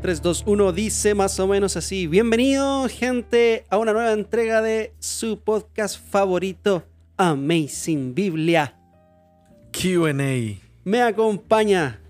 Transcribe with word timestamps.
3, 0.00 0.22
2, 0.22 0.44
1 0.46 0.72
dice 0.72 1.14
más 1.14 1.38
o 1.40 1.46
menos 1.46 1.76
así. 1.76 2.06
Bienvenido, 2.06 2.88
gente, 2.88 3.66
a 3.68 3.76
una 3.76 3.92
nueva 3.92 4.12
entrega 4.12 4.62
de 4.62 4.94
su 4.98 5.38
podcast 5.38 6.00
favorito, 6.08 6.82
Amazing 7.18 8.14
Biblia. 8.14 8.78
QA. 9.70 10.14
Me 10.84 11.02
acompaña, 11.02 12.00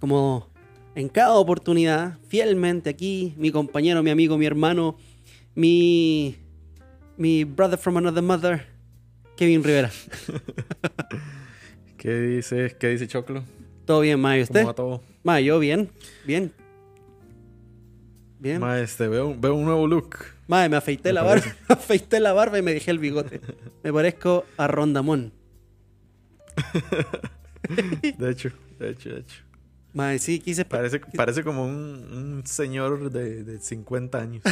como 0.00 0.48
en 0.94 1.10
cada 1.10 1.34
oportunidad, 1.34 2.16
fielmente 2.26 2.88
aquí, 2.88 3.34
mi 3.36 3.50
compañero, 3.50 4.02
mi 4.02 4.08
amigo, 4.08 4.38
mi 4.38 4.46
hermano, 4.46 4.96
mi, 5.54 6.36
mi 7.18 7.44
brother 7.44 7.78
from 7.78 7.98
another 7.98 8.22
mother, 8.22 8.66
Kevin 9.36 9.62
Rivera. 9.62 9.90
¿Qué 11.98 12.18
dice, 12.18 12.74
qué 12.80 12.88
dice 12.88 13.06
Choclo? 13.06 13.44
¿Todo 13.84 14.00
bien, 14.00 14.18
Mayo? 14.18 14.44
¿Usted? 14.44 14.60
¿Cómo 14.60 14.68
va 14.68 14.74
todo? 14.74 15.02
Ma, 15.22 15.38
yo 15.40 15.58
bien, 15.58 15.90
bien. 16.24 16.50
Bien. 18.46 18.60
Ma, 18.60 18.78
este, 18.78 19.08
veo, 19.08 19.34
veo 19.36 19.54
un 19.56 19.64
nuevo 19.64 19.88
look. 19.88 20.18
Madre, 20.46 20.68
me 20.68 20.76
afeité 20.76 21.08
Me 21.08 21.14
la 21.14 21.22
barba, 21.24 21.42
parece. 21.42 21.58
me 21.68 21.74
afeité 21.74 22.20
la 22.20 22.32
barba 22.32 22.58
y 22.58 22.62
me 22.62 22.74
dejé 22.74 22.92
el 22.92 23.00
bigote. 23.00 23.40
Me 23.82 23.92
parezco 23.92 24.44
a 24.56 24.68
Rondamón. 24.68 25.32
De 28.16 28.30
hecho, 28.30 28.50
de 28.78 28.90
hecho, 28.90 29.10
de 29.10 29.20
hecho. 29.20 29.42
Madre, 29.92 30.20
sí, 30.20 30.38
quise... 30.38 30.64
Parece, 30.64 31.00
parece 31.00 31.42
como 31.42 31.64
un, 31.64 31.72
un 31.74 32.46
señor 32.46 33.10
de, 33.10 33.42
de 33.42 33.58
50 33.58 34.16
años. 34.18 34.44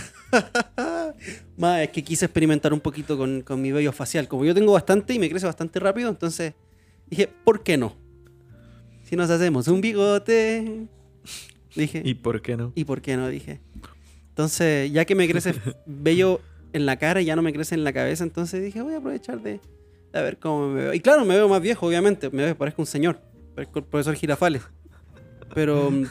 Madre, 1.56 1.84
es 1.84 1.90
que 1.90 2.02
quise 2.02 2.24
experimentar 2.24 2.72
un 2.72 2.80
poquito 2.80 3.16
con, 3.16 3.42
con 3.42 3.62
mi 3.62 3.70
vello 3.70 3.92
facial. 3.92 4.26
Como 4.26 4.44
yo 4.44 4.54
tengo 4.54 4.72
bastante 4.72 5.14
y 5.14 5.20
me 5.20 5.30
crece 5.30 5.46
bastante 5.46 5.78
rápido, 5.78 6.08
entonces 6.08 6.54
dije, 7.06 7.28
¿por 7.44 7.62
qué 7.62 7.76
no? 7.76 7.94
Si 9.04 9.14
nos 9.14 9.30
hacemos 9.30 9.68
un 9.68 9.80
bigote... 9.80 10.88
Dije, 11.75 12.03
¿Y 12.05 12.14
por 12.14 12.41
qué 12.42 12.56
no? 12.56 12.72
¿y 12.75 12.84
por 12.84 13.00
qué 13.00 13.17
no? 13.17 13.28
Dije. 13.28 13.61
Entonces, 14.28 14.91
ya 14.92 15.05
que 15.05 15.14
me 15.14 15.28
crece 15.28 15.55
vello 15.86 16.41
en 16.72 16.86
la 16.86 16.97
cara 16.98 17.20
y 17.20 17.25
ya 17.25 17.36
no 17.36 17.42
me 17.42 17.53
crece 17.53 17.75
en 17.75 17.84
la 17.84 17.92
cabeza, 17.92 18.25
entonces 18.25 18.62
dije, 18.62 18.83
voy 18.83 18.94
a 18.94 18.98
aprovechar 18.98 19.41
de, 19.41 19.61
de 20.12 20.22
ver 20.22 20.39
cómo 20.39 20.69
me 20.69 20.83
veo. 20.83 20.95
Y 20.95 21.00
claro, 21.00 21.25
me 21.25 21.34
veo 21.34 21.48
más 21.48 21.61
viejo, 21.61 21.86
obviamente. 21.86 22.30
Me 22.30 22.45
veo, 22.45 22.56
parezco 22.56 22.83
un 22.83 22.86
señor. 22.86 23.20
Parezco 23.55 23.78
el 23.80 23.84
profesor 23.84 24.14
Girafales. 24.14 24.62
Pero. 25.55 25.91
mm, 25.91 26.05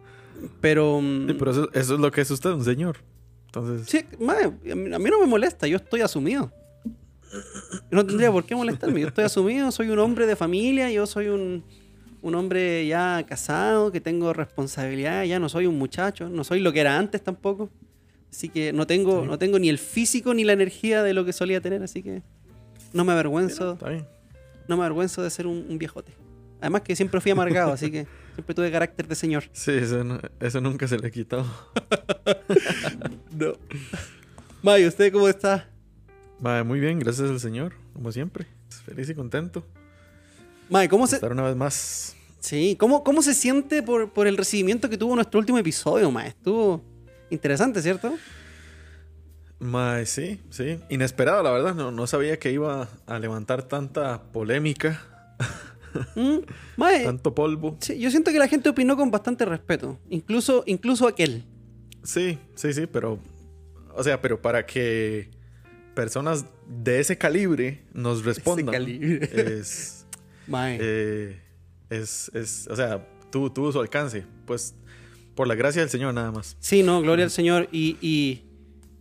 Pero. 0.60 1.00
mm, 1.00 1.28
Sí, 1.28 1.34
pero 1.38 1.50
eso, 1.50 1.70
eso 1.72 1.94
es 1.94 2.00
lo 2.00 2.10
que 2.10 2.22
es 2.22 2.30
usted, 2.30 2.50
un 2.50 2.64
señor. 2.64 2.98
Entonces, 3.46 3.88
Sí, 3.88 4.04
mae, 4.20 4.44
a 4.44 4.74
mí 4.74 4.94
a 4.94 4.98
no 4.98 5.20
me 5.20 5.26
molesta, 5.26 5.66
yo 5.66 5.76
estoy 5.76 6.00
asumido. 6.00 6.52
No 7.90 8.04
tendría 8.06 8.32
por 8.32 8.44
qué 8.44 8.54
molestarme, 8.54 9.00
yo 9.00 9.08
estoy 9.08 9.24
asumido, 9.24 9.70
soy 9.70 9.88
un 9.90 9.98
hombre 9.98 10.26
de 10.26 10.34
familia, 10.34 10.90
yo 10.90 11.06
soy 11.06 11.28
un, 11.28 11.64
un 12.22 12.34
hombre 12.34 12.86
ya 12.86 13.24
casado, 13.26 13.90
que 13.92 14.00
tengo 14.00 14.32
responsabilidad, 14.32 15.24
ya 15.24 15.38
no 15.38 15.48
soy 15.48 15.66
un 15.66 15.78
muchacho, 15.78 16.28
no 16.28 16.44
soy 16.44 16.60
lo 16.60 16.72
que 16.72 16.80
era 16.80 16.98
antes 16.98 17.22
tampoco. 17.22 17.70
Así 18.30 18.48
que 18.48 18.72
no 18.72 18.86
tengo, 18.86 19.24
no 19.24 19.38
tengo 19.38 19.58
ni 19.58 19.68
el 19.68 19.78
físico 19.78 20.34
ni 20.34 20.44
la 20.44 20.52
energía 20.52 21.02
de 21.02 21.14
lo 21.14 21.24
que 21.24 21.32
solía 21.32 21.60
tener, 21.60 21.82
así 21.82 22.02
que 22.02 22.22
no 22.92 23.04
me 23.04 23.12
avergüenzo, 23.12 23.76
no 24.68 24.76
me 24.76 24.82
avergüenzo 24.84 25.22
de 25.22 25.30
ser 25.30 25.46
un, 25.46 25.66
un 25.68 25.78
viejote. 25.78 26.12
Además 26.60 26.82
que 26.82 26.94
siempre 26.94 27.20
fui 27.20 27.32
amargado, 27.32 27.72
así 27.72 27.90
que 27.90 28.06
siempre 28.34 28.54
tuve 28.54 28.70
carácter 28.70 29.08
de 29.08 29.14
señor. 29.14 29.44
Sí, 29.52 29.72
eso, 29.72 30.04
no- 30.04 30.20
eso 30.40 30.60
nunca 30.60 30.86
se 30.86 30.98
le 30.98 31.06
ha 31.08 31.10
quitado. 31.10 31.46
No. 33.32 33.52
Mayo, 34.62 34.88
¿usted 34.88 35.12
cómo 35.12 35.28
está? 35.28 35.68
Muy 36.64 36.80
bien, 36.80 36.98
gracias 36.98 37.30
al 37.30 37.40
señor, 37.40 37.72
como 37.94 38.12
siempre. 38.12 38.46
Feliz 38.84 39.08
y 39.08 39.14
contento 39.14 39.66
May, 40.70 40.88
¿cómo 40.88 41.06
se, 41.06 41.16
estar 41.16 41.32
una 41.32 41.42
vez 41.42 41.56
más. 41.56 42.16
Sí, 42.38 42.76
¿cómo, 42.78 43.04
cómo 43.04 43.20
se 43.22 43.34
siente 43.34 43.82
por, 43.82 44.10
por 44.12 44.26
el 44.26 44.36
recibimiento 44.36 44.88
que 44.88 44.96
tuvo 44.96 45.14
nuestro 45.14 45.38
último 45.40 45.58
episodio, 45.58 46.10
ma? 46.10 46.26
Estuvo 46.26 46.82
interesante, 47.28 47.82
¿cierto? 47.82 48.14
Ma, 49.58 50.04
sí, 50.06 50.40
sí. 50.50 50.78
Inesperado, 50.88 51.42
la 51.42 51.50
verdad. 51.50 51.74
No, 51.74 51.90
no 51.90 52.06
sabía 52.06 52.38
que 52.38 52.50
iba 52.52 52.88
a 53.06 53.18
levantar 53.18 53.62
tanta 53.64 54.22
polémica, 54.32 55.06
Mm, 56.14 56.38
mae, 56.76 57.02
tanto 57.04 57.34
polvo. 57.34 57.76
sí, 57.80 57.98
yo 57.98 58.12
siento 58.12 58.30
que 58.30 58.38
la 58.38 58.46
gente 58.46 58.68
opinó 58.68 58.96
con 58.96 59.10
bastante 59.10 59.44
respeto, 59.44 59.98
incluso, 60.08 60.62
incluso 60.66 61.08
aquel. 61.08 61.42
Sí, 62.04 62.38
sí, 62.54 62.72
sí, 62.72 62.86
pero. 62.86 63.18
O 63.96 64.04
sea, 64.04 64.22
pero 64.22 64.40
para 64.40 64.64
que 64.64 65.30
personas 65.96 66.44
de 66.68 67.00
ese 67.00 67.18
calibre 67.18 67.82
nos 67.92 68.24
respondan. 68.24 68.72
calibre. 68.72 69.58
Es, 69.58 69.96
Mae. 69.96 69.99
Eh, 70.80 71.40
es. 71.90 72.30
es- 72.34 72.68
O 72.70 72.76
sea, 72.76 73.06
tuvo, 73.30 73.52
tuvo 73.52 73.72
su 73.72 73.80
alcance. 73.80 74.24
Pues 74.46 74.74
por 75.34 75.46
la 75.46 75.54
gracia 75.54 75.80
del 75.82 75.90
Señor, 75.90 76.12
nada 76.14 76.30
más. 76.32 76.56
Sí, 76.60 76.82
no, 76.82 77.00
gloria 77.00 77.24
al 77.24 77.30
Señor. 77.30 77.68
Y, 77.72 77.96
y- 78.00 78.42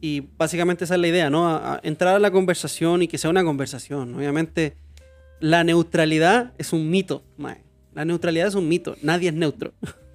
y 0.02 0.22
básicamente 0.38 0.86
esa 0.86 0.96
es 0.96 1.02
la 1.02 1.08
idea, 1.08 1.30
¿no? 1.30 1.48
A- 1.50 1.76
a 1.76 1.80
entrar 1.84 2.16
a 2.16 2.20
la 2.20 2.32
conversación 2.32 3.02
y 3.02 3.08
que 3.08 3.18
sea 3.18 3.30
una 3.30 3.44
conversación. 3.44 4.16
Obviamente, 4.16 4.78
la 5.42 5.64
neutralidad 5.64 6.54
es 6.58 6.72
un 6.74 6.90
mito, 6.90 7.24
mae. 7.38 7.64
La 7.94 8.06
neutralidad 8.06 8.48
es 8.48 8.56
un 8.56 8.68
mito. 8.70 8.96
Nadie 9.02 9.30
es 9.30 9.36
neutro. 9.36 9.74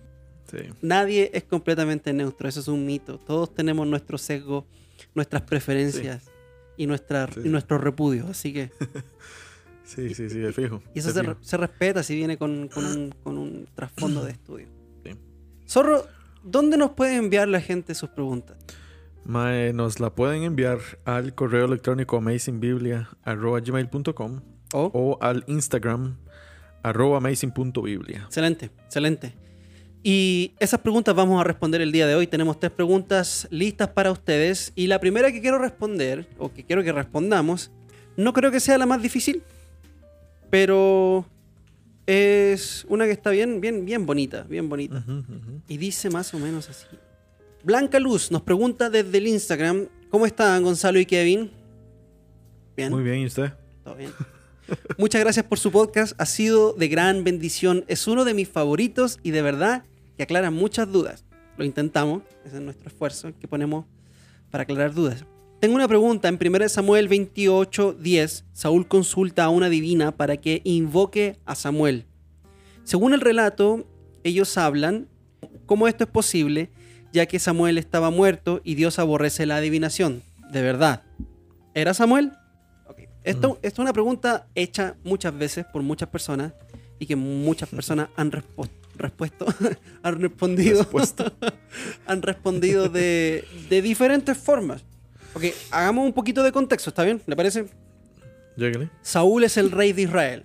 Sí. 0.51 0.59
Nadie 0.83 1.31
es 1.34 1.43
completamente 1.43 2.12
neutro, 2.12 2.49
eso 2.49 2.61
es 2.61 2.69
un 2.69 2.87
mito. 2.87 3.19
Todos 3.19 3.53
tenemos 3.55 3.89
nuestro 3.89 4.19
sesgo, 4.19 4.66
nuestras 5.15 5.43
preferencias 5.43 6.22
y, 6.77 6.87
nuestra, 6.87 7.27
Sí, 7.33 7.41
y 7.41 7.43
sí. 7.45 7.49
nuestros 7.49 7.81
repudios. 7.81 8.28
Así 8.28 8.53
que, 8.53 8.71
Sí, 9.84 10.15
sí, 10.15 10.28
sí, 10.31 10.39
de 10.39 10.53
fijo. 10.53 10.83
y 10.95 10.99
eso 10.99 11.11
se, 11.12 11.21
fijo. 11.21 11.37
se 11.41 11.56
respeta 11.56 12.03
si 12.03 12.17
viene 12.17 12.37
con, 12.39 12.69
con 12.69 12.84
un, 12.87 13.15
con 13.22 13.39
un 13.39 13.69
trasfondo 13.75 14.25
de 14.25 14.33
estudio. 14.33 14.67
Sí. 15.05 15.12
Zorro, 15.69 16.06
¿dónde 16.43 16.77
nos 16.77 16.91
puede 16.93 17.17
enviar 17.17 17.47
la 17.49 17.61
gente 17.61 17.95
sus 17.95 18.11
preguntas? 18.11 18.56
Mae, 19.25 19.72
nos 19.72 20.00
la 20.00 20.11
pueden 20.15 20.43
enviar 20.43 20.78
al 21.05 21.34
correo 21.34 21.65
electrónico 21.67 22.17
amazingbiblia.gmail.com 22.19 24.41
Oh, 24.77 24.91
o 24.93 25.19
al 25.22 25.45
Instagram 25.47 26.16
arroba 26.83 27.19
amazing.biblia. 27.19 28.22
excelente, 28.27 28.71
excelente. 28.84 29.34
Y 30.03 30.53
esas 30.59 30.81
preguntas 30.81 31.15
vamos 31.15 31.41
a 31.41 31.45
responder 31.45 31.81
el 31.81 31.93
día 31.93 32.06
de 32.09 32.16
hoy. 32.16 32.27
Tenemos 32.27 32.59
tres 32.59 32.72
preguntas 32.72 33.47
listas 33.51 33.87
para 33.89 34.11
ustedes. 34.11 34.72
Y 34.75 34.89
la 34.89 34.99
primera 35.01 35.31
que 35.33 35.41
quiero 35.41 35.59
responder, 35.59 36.28
o 36.39 36.53
que 36.53 36.65
quiero 36.65 36.83
que 36.83 36.91
respondamos, 36.93 37.71
no 38.16 38.33
creo 38.33 38.51
que 38.51 38.59
sea 38.61 38.77
la 38.77 38.84
más 38.87 39.01
difícil, 39.01 39.45
pero 40.54 41.26
es 42.06 42.87
una 42.88 43.06
que 43.06 43.10
está 43.10 43.31
bien, 43.31 43.60
bien, 43.60 43.84
bien 43.84 44.06
bonita, 44.06 44.44
bien 44.44 44.69
bonita. 44.69 45.04
Y 45.66 45.78
dice 45.78 46.10
más 46.10 46.32
o 46.32 46.38
menos 46.38 46.70
así. 46.70 46.87
Blanca 47.65 47.98
Luz 47.98 48.31
nos 48.31 48.42
pregunta 48.42 48.88
desde 48.88 49.19
el 49.19 49.26
Instagram, 49.26 49.88
¿cómo 50.10 50.26
están 50.26 50.62
Gonzalo 50.62 51.00
y 51.00 51.06
Kevin? 51.06 51.50
Bien. 52.76 52.92
Muy 52.92 53.03
bien, 53.03 53.19
¿y 53.19 53.26
usted? 53.26 53.53
Todo 53.82 53.97
bien. 53.97 54.12
Muchas 54.97 55.20
gracias 55.22 55.44
por 55.44 55.59
su 55.59 55.72
podcast. 55.72 56.15
Ha 56.19 56.26
sido 56.26 56.72
de 56.75 56.86
gran 56.86 57.25
bendición. 57.25 57.84
Es 57.88 58.06
uno 58.06 58.25
de 58.25 58.34
mis 58.34 58.48
favoritos 58.48 59.18
y 59.24 59.33
de 59.33 59.42
verdad 59.42 59.83
que 60.16 60.22
aclara 60.22 60.53
muchas 60.53 60.92
dudas. 60.92 61.24
Lo 61.59 61.65
intentamos. 61.65 62.22
Ese 62.45 62.59
es 62.59 62.62
nuestro 62.62 62.91
esfuerzo 62.91 63.33
que 63.41 63.48
ponemos 63.48 63.86
para 64.53 64.62
aclarar 64.62 64.95
dudas. 64.95 65.24
Tengo 65.65 65.77
una 65.77 65.89
pregunta. 65.89 66.28
En 66.28 66.39
1 66.39 66.69
Samuel 66.69 67.09
28, 67.09 67.95
10, 67.99 68.45
Saúl 68.53 68.87
consulta 68.87 69.45
a 69.45 69.49
una 69.49 69.71
divina 69.71 70.15
para 70.15 70.37
que 70.37 70.61
invoque 70.63 71.39
a 71.47 71.55
Samuel. 71.55 72.05
Según 72.83 73.15
el 73.15 73.22
relato, 73.22 73.87
ellos 74.25 74.59
hablan 74.59 75.09
cómo 75.65 75.89
esto 75.89 76.05
es 76.05 76.11
posible, 76.11 76.69
ya 77.15 77.25
que 77.25 77.39
Samuel 77.39 77.78
estaba 77.78 78.11
muerto 78.11 78.61
y 78.63 78.75
Dios 78.75 78.99
aborrece 78.99 79.47
la 79.47 79.57
adivinación. 79.57 80.22
De 80.53 80.61
verdad. 80.61 81.03
¿Era 81.72 81.95
Samuel? 81.95 82.33
Ok. 82.87 82.99
Esto, 83.22 83.59
esto 83.63 83.81
es 83.81 83.84
una 83.84 83.95
pregunta 83.95 84.47
hecha 84.55 84.97
muchas 85.03 85.34
veces 85.34 85.65
por 85.72 85.81
muchas 85.81 86.11
personas 86.11 86.53
y 86.99 87.07
que 87.07 87.16
muchas 87.16 87.71
personas 87.71 88.11
han 88.16 88.31
respo- 88.33 88.69
respuesto, 88.97 89.47
han 90.03 90.21
respondido, 90.21 90.81
Respuesto. 90.81 91.33
han 92.07 92.21
respondido 92.21 92.91
de, 92.91 93.47
de 93.71 93.81
diferentes 93.81 94.37
formas. 94.37 94.84
Ok, 95.34 95.45
hagamos 95.71 96.07
un 96.07 96.13
poquito 96.13 96.42
de 96.42 96.53
contexto, 96.53 96.91
¿está 96.91 97.03
bien? 97.03 97.21
¿Le 97.27 97.34
parece? 97.34 97.66
Saúl 99.03 99.45
es 99.45 99.57
el 99.57 99.71
rey 99.71 99.92
de 99.92 100.03
Israel. 100.03 100.45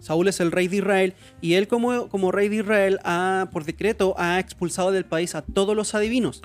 Saúl 0.00 0.28
es 0.28 0.40
el 0.40 0.50
rey 0.50 0.66
de 0.66 0.78
Israel 0.78 1.14
y 1.40 1.54
él 1.54 1.68
como, 1.68 2.08
como 2.08 2.32
rey 2.32 2.48
de 2.48 2.56
Israel 2.56 2.98
ha, 3.04 3.50
por 3.52 3.64
decreto 3.64 4.14
ha 4.18 4.40
expulsado 4.40 4.90
del 4.90 5.04
país 5.04 5.34
a 5.34 5.42
todos 5.42 5.76
los 5.76 5.94
adivinos. 5.94 6.42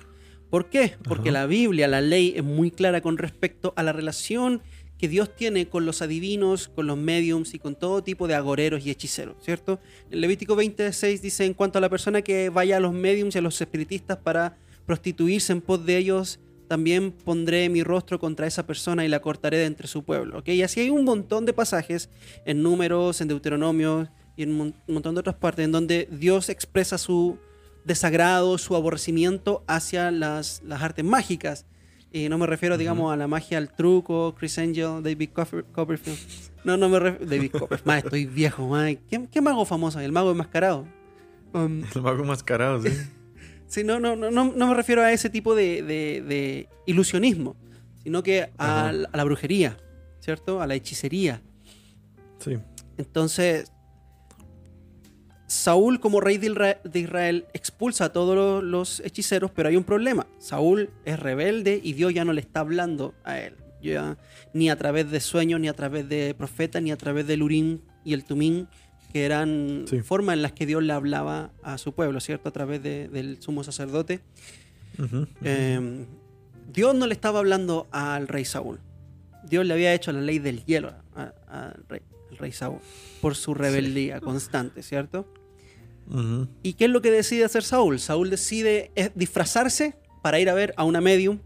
¿Por 0.49 0.69
qué? 0.69 0.95
Porque 1.03 1.29
Ajá. 1.29 1.39
la 1.39 1.45
Biblia, 1.47 1.87
la 1.87 2.01
ley 2.01 2.33
es 2.35 2.43
muy 2.43 2.69
clara 2.69 3.01
con 3.01 3.17
respecto 3.17 3.73
a 3.75 3.83
la 3.83 3.93
relación 3.93 4.61
que 4.97 5.07
Dios 5.07 5.35
tiene 5.35 5.67
con 5.67 5.85
los 5.85 6.01
adivinos, 6.01 6.67
con 6.67 6.87
los 6.87 6.97
mediums 6.97 7.53
y 7.53 7.59
con 7.59 7.75
todo 7.75 8.03
tipo 8.03 8.27
de 8.27 8.35
agoreros 8.35 8.85
y 8.85 8.91
hechiceros, 8.91 9.35
¿cierto? 9.43 9.79
En 10.11 10.21
Levítico 10.21 10.55
26 10.55 11.21
dice 11.21 11.45
en 11.45 11.53
cuanto 11.53 11.77
a 11.77 11.81
la 11.81 11.89
persona 11.89 12.21
que 12.21 12.49
vaya 12.49 12.77
a 12.77 12.79
los 12.79 12.93
mediums 12.93 13.35
y 13.35 13.37
a 13.37 13.41
los 13.41 13.59
espiritistas 13.61 14.17
para 14.17 14.57
prostituirse 14.85 15.51
en 15.53 15.61
pos 15.61 15.85
de 15.85 15.97
ellos, 15.97 16.39
también 16.67 17.11
pondré 17.11 17.69
mi 17.69 17.83
rostro 17.83 18.19
contra 18.19 18.45
esa 18.47 18.65
persona 18.67 19.05
y 19.05 19.07
la 19.07 19.21
cortaré 19.21 19.57
de 19.57 19.65
entre 19.65 19.87
su 19.87 20.03
pueblo. 20.03 20.39
¿ok? 20.39 20.49
Y 20.49 20.63
así 20.63 20.79
hay 20.81 20.89
un 20.89 21.03
montón 21.05 21.45
de 21.45 21.53
pasajes 21.53 22.09
en 22.45 22.61
números, 22.63 23.21
en 23.21 23.27
Deuteronomio 23.29 24.09
y 24.35 24.43
en 24.43 24.51
un 24.59 24.73
montón 24.87 25.15
de 25.15 25.19
otras 25.21 25.35
partes 25.37 25.65
en 25.65 25.71
donde 25.71 26.07
Dios 26.11 26.49
expresa 26.49 26.97
su 26.97 27.37
desagrado, 27.85 28.57
su 28.57 28.75
aborrecimiento 28.75 29.63
hacia 29.67 30.11
las, 30.11 30.61
las 30.65 30.81
artes 30.81 31.05
mágicas. 31.05 31.65
Y 32.11 32.29
no 32.29 32.37
me 32.37 32.45
refiero, 32.47 32.77
digamos, 32.77 33.11
a 33.13 33.15
la 33.17 33.27
magia 33.27 33.57
al 33.57 33.73
truco, 33.75 34.33
Chris 34.37 34.57
Angel, 34.59 35.03
David 35.03 35.29
Copper- 35.33 35.65
Copperfield. 35.71 36.17
No, 36.63 36.77
no 36.77 36.87
me 36.89 36.99
refiero. 36.99 37.25
David 37.29 37.51
Copperfield. 37.51 37.85
Más, 37.87 38.03
estoy 38.03 38.25
viejo, 38.25 38.67
más. 38.67 38.95
¿Qué, 39.09 39.27
qué 39.31 39.41
mago 39.41 39.65
famoso? 39.65 39.99
El 39.99 40.11
mago 40.11 40.31
enmascarado. 40.31 40.87
Um, 41.53 41.83
El 41.95 42.01
mago 42.01 42.23
mascarado, 42.23 42.81
sí. 42.81 42.89
Sí, 43.67 43.83
no, 43.83 43.99
no, 43.99 44.15
no, 44.15 44.29
no, 44.31 44.45
me 44.67 44.73
refiero 44.73 45.01
a 45.03 45.11
ese 45.11 45.29
tipo 45.29 45.55
de, 45.55 45.81
de- 45.83 46.21
de 46.21 46.69
ilusionismo, 46.85 47.55
sino 48.03 48.23
que 48.23 48.49
a, 48.57 48.91
la- 48.91 49.09
a 49.11 49.17
la 49.17 49.23
brujería, 49.23 49.77
¿cierto? 50.19 50.61
A 50.61 50.67
la 50.67 50.75
hechicería. 50.75 51.41
Sí. 52.39 52.57
Entonces, 52.97 53.71
Saúl 55.47 55.99
como 56.01 56.19
rey 56.19 56.37
de 56.37 56.47
Isra- 56.51 56.81
de 56.83 56.99
Israel 56.99 57.45
expulsa 57.53 58.05
a 58.05 58.13
todos 58.13 58.35
los, 58.35 58.63
los 58.63 58.99
hechiceros, 59.05 59.49
pero 59.51 59.69
hay 59.69 59.77
un 59.77 59.83
problema. 59.85 60.27
Saúl 60.39 60.89
es 61.05 61.19
rebelde 61.19 61.79
y 61.81 61.93
Dios 61.93 62.13
ya 62.13 62.25
no 62.25 62.33
le 62.33 62.41
está 62.41 62.59
hablando 62.61 63.13
a 63.23 63.39
él. 63.39 63.55
Ya, 63.81 64.17
ni 64.53 64.69
a 64.69 64.75
través 64.75 65.09
de 65.11 65.19
sueños, 65.19 65.59
ni 65.61 65.67
a 65.69 65.73
través 65.73 66.09
de 66.09 66.33
profetas, 66.33 66.81
ni 66.81 66.91
a 66.91 66.97
través 66.97 67.27
del 67.27 67.43
Urim 67.43 67.79
y 68.03 68.13
el 68.13 68.23
Tumín, 68.25 68.67
que 69.17 69.25
eran 69.25 69.85
Sí. 69.87 70.01
formas 70.01 70.33
en 70.35 70.41
las 70.43 70.51
que 70.51 70.65
Dios 70.67 70.83
le 70.83 70.93
hablaba 70.93 71.51
a 71.63 71.77
su 71.79 71.93
pueblo, 71.93 72.19
¿cierto? 72.19 72.49
A 72.49 72.51
través 72.51 72.83
de- 72.83 73.07
del 73.07 73.41
sumo 73.41 73.63
sacerdote. 73.63 74.19
Eh, 75.43 76.05
Dios 76.71 76.95
no 76.95 77.07
le 77.07 77.13
estaba 77.13 77.39
hablando 77.39 77.87
al 77.91 78.27
rey 78.27 78.45
Saúl. 78.45 78.79
Dios 79.43 79.65
le 79.65 79.73
había 79.73 79.93
hecho 79.93 80.11
la 80.11 80.21
ley 80.21 80.39
del 80.39 80.63
hielo 80.65 80.93
al 81.15 81.83
rey, 81.89 82.01
al 82.31 82.37
rey 82.37 82.51
Saúl 82.51 82.79
por 83.21 83.35
su 83.35 83.53
rebeldía 83.53 84.19
constante, 84.21 84.83
¿cierto? 84.83 85.25
¿Y 86.63 86.73
qué 86.73 86.85
es 86.85 86.91
lo 86.91 87.01
que 87.01 87.11
decide 87.11 87.43
hacer 87.43 87.63
Saúl? 87.63 87.99
Saúl 87.99 88.29
decide 88.29 88.91
disfrazarse 89.15 89.95
para 90.21 90.39
ir 90.39 90.49
a 90.49 90.53
ver 90.53 90.73
a 90.77 90.83
una 90.83 91.01
medium, 91.01 91.39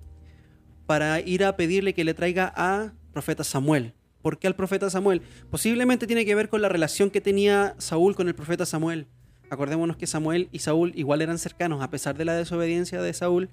para 0.87 1.19
ir 1.21 1.43
a 1.45 1.55
pedirle 1.55 1.93
que 1.93 2.03
le 2.03 2.13
traiga 2.13 2.51
a 2.55 2.93
profeta 3.13 3.43
Samuel. 3.43 3.93
¿Por 4.21 4.37
qué 4.37 4.47
al 4.47 4.55
profeta 4.55 4.89
Samuel? 4.89 5.21
Posiblemente 5.49 6.07
tiene 6.07 6.25
que 6.25 6.35
ver 6.35 6.49
con 6.49 6.61
la 6.61 6.69
relación 6.69 7.09
que 7.09 7.21
tenía 7.21 7.75
Saúl 7.77 8.15
con 8.15 8.27
el 8.27 8.35
profeta 8.35 8.65
Samuel. 8.65 9.07
Acordémonos 9.49 9.97
que 9.97 10.07
Samuel 10.07 10.47
y 10.51 10.59
Saúl 10.59 10.93
igual 10.95 11.21
eran 11.21 11.37
cercanos, 11.37 11.81
a 11.83 11.89
pesar 11.89 12.17
de 12.17 12.25
la 12.25 12.35
desobediencia 12.35 13.01
de 13.01 13.13
Saúl. 13.13 13.49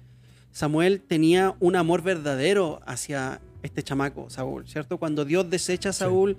Samuel 0.51 1.01
tenía 1.01 1.55
un 1.59 1.75
amor 1.75 2.01
verdadero 2.01 2.79
hacia 2.85 3.41
este 3.63 3.83
chamaco, 3.83 4.29
Saúl, 4.29 4.67
¿cierto? 4.67 4.97
Cuando 4.97 5.25
Dios 5.25 5.49
desecha 5.49 5.89
a 5.89 5.93
Saúl, 5.93 6.37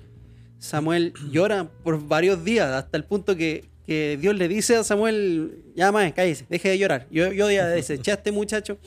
Samuel 0.59 1.13
llora 1.31 1.69
por 1.83 2.07
varios 2.07 2.45
días, 2.45 2.71
hasta 2.71 2.97
el 2.97 3.05
punto 3.05 3.37
que, 3.37 3.67
que 3.87 4.19
Dios 4.21 4.35
le 4.35 4.49
dice 4.49 4.77
a 4.77 4.85
Samuel, 4.85 5.63
ya 5.75 5.93
más, 5.93 6.13
cállese, 6.13 6.47
deje 6.49 6.71
de 6.71 6.79
llorar. 6.79 7.07
Yo, 7.11 7.33
yo 7.33 7.51
ya 7.51 7.67
deseché 7.67 8.13
a 8.13 8.15
este 8.15 8.33
muchacho. 8.33 8.79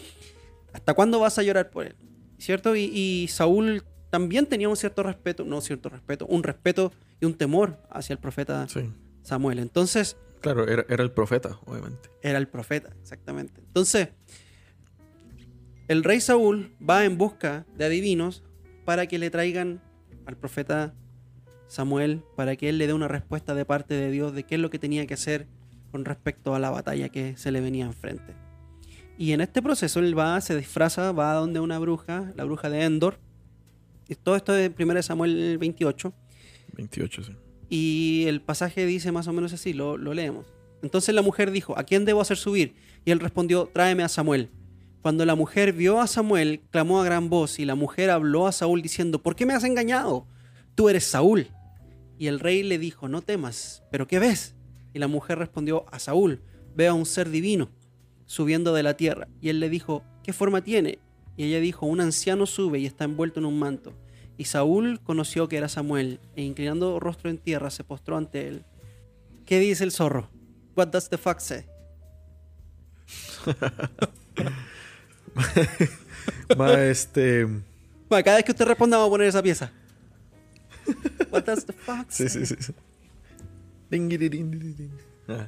¿Hasta 0.71 0.93
cuándo 0.93 1.19
vas 1.19 1.37
a 1.37 1.43
llorar 1.43 1.69
por 1.69 1.85
él? 1.85 1.95
¿Cierto? 2.39 2.75
Y, 2.75 2.85
y 2.85 3.27
Saúl 3.27 3.83
también 4.13 4.45
tenía 4.45 4.69
un 4.69 4.77
cierto 4.77 5.01
respeto, 5.01 5.43
no 5.43 5.59
cierto 5.59 5.89
respeto, 5.89 6.27
un 6.27 6.43
respeto 6.43 6.91
y 7.19 7.25
un 7.25 7.33
temor 7.33 7.79
hacia 7.89 8.13
el 8.13 8.19
profeta 8.19 8.67
Sí. 8.69 8.81
Samuel. 9.23 9.57
Entonces, 9.57 10.17
Claro, 10.39 10.67
era, 10.67 10.85
era 10.87 11.01
el 11.01 11.09
profeta, 11.11 11.57
obviamente. 11.65 12.11
era 12.21 12.37
el 12.37 12.47
profeta, 12.47 12.89
exactamente. 13.01 13.59
Entonces, 13.65 14.09
el 15.87 16.03
rey 16.03 16.21
Saúl 16.21 16.75
va 16.87 17.05
en 17.05 17.17
busca 17.17 17.65
de 17.75 17.85
adivinos 17.85 18.43
para 18.85 19.07
que 19.07 19.17
le 19.17 19.31
traigan 19.31 19.81
al 20.27 20.37
profeta 20.37 20.93
Samuel, 21.67 22.21
para 22.35 22.55
que 22.55 22.69
él 22.69 22.77
le 22.77 22.85
dé 22.85 22.93
una 22.93 23.07
respuesta 23.07 23.55
de 23.55 23.65
parte 23.65 23.95
de 23.95 24.11
Dios 24.11 24.35
de 24.35 24.43
qué 24.43 24.55
es 24.55 24.61
lo 24.61 24.69
que 24.69 24.77
tenía 24.77 25.07
que 25.07 25.15
hacer 25.15 25.47
con 25.91 26.05
respecto 26.05 26.53
a 26.53 26.59
la 26.59 26.69
batalla 26.69 27.09
que 27.09 27.35
se 27.35 27.51
le 27.51 27.61
venía 27.61 27.85
enfrente. 27.85 28.35
Y 29.17 29.31
en 29.31 29.41
este 29.41 29.63
proceso 29.63 30.01
él 30.01 30.15
va, 30.15 30.39
se 30.39 30.55
disfraza, 30.55 31.13
va 31.13 31.31
a 31.31 31.35
donde 31.35 31.59
una 31.61 31.79
bruja, 31.79 32.31
la 32.35 32.43
bruja 32.43 32.69
de 32.69 32.83
Endor. 32.83 33.17
Y 34.07 34.15
todo 34.15 34.35
esto 34.35 34.55
es 34.55 34.71
1 34.77 35.01
Samuel 35.03 35.57
28. 35.57 36.13
28, 36.75 37.23
sí. 37.23 37.31
Y 37.69 38.25
el 38.27 38.41
pasaje 38.41 38.85
dice 38.85 39.11
más 39.11 39.27
o 39.27 39.33
menos 39.33 39.53
así, 39.53 39.73
lo, 39.73 39.97
lo 39.97 40.13
leemos. 40.13 40.45
Entonces 40.81 41.15
la 41.15 41.21
mujer 41.21 41.51
dijo, 41.51 41.77
¿a 41.77 41.83
quién 41.83 42.05
debo 42.05 42.21
hacer 42.21 42.37
subir? 42.37 42.75
Y 43.05 43.11
él 43.11 43.19
respondió, 43.19 43.69
tráeme 43.73 44.03
a 44.03 44.09
Samuel. 44.09 44.49
Cuando 45.01 45.25
la 45.25 45.35
mujer 45.35 45.73
vio 45.73 45.99
a 45.99 46.07
Samuel, 46.07 46.61
clamó 46.69 47.01
a 47.01 47.05
gran 47.05 47.29
voz 47.29 47.59
y 47.59 47.65
la 47.65 47.75
mujer 47.75 48.09
habló 48.09 48.47
a 48.47 48.51
Saúl 48.51 48.81
diciendo, 48.81 49.21
¿por 49.21 49.35
qué 49.35 49.45
me 49.45 49.53
has 49.53 49.63
engañado? 49.63 50.27
Tú 50.75 50.89
eres 50.89 51.05
Saúl. 51.05 51.47
Y 52.17 52.27
el 52.27 52.39
rey 52.39 52.63
le 52.63 52.77
dijo, 52.77 53.07
no 53.07 53.21
temas, 53.21 53.83
¿pero 53.91 54.07
qué 54.07 54.19
ves? 54.19 54.55
Y 54.93 54.99
la 54.99 55.07
mujer 55.07 55.39
respondió 55.39 55.85
a 55.91 55.99
Saúl, 55.99 56.41
veo 56.75 56.91
a 56.91 56.95
un 56.95 57.05
ser 57.05 57.29
divino 57.29 57.69
subiendo 58.25 58.73
de 58.73 58.83
la 58.83 58.95
tierra. 58.95 59.27
Y 59.41 59.49
él 59.49 59.59
le 59.59 59.69
dijo, 59.69 60.03
¿qué 60.23 60.33
forma 60.33 60.63
tiene? 60.63 60.99
Y 61.35 61.45
ella 61.45 61.59
dijo, 61.59 61.85
un 61.85 62.01
anciano 62.01 62.45
sube 62.45 62.79
y 62.79 62.85
está 62.85 63.05
envuelto 63.05 63.39
en 63.39 63.45
un 63.45 63.59
manto. 63.59 63.93
Y 64.37 64.45
Saúl 64.45 64.99
conoció 65.03 65.47
que 65.47 65.57
era 65.57 65.69
Samuel, 65.69 66.19
e 66.35 66.43
inclinando 66.43 66.99
rostro 66.99 67.29
en 67.29 67.37
tierra 67.37 67.69
se 67.69 67.83
postró 67.83 68.17
ante 68.17 68.47
él. 68.47 68.65
¿Qué 69.45 69.59
dice 69.59 69.83
el 69.83 69.91
zorro? 69.91 70.29
What 70.75 70.87
does 70.87 71.09
the 71.09 71.17
fox 71.17 71.43
say? 71.43 71.65
Ma, 76.57 76.83
este. 76.83 77.45
Bueno, 77.45 78.23
cada 78.23 78.37
vez 78.37 78.45
que 78.45 78.51
usted 78.51 78.65
responda 78.65 78.97
vamos 78.97 79.09
a 79.09 79.11
poner 79.11 79.27
esa 79.27 79.41
pieza. 79.43 79.71
What 81.31 81.43
does 81.45 81.65
the 81.65 81.73
fox 81.73 82.15
Sí, 82.15 82.29
say? 82.29 82.45
sí, 82.45 82.55
sí. 82.55 82.63
sí. 82.63 82.73
Ding, 83.89 84.09
ding, 84.09 84.19
ding, 84.19 84.51
ding, 84.51 84.75
ding. 84.75 84.91
Ah. 85.27 85.47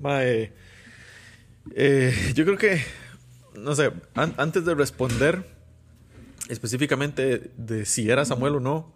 Ma, 0.00 0.24
eh, 0.24 0.52
eh, 1.74 2.32
yo 2.34 2.44
creo 2.44 2.58
que, 2.58 2.82
no 3.54 3.74
sé, 3.74 3.92
an- 4.14 4.34
antes 4.36 4.64
de 4.64 4.74
responder 4.74 5.44
específicamente 6.48 7.50
de 7.56 7.86
si 7.86 8.10
era 8.10 8.24
Samuel 8.24 8.56
o 8.56 8.60
no 8.60 8.94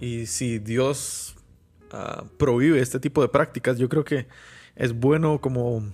y 0.00 0.26
si 0.26 0.58
Dios 0.58 1.36
ah, 1.92 2.24
prohíbe 2.38 2.80
este 2.80 2.98
tipo 3.00 3.22
de 3.22 3.28
prácticas, 3.28 3.78
yo 3.78 3.88
creo 3.88 4.04
que 4.04 4.26
es 4.76 4.92
bueno 4.92 5.40
como 5.40 5.92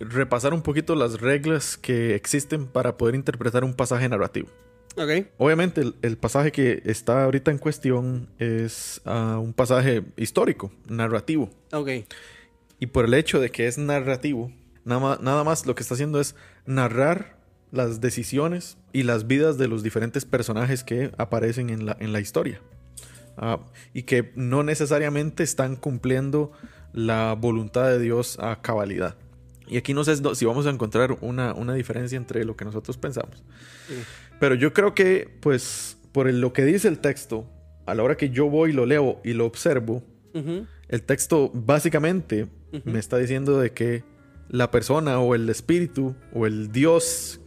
repasar 0.00 0.54
un 0.54 0.62
poquito 0.62 0.94
las 0.94 1.20
reglas 1.20 1.76
que 1.76 2.14
existen 2.14 2.66
para 2.66 2.96
poder 2.96 3.14
interpretar 3.14 3.64
un 3.64 3.74
pasaje 3.74 4.08
narrativo. 4.08 4.48
Ok. 4.96 5.26
Obviamente 5.38 5.80
el, 5.82 5.94
el 6.02 6.16
pasaje 6.16 6.50
que 6.50 6.82
está 6.84 7.24
ahorita 7.24 7.50
en 7.50 7.58
cuestión 7.58 8.28
es 8.38 9.00
ah, 9.04 9.38
un 9.40 9.52
pasaje 9.52 10.04
histórico, 10.16 10.72
narrativo. 10.88 11.50
Ok. 11.72 11.88
Y 12.80 12.86
por 12.86 13.04
el 13.04 13.14
hecho 13.14 13.40
de 13.40 13.50
que 13.50 13.66
es 13.66 13.76
narrativo, 13.76 14.52
nada 14.84 15.00
más, 15.00 15.20
nada 15.20 15.44
más 15.44 15.66
lo 15.66 15.74
que 15.74 15.82
está 15.82 15.94
haciendo 15.94 16.20
es 16.20 16.36
narrar 16.64 17.37
las 17.70 18.00
decisiones 18.00 18.78
y 18.92 19.02
las 19.02 19.26
vidas 19.26 19.58
de 19.58 19.68
los 19.68 19.82
diferentes 19.82 20.24
personajes 20.24 20.84
que 20.84 21.12
aparecen 21.18 21.70
en 21.70 21.86
la, 21.86 21.96
en 22.00 22.12
la 22.12 22.20
historia. 22.20 22.60
Ah, 23.36 23.60
y 23.94 24.02
que 24.02 24.32
no 24.34 24.62
necesariamente 24.62 25.44
están 25.44 25.76
cumpliendo 25.76 26.50
la 26.92 27.34
voluntad 27.34 27.88
de 27.88 28.00
Dios 28.00 28.38
a 28.40 28.60
cabalidad. 28.60 29.16
Y 29.68 29.76
aquí 29.76 29.94
no 29.94 30.02
sé 30.02 30.16
si 30.34 30.44
vamos 30.44 30.66
a 30.66 30.70
encontrar 30.70 31.18
una, 31.20 31.54
una 31.54 31.74
diferencia 31.74 32.16
entre 32.16 32.44
lo 32.44 32.56
que 32.56 32.64
nosotros 32.64 32.96
pensamos. 32.96 33.44
Sí. 33.86 33.94
Pero 34.40 34.54
yo 34.54 34.72
creo 34.72 34.94
que, 34.94 35.36
pues, 35.40 35.98
por 36.12 36.32
lo 36.32 36.52
que 36.52 36.64
dice 36.64 36.88
el 36.88 36.98
texto, 36.98 37.46
a 37.86 37.94
la 37.94 38.02
hora 38.02 38.16
que 38.16 38.30
yo 38.30 38.48
voy, 38.48 38.72
lo 38.72 38.86
leo 38.86 39.20
y 39.24 39.32
lo 39.32 39.46
observo, 39.46 40.02
el 40.88 41.02
texto 41.02 41.50
básicamente 41.52 42.46
me 42.84 42.98
está 42.98 43.16
diciendo 43.16 43.58
de 43.58 43.72
que 43.72 44.04
la 44.48 44.70
persona 44.70 45.18
o 45.18 45.34
el 45.34 45.48
espíritu 45.48 46.14
o 46.32 46.46
el 46.46 46.70
Dios, 46.70 47.40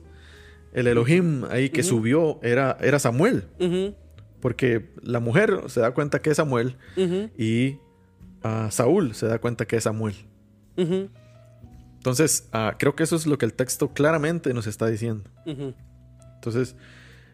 el 0.74 0.88
Elohim 0.88 1.46
ahí 1.46 1.70
que 1.70 1.84
subió 1.84 2.40
era, 2.42 2.78
era 2.82 3.00
Samuel. 3.00 3.46
Porque 4.40 4.90
la 5.04 5.20
mujer 5.20 5.64
se 5.68 5.82
da 5.82 5.94
cuenta 5.94 6.22
que 6.22 6.32
es 6.32 6.38
Samuel 6.38 6.78
y 7.38 7.78
ah, 8.44 8.70
Saúl 8.72 9.14
se 9.14 9.28
da 9.28 9.40
cuenta 9.40 9.66
que 9.66 9.76
es 9.78 9.84
Samuel. 9.84 10.16
Entonces, 11.98 12.50
ah, 12.52 12.76
creo 12.80 12.96
que 12.96 13.04
eso 13.04 13.16
es 13.16 13.28
lo 13.28 13.38
que 13.38 13.46
el 13.46 13.54
texto 13.54 13.94
claramente 13.94 14.54
nos 14.54 14.66
está 14.66 14.88
diciendo. 14.88 15.30
Entonces, 16.36 16.76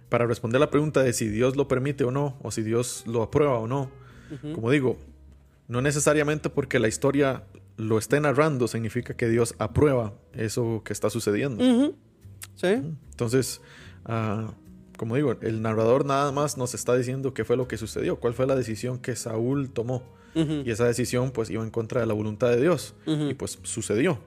para 0.09 0.25
responder 0.25 0.59
la 0.59 0.69
pregunta 0.69 1.03
de 1.03 1.13
si 1.13 1.29
Dios 1.29 1.55
lo 1.55 1.67
permite 1.67 2.03
o 2.03 2.11
no, 2.11 2.37
o 2.41 2.51
si 2.51 2.61
Dios 2.61 3.03
lo 3.07 3.23
aprueba 3.23 3.59
o 3.59 3.67
no, 3.67 3.89
como 4.53 4.71
digo, 4.71 4.97
no 5.67 5.81
necesariamente 5.81 6.49
porque 6.49 6.79
la 6.79 6.87
historia 6.87 7.43
lo 7.77 7.97
esté 7.97 8.19
narrando 8.19 8.67
significa 8.67 9.15
que 9.15 9.29
Dios 9.29 9.55
aprueba 9.59 10.13
eso 10.33 10.81
que 10.83 10.91
está 10.91 11.09
sucediendo. 11.09 11.93
Sí. 12.55 12.67
Entonces, 12.67 13.61
ah, 14.05 14.53
como 14.97 15.15
digo, 15.15 15.35
el 15.41 15.61
narrador 15.61 16.05
nada 16.05 16.31
más 16.31 16.57
nos 16.57 16.73
está 16.73 16.95
diciendo 16.95 17.33
qué 17.33 17.45
fue 17.45 17.55
lo 17.57 17.67
que 17.67 17.77
sucedió, 17.77 18.19
cuál 18.19 18.33
fue 18.33 18.47
la 18.47 18.55
decisión 18.55 18.97
que 18.99 19.15
Saúl 19.15 19.69
tomó. 19.69 20.03
Y 20.35 20.69
esa 20.69 20.85
decisión 20.85 21.31
pues 21.31 21.49
iba 21.49 21.63
en 21.63 21.71
contra 21.71 21.99
de 22.01 22.05
la 22.05 22.13
voluntad 22.13 22.49
de 22.51 22.61
Dios. 22.61 22.93
Y 23.07 23.33
pues 23.33 23.57
sucedió. 23.63 24.19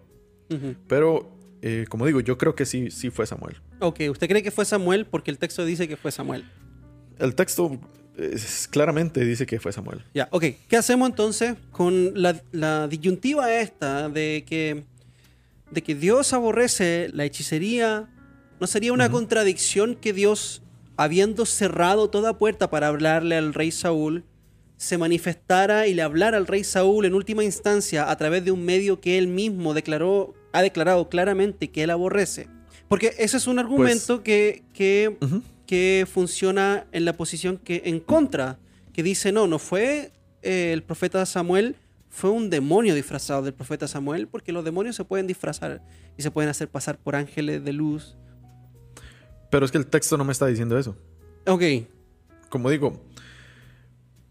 Pero, 0.88 1.30
eh, 1.62 1.86
como 1.88 2.06
digo, 2.06 2.20
yo 2.20 2.36
creo 2.38 2.54
que 2.56 2.66
sí, 2.66 2.90
sí 2.90 3.10
fue 3.10 3.26
Samuel. 3.26 3.56
Ok, 3.80 4.00
¿usted 4.10 4.28
cree 4.28 4.42
que 4.42 4.50
fue 4.50 4.64
Samuel? 4.64 5.06
Porque 5.06 5.30
el 5.30 5.38
texto 5.38 5.64
dice 5.64 5.86
que 5.88 5.96
fue 5.96 6.10
Samuel. 6.10 6.44
El 7.18 7.34
texto 7.36 7.78
es- 8.16 8.66
claramente 8.68 9.24
dice 9.24 9.46
que 9.46 9.60
fue 9.60 9.72
Samuel. 9.72 10.02
Ya, 10.12 10.28
ok. 10.32 10.44
¿Qué 10.68 10.76
hacemos 10.76 11.08
entonces 11.08 11.54
con 11.70 12.20
la, 12.20 12.40
la 12.50 12.88
disyuntiva 12.88 13.54
esta 13.54 14.08
de 14.08 14.44
que 14.48 14.84
de 15.70 15.82
que 15.82 15.94
Dios 15.94 16.32
aborrece 16.32 17.10
la 17.12 17.24
hechicería, 17.24 18.08
¿no 18.60 18.66
sería 18.66 18.92
una 18.92 19.10
contradicción 19.10 19.94
que 19.94 20.12
Dios, 20.12 20.62
habiendo 20.96 21.46
cerrado 21.46 22.10
toda 22.10 22.38
puerta 22.38 22.70
para 22.70 22.88
hablarle 22.88 23.36
al 23.36 23.54
rey 23.54 23.70
Saúl, 23.70 24.24
se 24.76 24.98
manifestara 24.98 25.86
y 25.86 25.94
le 25.94 26.02
hablara 26.02 26.38
al 26.38 26.46
rey 26.46 26.64
Saúl 26.64 27.04
en 27.04 27.14
última 27.14 27.44
instancia 27.44 28.10
a 28.10 28.16
través 28.16 28.44
de 28.44 28.50
un 28.50 28.64
medio 28.64 29.00
que 29.00 29.18
él 29.18 29.28
mismo 29.28 29.74
declaró, 29.74 30.34
ha 30.52 30.62
declarado 30.62 31.08
claramente 31.08 31.70
que 31.70 31.82
él 31.82 31.90
aborrece? 31.90 32.48
Porque 32.88 33.14
ese 33.18 33.36
es 33.36 33.46
un 33.46 33.58
argumento 33.58 34.22
que, 34.22 34.64
que, 34.72 35.16
que 35.66 36.06
funciona 36.12 36.86
en 36.90 37.04
la 37.04 37.16
posición 37.16 37.56
que 37.56 37.82
en 37.84 38.00
contra, 38.00 38.58
que 38.92 39.02
dice, 39.02 39.30
no, 39.30 39.46
no 39.46 39.58
fue 39.58 40.10
eh, 40.42 40.72
el 40.72 40.82
profeta 40.82 41.24
Samuel, 41.26 41.76
fue 42.10 42.30
un 42.30 42.50
demonio 42.50 42.94
disfrazado 42.94 43.42
del 43.42 43.54
profeta 43.54 43.88
Samuel, 43.88 44.28
porque 44.28 44.52
los 44.52 44.64
demonios 44.64 44.96
se 44.96 45.04
pueden 45.04 45.26
disfrazar 45.26 45.82
y 46.18 46.22
se 46.22 46.30
pueden 46.30 46.50
hacer 46.50 46.68
pasar 46.68 46.98
por 46.98 47.16
ángeles 47.16 47.64
de 47.64 47.72
luz. 47.72 48.16
Pero 49.50 49.64
es 49.64 49.72
que 49.72 49.78
el 49.78 49.86
texto 49.86 50.16
no 50.18 50.24
me 50.24 50.32
está 50.32 50.46
diciendo 50.46 50.76
eso. 50.78 50.96
Ok, 51.46 51.62
Como 52.50 52.68
digo, 52.68 53.00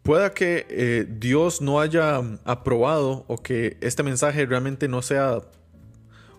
pueda 0.03 0.33
que 0.33 0.65
eh, 0.69 1.07
Dios 1.09 1.61
no 1.61 1.79
haya 1.79 2.21
mm, 2.21 2.39
aprobado 2.45 3.25
o 3.27 3.37
que 3.41 3.77
este 3.81 4.03
mensaje 4.03 4.45
realmente 4.45 4.87
no 4.87 5.01
sea... 5.01 5.39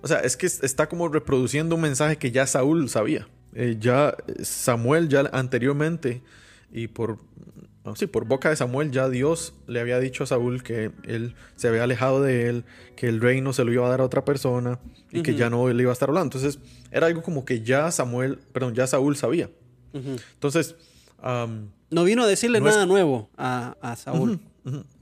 O 0.03 0.09
sea, 0.09 0.21
es 0.21 0.37
que 0.37 0.47
es- 0.47 0.63
está 0.63 0.89
como 0.89 1.09
reproduciendo 1.09 1.75
un 1.75 1.81
mensaje 1.83 2.17
que 2.17 2.31
ya 2.31 2.47
Saúl 2.47 2.89
sabía. 2.89 3.29
Eh, 3.55 3.77
ya 3.81 4.15
eh, 4.29 4.45
Samuel, 4.45 5.09
ya 5.09 5.29
anteriormente, 5.33 6.23
y 6.73 6.87
por, 6.89 7.19
sí, 7.95 8.07
por 8.07 8.27
boca 8.27 8.51
de 8.51 8.57
Samuel, 8.57 8.91
ya 8.91 9.09
Dios 9.09 9.55
le 9.67 9.81
había 9.81 9.99
dicho 9.99 10.25
a 10.25 10.27
Saúl 10.27 10.63
que 10.63 10.93
él 11.05 11.35
se 11.57 11.69
había 11.69 11.85
alejado 11.85 12.23
de 12.23 12.49
él, 12.49 12.65
que 12.97 13.09
el 13.09 13.21
reino 13.21 13.53
se 13.53 13.65
lo 13.65 13.73
iba 13.73 13.87
a 13.87 13.91
dar 13.91 14.01
a 14.01 14.05
otra 14.05 14.25
persona 14.25 14.79
y 15.11 15.23
que 15.23 15.35
ya 15.35 15.51
no 15.51 15.69
le 15.69 15.83
iba 15.83 15.91
a 15.91 15.93
estar 15.93 16.09
hablando. 16.09 16.37
Entonces, 16.37 16.61
era 16.91 17.07
algo 17.07 17.23
como 17.23 17.45
que 17.45 17.63
ya 17.63 17.91
Samuel, 17.91 18.39
perdón, 18.53 18.75
ya 18.75 18.87
Saúl 18.87 19.17
sabía. 19.17 19.51
Entonces, 19.93 20.77
no 21.91 22.05
vino 22.05 22.23
a 22.23 22.27
decirle 22.27 22.61
No 22.61 22.69
es- 22.69 22.75
nada 22.75 22.87
nuevo 22.87 23.31
a, 23.37 23.77
a 23.81 23.97
Saúl. 23.97 24.41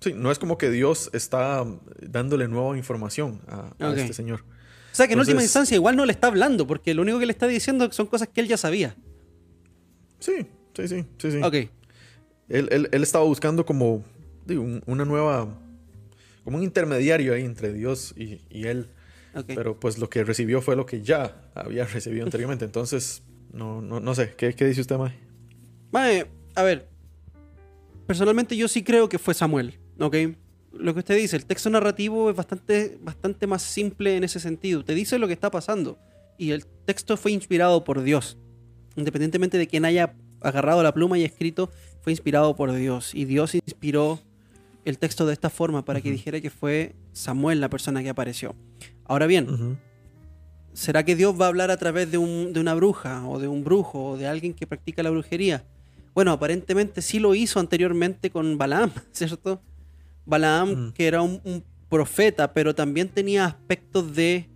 Sí, 0.00 0.12
no 0.14 0.30
es 0.30 0.38
como 0.38 0.56
que 0.56 0.70
Dios 0.70 1.10
está 1.12 1.64
dándole 2.00 2.46
nueva 2.46 2.76
información 2.78 3.40
a, 3.48 3.74
este 3.96 4.12
señor. 4.12 4.44
O 4.92 4.94
sea 4.98 5.06
que 5.06 5.14
en 5.14 5.18
última 5.18 5.42
instancia 5.42 5.74
igual 5.74 5.96
no 5.96 6.06
le 6.06 6.12
está 6.12 6.28
hablando, 6.28 6.66
porque 6.66 6.94
lo 6.94 7.02
único 7.02 7.18
que 7.18 7.26
le 7.26 7.32
está 7.32 7.46
diciendo 7.46 7.90
son 7.92 8.06
cosas 8.06 8.28
que 8.28 8.40
él 8.40 8.48
ya 8.48 8.56
sabía. 8.56 8.96
Sí, 10.20 10.46
sí, 10.74 10.88
sí, 10.88 11.04
sí, 11.18 11.30
sí. 11.30 11.40
Ok, 11.42 11.70
Él, 12.48 12.68
él- 12.70 12.88
él 12.92 13.02
estaba 13.02 13.24
buscando 13.24 13.64
como 13.66 14.04
digo, 14.46 14.64
una 14.86 15.04
nueva, 15.04 15.48
como 16.44 16.56
un 16.56 16.62
intermediario 16.62 17.34
ahí 17.34 17.42
entre 17.44 17.72
Dios 17.72 18.14
y, 18.16 18.40
y 18.50 18.66
él. 18.66 18.88
Pero 19.46 19.78
pues 19.78 19.98
lo 19.98 20.10
que 20.10 20.24
recibió 20.24 20.60
fue 20.62 20.74
lo 20.74 20.84
que 20.86 21.02
ya 21.02 21.50
había 21.54 21.84
recibido 21.84 22.24
anteriormente. 22.24 22.64
Entonces, 22.64 23.22
no, 23.52 23.80
no, 23.80 24.00
no 24.00 24.14
sé, 24.14 24.34
¿qué, 24.36 24.54
qué 24.54 24.64
dice 24.66 24.80
usted, 24.80 24.96
Mae? 24.96 25.12
Mae, 25.92 26.26
a 26.56 26.62
ver. 26.64 26.88
Personalmente 28.06 28.56
yo 28.56 28.66
sí 28.68 28.82
creo 28.82 29.08
que 29.08 29.18
fue 29.18 29.34
Samuel, 29.34 29.78
¿ok? 30.00 30.16
Lo 30.72 30.92
que 30.94 31.00
usted 31.00 31.16
dice, 31.16 31.36
el 31.36 31.44
texto 31.46 31.70
narrativo 31.70 32.30
es 32.30 32.36
bastante, 32.36 32.98
bastante 33.02 33.46
más 33.46 33.62
simple 33.62 34.16
en 34.16 34.24
ese 34.24 34.40
sentido. 34.40 34.84
Te 34.84 34.94
dice 34.94 35.18
lo 35.18 35.26
que 35.26 35.34
está 35.34 35.50
pasando. 35.50 35.98
Y 36.38 36.50
el 36.52 36.64
texto 36.66 37.16
fue 37.16 37.32
inspirado 37.32 37.84
por 37.84 38.02
Dios. 38.02 38.38
Independientemente 38.96 39.58
de 39.58 39.66
quien 39.66 39.84
haya 39.84 40.14
agarrado 40.40 40.82
la 40.82 40.94
pluma 40.94 41.18
y 41.18 41.24
escrito, 41.24 41.70
fue 42.00 42.12
inspirado 42.12 42.54
por 42.56 42.72
Dios. 42.72 43.14
Y 43.14 43.24
Dios 43.24 43.54
inspiró 43.54 44.20
el 44.84 44.98
texto 44.98 45.26
de 45.26 45.32
esta 45.32 45.50
forma 45.50 45.84
para 45.84 46.00
que 46.00 46.10
dijera 46.10 46.40
que 46.40 46.50
fue 46.50 46.94
Samuel 47.12 47.60
la 47.60 47.68
persona 47.68 48.02
que 48.02 48.08
apareció. 48.10 48.54
Ahora 49.04 49.26
bien. 49.26 49.78
¿Será 50.72 51.04
que 51.04 51.16
Dios 51.16 51.38
va 51.40 51.46
a 51.46 51.48
hablar 51.48 51.70
a 51.72 51.76
través 51.76 52.10
de, 52.10 52.18
un- 52.18 52.52
de 52.52 52.60
una 52.60 52.74
bruja 52.74 53.26
o 53.26 53.38
de 53.40 53.48
un 53.48 53.64
brujo 53.64 54.10
o 54.10 54.16
de 54.16 54.28
alguien 54.28 54.54
que 54.54 54.66
practica 54.66 55.02
la 55.02 55.10
brujería? 55.10 55.64
Bueno, 56.14 56.30
aparentemente 56.32 57.02
sí 57.02 57.18
lo 57.18 57.34
hizo 57.34 57.58
anteriormente 57.58 58.30
con 58.30 58.58
Balaam, 58.58 58.92
¿cierto? 59.12 59.60
Balaam, 60.24 60.92
que 60.92 61.06
era 61.08 61.22
un, 61.22 61.40
un 61.44 61.64
profeta, 61.88 62.52
pero 62.52 62.74
también 62.74 63.08
tenía 63.08 63.46
aspectos 63.46 64.14
de, 64.14 64.48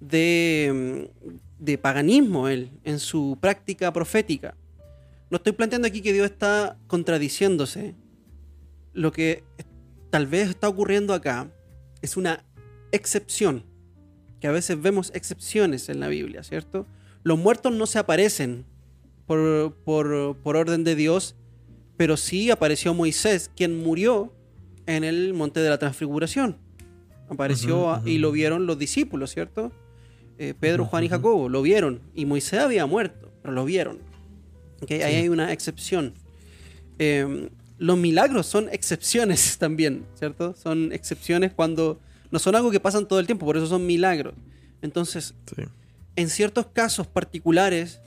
de, 0.00 1.06
mm, 1.22 1.64
de 1.64 1.78
paganismo 1.78 2.48
él, 2.48 2.70
en 2.84 2.98
su 2.98 3.38
práctica 3.40 3.92
profética. 3.92 4.56
No 5.30 5.36
estoy 5.36 5.52
planteando 5.52 5.86
aquí 5.86 6.00
que 6.02 6.12
Dios 6.12 6.26
está 6.30 6.76
contradiciéndose. 6.86 7.94
Lo 8.92 9.12
que 9.12 9.44
tal 10.10 10.26
vez 10.26 10.48
está 10.50 10.68
ocurriendo 10.68 11.14
acá 11.14 11.50
es 12.02 12.16
una 12.16 12.44
excepción 12.92 13.64
que 14.40 14.48
a 14.48 14.52
veces 14.52 14.80
vemos 14.80 15.12
excepciones 15.14 15.88
en 15.88 16.00
la 16.00 16.08
Biblia, 16.08 16.42
¿cierto? 16.42 16.86
Los 17.22 17.38
muertos 17.38 17.72
no 17.74 17.86
se 17.86 17.98
aparecen 17.98 18.64
por, 19.26 19.74
por- 19.84 20.36
por 20.42 20.56
orden 20.56 20.82
de 20.82 20.96
Dios, 20.96 21.36
pero 21.96 22.16
sí 22.16 22.50
apareció 22.50 22.94
Moisés, 22.94 23.50
quien 23.54 23.78
murió 23.82 24.32
en 24.86 25.04
el 25.04 25.34
monte 25.34 25.60
de 25.60 25.68
la 25.68 25.78
transfiguración. 25.78 26.56
Apareció 27.28 28.00
y 28.04 28.18
lo 28.18 28.32
vieron 28.32 28.66
los 28.66 28.78
discípulos, 28.78 29.30
¿cierto? 29.30 29.70
Eh, 30.38 30.54
Pedro, 30.58 30.84
Juan 30.86 31.04
y. 31.04 31.08
Jacobo 31.08 31.48
lo 31.48 31.62
vieron. 31.62 32.00
Y 32.14 32.24
Moisés 32.24 32.58
había 32.60 32.86
muerto, 32.86 33.30
pero 33.42 33.54
lo 33.54 33.64
vieron. 33.64 33.98
¿Ok? 34.82 34.90
Ahí 34.92 35.14
hay 35.16 35.28
una 35.28 35.52
excepción. 35.52 36.14
Eh, 36.98 37.48
los 37.78 37.96
milagros 37.98 38.46
son 38.46 38.68
excepciones 38.70 39.56
también, 39.58 40.06
¿cierto? 40.14 40.54
Son 40.54 40.92
excepciones 40.92 41.52
cuando 41.52 41.98
no 42.30 42.38
son 42.38 42.54
algo 42.54 42.70
que 42.70 42.80
pasan 42.80 43.06
todo 43.08 43.18
el 43.20 43.26
tiempo, 43.26 43.46
por 43.46 43.56
eso 43.56 43.66
son 43.66 43.86
milagros. 43.86 44.34
Entonces, 44.82 45.34
Sí. 45.56 45.62
en 46.16 46.28
ciertos 46.28 46.66
casos 46.66 47.06
particulares, 47.06 48.00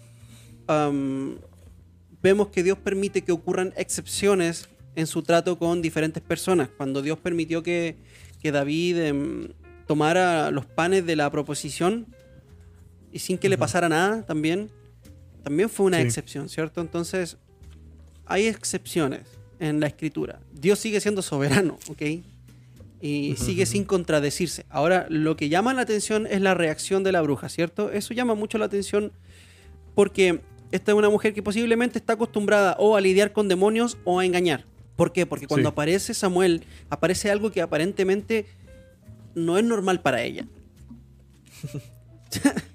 vemos 2.21 2.47
que 2.49 2.63
Dios 2.63 2.77
permite 2.77 3.21
que 3.21 3.31
ocurran 3.31 3.73
excepciones 3.75 4.69
en 4.95 5.07
su 5.07 5.23
trato 5.23 5.57
con 5.57 5.81
diferentes 5.81 6.21
personas. 6.23 6.69
Cuando 6.77 7.01
Dios 7.01 7.17
permitió 7.19 7.63
que, 7.63 7.97
que 8.41 8.51
David 8.51 8.97
em, 8.99 9.47
tomara 9.87 10.51
los 10.51 10.65
panes 10.65 11.05
de 11.05 11.15
la 11.15 11.29
proposición 11.31 12.07
y 13.11 13.19
sin 13.19 13.37
que 13.37 13.49
le 13.49 13.57
pasara 13.57 13.89
nada 13.89 14.25
también, 14.25 14.69
también 15.43 15.69
fue 15.69 15.85
una 15.85 15.97
Sí. 15.97 16.03
excepción, 16.03 16.49
¿cierto? 16.49 16.81
Entonces, 16.81 17.37
hay 18.25 18.47
excepciones 18.47 19.21
en 19.59 19.79
la 19.79 19.87
escritura. 19.87 20.39
Dios 20.53 20.79
sigue 20.79 20.99
siendo 21.01 21.21
soberano, 21.21 21.77
¿ok? 21.89 22.01
Y 23.01 23.35
sigue 23.37 23.65
sin 23.65 23.83
contradecirse. 23.83 24.65
Ahora, 24.69 25.05
lo 25.09 25.35
que 25.35 25.49
llama 25.49 25.73
la 25.73 25.81
atención 25.81 26.25
es 26.25 26.39
la 26.41 26.53
reacción 26.53 27.03
de 27.03 27.11
la 27.11 27.21
bruja, 27.21 27.49
¿cierto? 27.49 27.91
Eso 27.91 28.13
llama 28.13 28.33
mucho 28.35 28.57
la 28.57 28.65
atención 28.65 29.11
porque 29.93 30.39
esta 30.71 30.91
es 30.93 30.97
una 30.97 31.09
mujer 31.09 31.33
que 31.33 31.43
posiblemente 31.43 31.99
está 31.99 32.13
acostumbrada 32.13 32.75
o 32.79 32.95
a 32.95 33.01
lidiar 33.01 33.33
con 33.33 33.49
demonios 33.49 33.97
o 34.05 34.19
a 34.19 34.25
engañar. 34.25 34.65
¿Por 34.95 35.11
qué? 35.11 35.25
Porque 35.25 35.47
cuando 35.47 35.69
Sí. 35.69 35.71
aparece 35.73 36.13
Samuel, 36.13 36.63
aparece 36.89 37.29
algo 37.29 37.51
que 37.51 37.61
aparentemente 37.61 38.45
no 39.35 39.57
es 39.57 39.65
normal 39.65 39.99
para 40.01 40.21
ella. 40.23 40.47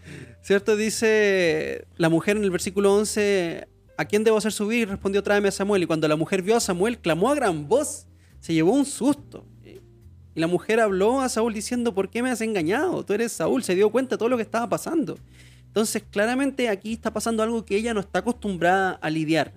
¿Cierto? 0.49 0.79
Dice 0.79 1.85
la 1.99 2.09
mujer 2.09 2.39
en 2.39 2.43
el 2.43 2.51
versículo 2.51 2.95
11, 2.95 3.69
¿a 3.99 4.05
quién 4.07 4.25
debo 4.25 4.39
hacer 4.39 4.51
subir? 4.51 4.89
Respondió, 4.89 5.23
tráeme 5.23 5.49
a 5.49 5.51
Samuel. 5.51 5.83
Y 5.83 5.87
cuando 5.87 6.09
la 6.09 6.17
mujer 6.17 6.41
vio 6.41 6.57
a 6.57 6.61
Samuel, 6.61 6.97
clamó 6.97 7.31
a 7.31 7.35
gran 7.35 7.69
voz, 7.69 8.07
se 8.41 8.55
llevó 8.55 8.73
un 8.73 8.87
susto. 8.87 9.45
Y 9.63 10.41
la 10.41 10.47
mujer 10.47 10.81
habló 10.81 11.21
a 11.21 11.29
Saúl 11.29 11.53
diciendo, 11.53 11.93
¿por 11.93 12.09
qué 12.09 12.23
me 12.23 12.31
has 12.31 12.41
engañado? 12.41 13.05
Tú 13.05 13.13
eres 13.13 13.33
Saúl, 13.33 13.63
se 13.63 13.75
dio 13.75 13.91
cuenta 13.91 14.15
de 14.15 14.19
todo 14.21 14.31
lo 14.31 14.39
que 14.39 14.43
estaba 14.43 14.67
pasando. 14.71 15.19
Entonces, 15.67 16.03
claramente 16.11 16.71
aquí 16.71 16.95
está 16.95 17.13
pasando 17.13 17.43
algo 17.43 17.67
que 17.67 17.77
ella 17.77 17.93
no 17.93 18.01
está 18.01 18.21
acostumbrada 18.21 18.93
a 18.93 19.11
lidiar. 19.11 19.53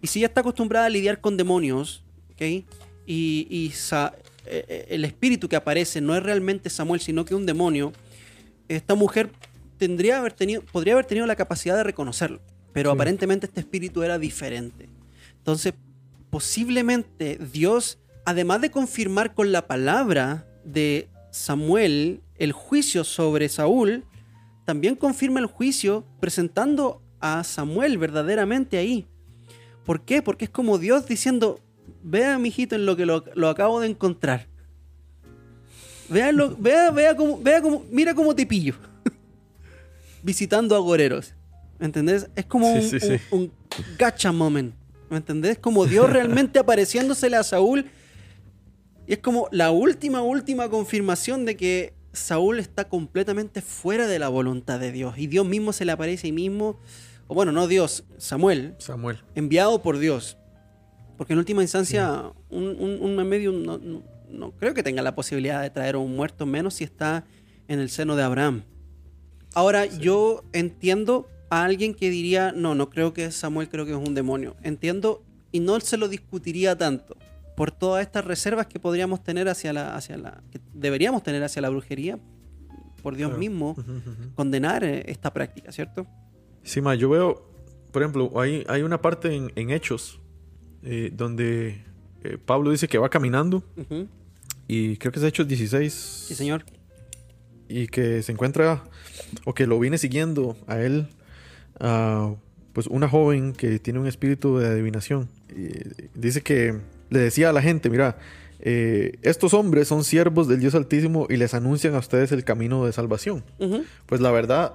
Y 0.00 0.06
si 0.06 0.20
ella 0.20 0.28
está 0.28 0.42
acostumbrada 0.42 0.86
a 0.86 0.90
lidiar 0.90 1.20
con 1.20 1.36
demonios, 1.36 2.04
¿ok? 2.34 2.42
Y, 2.42 2.64
y 3.04 3.72
eh, 3.74 4.12
eh, 4.46 4.86
el 4.90 5.04
espíritu 5.04 5.48
que 5.48 5.56
aparece 5.56 6.00
no 6.00 6.14
es 6.14 6.22
realmente 6.22 6.70
Samuel, 6.70 7.00
sino 7.00 7.24
que 7.24 7.34
un 7.34 7.46
demonio, 7.46 7.92
esta 8.68 8.94
mujer 8.94 9.30
tendría 9.80 10.18
haber 10.18 10.32
tenido, 10.34 10.62
podría 10.62 10.92
haber 10.92 11.06
tenido 11.06 11.26
la 11.26 11.34
capacidad 11.34 11.74
de 11.76 11.82
reconocerlo. 11.82 12.40
Pero 12.72 12.90
Sí. 12.90 12.94
aparentemente 12.94 13.46
este 13.46 13.60
espíritu 13.60 14.02
era 14.04 14.18
diferente. 14.18 14.88
Entonces, 15.38 15.74
posiblemente 16.30 17.38
Dios, 17.52 17.98
además 18.24 18.60
de 18.60 18.70
confirmar 18.70 19.34
con 19.34 19.50
la 19.50 19.66
palabra 19.66 20.46
de 20.64 21.08
Samuel 21.32 22.20
el 22.36 22.52
juicio 22.52 23.02
sobre 23.02 23.48
Saúl, 23.48 24.04
también 24.66 24.94
confirma 24.94 25.40
el 25.40 25.46
juicio 25.46 26.04
presentando 26.20 27.02
a 27.20 27.42
Samuel 27.42 27.98
verdaderamente 27.98 28.76
ahí. 28.78 29.06
¿Por 29.84 30.04
qué? 30.04 30.22
Porque 30.22 30.44
es 30.44 30.50
como 30.50 30.78
Dios 30.78 31.06
diciendo, 31.06 31.58
vea, 32.02 32.38
mijito, 32.38 32.76
en 32.76 32.86
lo 32.86 32.96
que 32.96 33.06
lo, 33.06 33.24
lo 33.34 33.48
acabo 33.48 33.80
de 33.80 33.88
encontrar. 33.88 34.46
Vea, 36.08 36.32
lo- 36.32 36.56
vea, 36.56 36.90
vea 36.90 37.16
cómo, 37.16 37.40
vea 37.40 37.60
cómo, 37.62 37.84
mira 37.90 38.14
cómo 38.14 38.34
te 38.34 38.46
pillo. 38.46 38.74
Visitando 40.22 40.76
agoreros. 40.76 41.34
¿Me 41.78 41.86
entendés? 41.86 42.28
Es 42.36 42.44
como 42.46 42.66
Sí, 42.72 42.78
un, 42.78 42.82
sí, 42.90 43.00
sí. 43.00 43.16
un- 43.30 43.40
un 43.42 43.52
gacha 43.98 44.32
moment. 44.32 44.74
¿Me 45.08 45.16
entendés? 45.16 45.58
Como 45.58 45.86
Dios 45.86 46.10
realmente 46.12 46.58
apareciéndosele 46.58 47.36
a 47.36 47.42
Saúl. 47.42 47.86
Y 49.06 49.14
es 49.14 49.18
como 49.18 49.48
la 49.50 49.70
última, 49.70 50.22
última 50.22 50.68
confirmación 50.68 51.44
de 51.44 51.56
que 51.56 51.94
Saúl 52.12 52.58
está 52.58 52.88
completamente 52.88 53.62
fuera 53.62 54.06
de 54.06 54.18
la 54.18 54.28
voluntad 54.28 54.78
de 54.78 54.92
Dios 54.92 55.16
y 55.16 55.26
Dios 55.26 55.46
mismo 55.46 55.72
se 55.72 55.84
le 55.84 55.92
aparece 55.92 56.22
a 56.22 56.28
sí 56.28 56.32
mismo, 56.32 56.78
o 57.28 57.34
bueno, 57.34 57.50
no 57.52 57.66
Dios, 57.68 58.04
Samuel, 58.18 58.74
Samuel. 58.78 59.18
enviado 59.34 59.80
por 59.82 59.98
Dios. 59.98 60.36
Porque 61.16 61.32
en 61.34 61.38
última 61.38 61.62
instancia, 61.62 62.32
un, 62.50 62.64
un, 62.78 62.98
un 63.00 63.28
medium 63.28 63.62
no, 63.62 63.78
no- 63.78 64.02
no 64.28 64.52
creo 64.52 64.74
que 64.74 64.82
tenga 64.84 65.02
la 65.02 65.14
posibilidad 65.14 65.60
de 65.62 65.70
traer 65.70 65.96
a 65.96 65.98
un 65.98 66.14
muerto, 66.14 66.46
menos 66.46 66.74
si 66.74 66.84
está 66.84 67.24
en 67.68 67.78
el 67.80 67.90
seno 67.90 68.14
de 68.16 68.22
Abraham. 68.22 68.62
Ahora, 69.54 69.86
yo 69.86 70.44
entiendo 70.52 71.28
a 71.50 71.64
alguien 71.64 71.94
que 71.94 72.10
diría, 72.10 72.52
no, 72.52 72.74
no 72.74 72.90
creo 72.90 73.12
que 73.12 73.30
Samuel, 73.32 73.68
creo 73.68 73.84
que 73.84 73.92
es 73.92 73.96
un 73.98 74.14
demonio. 74.14 74.56
Entiendo 74.62 75.22
y 75.52 75.60
no 75.60 75.80
se 75.80 75.96
lo 75.96 76.08
discutiría 76.08 76.76
tanto 76.78 77.16
por 77.56 77.72
todas 77.72 78.02
estas 78.02 78.24
reservas 78.24 78.66
que 78.66 78.78
podríamos 78.78 79.22
tener 79.22 79.48
hacia 79.48 79.72
la, 79.72 79.96
hacia 79.96 80.16
la, 80.16 80.42
que 80.52 80.60
deberíamos 80.72 81.22
tener 81.22 81.42
hacia 81.42 81.60
la 81.60 81.68
brujería, 81.68 82.18
por 83.02 83.16
Dios 83.16 83.28
Claro. 83.30 83.40
mismo, 83.40 83.76
condenar 84.34 84.84
eh, 84.84 85.02
esta 85.06 85.32
práctica, 85.32 85.72
¿cierto? 85.72 86.06
Sí, 86.62 86.80
ma, 86.80 86.94
yo 86.94 87.08
veo, 87.10 87.42
por 87.90 88.02
ejemplo, 88.02 88.30
hay, 88.40 88.64
hay 88.68 88.82
una 88.82 89.00
parte 89.02 89.34
en, 89.34 89.50
en 89.56 89.70
Hechos 89.70 90.20
eh, 90.82 91.10
donde 91.12 91.82
eh, 92.22 92.38
Pablo 92.44 92.70
dice 92.70 92.86
que 92.88 92.98
va 92.98 93.08
caminando 93.08 93.62
y 94.68 94.96
creo 94.98 95.10
que 95.12 95.18
es 95.18 95.24
Hechos 95.24 95.48
16 95.48 95.92
Sí, 96.28 96.34
señor. 96.34 96.64
Y 97.70 97.86
que 97.86 98.22
se 98.22 98.32
encuentra 98.32 98.82
o 99.44 99.54
que 99.54 99.66
lo 99.66 99.78
viene 99.78 99.96
siguiendo 99.96 100.56
a 100.66 100.80
él 100.80 101.08
pues 102.72 102.86
una 102.88 103.08
joven 103.08 103.52
que 103.52 103.78
tiene 103.78 103.98
un 103.98 104.06
espíritu 104.06 104.58
de 104.58 104.68
adivinación. 104.68 105.28
Y 105.48 105.70
dice 106.14 106.42
que 106.42 106.78
le 107.08 107.18
decía 107.18 107.50
a 107.50 107.52
la 107.52 107.62
gente 107.62 107.88
mira 107.88 108.18
eh, 108.60 109.18
estos 109.22 109.54
hombres 109.54 109.88
son 109.88 110.04
siervos 110.04 110.46
del 110.46 110.60
Dios 110.60 110.74
Altísimo 110.74 111.26
y 111.30 111.36
les 111.36 111.54
anuncian 111.54 111.94
a 111.94 111.98
ustedes 111.98 112.30
el 112.30 112.44
camino 112.44 112.84
de 112.84 112.92
salvación 112.92 113.42
pues 114.06 114.20
la 114.20 114.30
verdad 114.30 114.74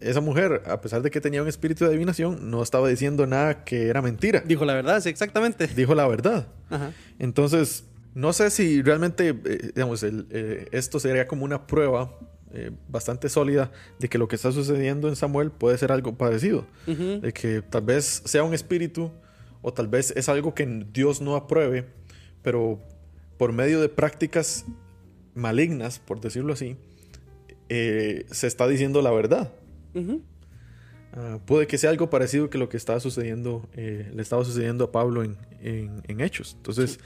esa 0.00 0.20
mujer 0.20 0.62
a 0.66 0.80
pesar 0.80 1.02
de 1.02 1.10
que 1.10 1.20
tenía 1.20 1.42
un 1.42 1.48
espíritu 1.48 1.84
de 1.84 1.90
adivinación 1.90 2.50
no 2.50 2.62
estaba 2.62 2.88
diciendo 2.88 3.26
nada 3.26 3.64
que 3.64 3.88
era 3.88 4.02
mentira. 4.02 4.42
Dijo 4.46 4.64
la 4.64 4.74
verdad, 4.74 5.00
sí, 5.00 5.08
exactamente. 5.08 5.66
dijo 5.66 5.94
la 5.94 6.06
verdad. 6.06 6.46
Ajá. 6.70 6.92
entonces, 7.18 7.84
no 8.14 8.32
sé 8.32 8.50
si 8.50 8.82
realmente, 8.82 9.28
eh, 9.28 9.70
digamos, 9.74 10.02
el, 10.02 10.26
eh, 10.30 10.66
esto 10.72 10.98
sería 11.00 11.26
como 11.28 11.44
una 11.44 11.66
prueba 11.66 12.18
eh, 12.52 12.70
bastante 12.88 13.28
sólida 13.28 13.70
de 13.98 14.08
que 14.08 14.18
lo 14.18 14.26
que 14.28 14.36
está 14.36 14.50
sucediendo 14.52 15.08
en 15.08 15.16
Samuel 15.16 15.50
puede 15.50 15.76
ser 15.78 15.92
algo 15.92 16.16
parecido. 16.16 16.66
De 17.20 17.32
que 17.32 17.62
tal 17.62 17.82
vez 17.82 18.22
sea 18.24 18.42
un 18.42 18.54
espíritu 18.54 19.10
o 19.62 19.72
tal 19.72 19.88
vez 19.88 20.12
es 20.16 20.28
algo 20.28 20.54
que 20.54 20.66
Dios 20.92 21.20
no 21.20 21.36
apruebe, 21.36 21.86
pero 22.42 22.80
por 23.36 23.52
medio 23.52 23.80
de 23.80 23.88
prácticas 23.88 24.64
malignas, 25.34 25.98
por 25.98 26.20
decirlo 26.20 26.52
así, 26.54 26.76
eh, 27.68 28.24
se 28.30 28.46
está 28.46 28.66
diciendo 28.66 29.02
la 29.02 29.10
verdad. 29.10 29.52
Ah, 31.12 31.38
puede 31.44 31.66
que 31.66 31.78
sea 31.78 31.90
algo 31.90 32.10
parecido 32.10 32.50
que 32.50 32.58
lo 32.58 32.68
que 32.68 32.76
estaba 32.76 33.00
sucediendo, 33.00 33.68
eh, 33.74 34.10
le 34.14 34.22
estaba 34.22 34.44
sucediendo 34.44 34.84
a 34.84 34.92
Pablo 34.92 35.22
en, 35.24 35.36
en- 35.62 36.02
en 36.06 36.20
Hechos. 36.20 36.54
Entonces, 36.56 36.98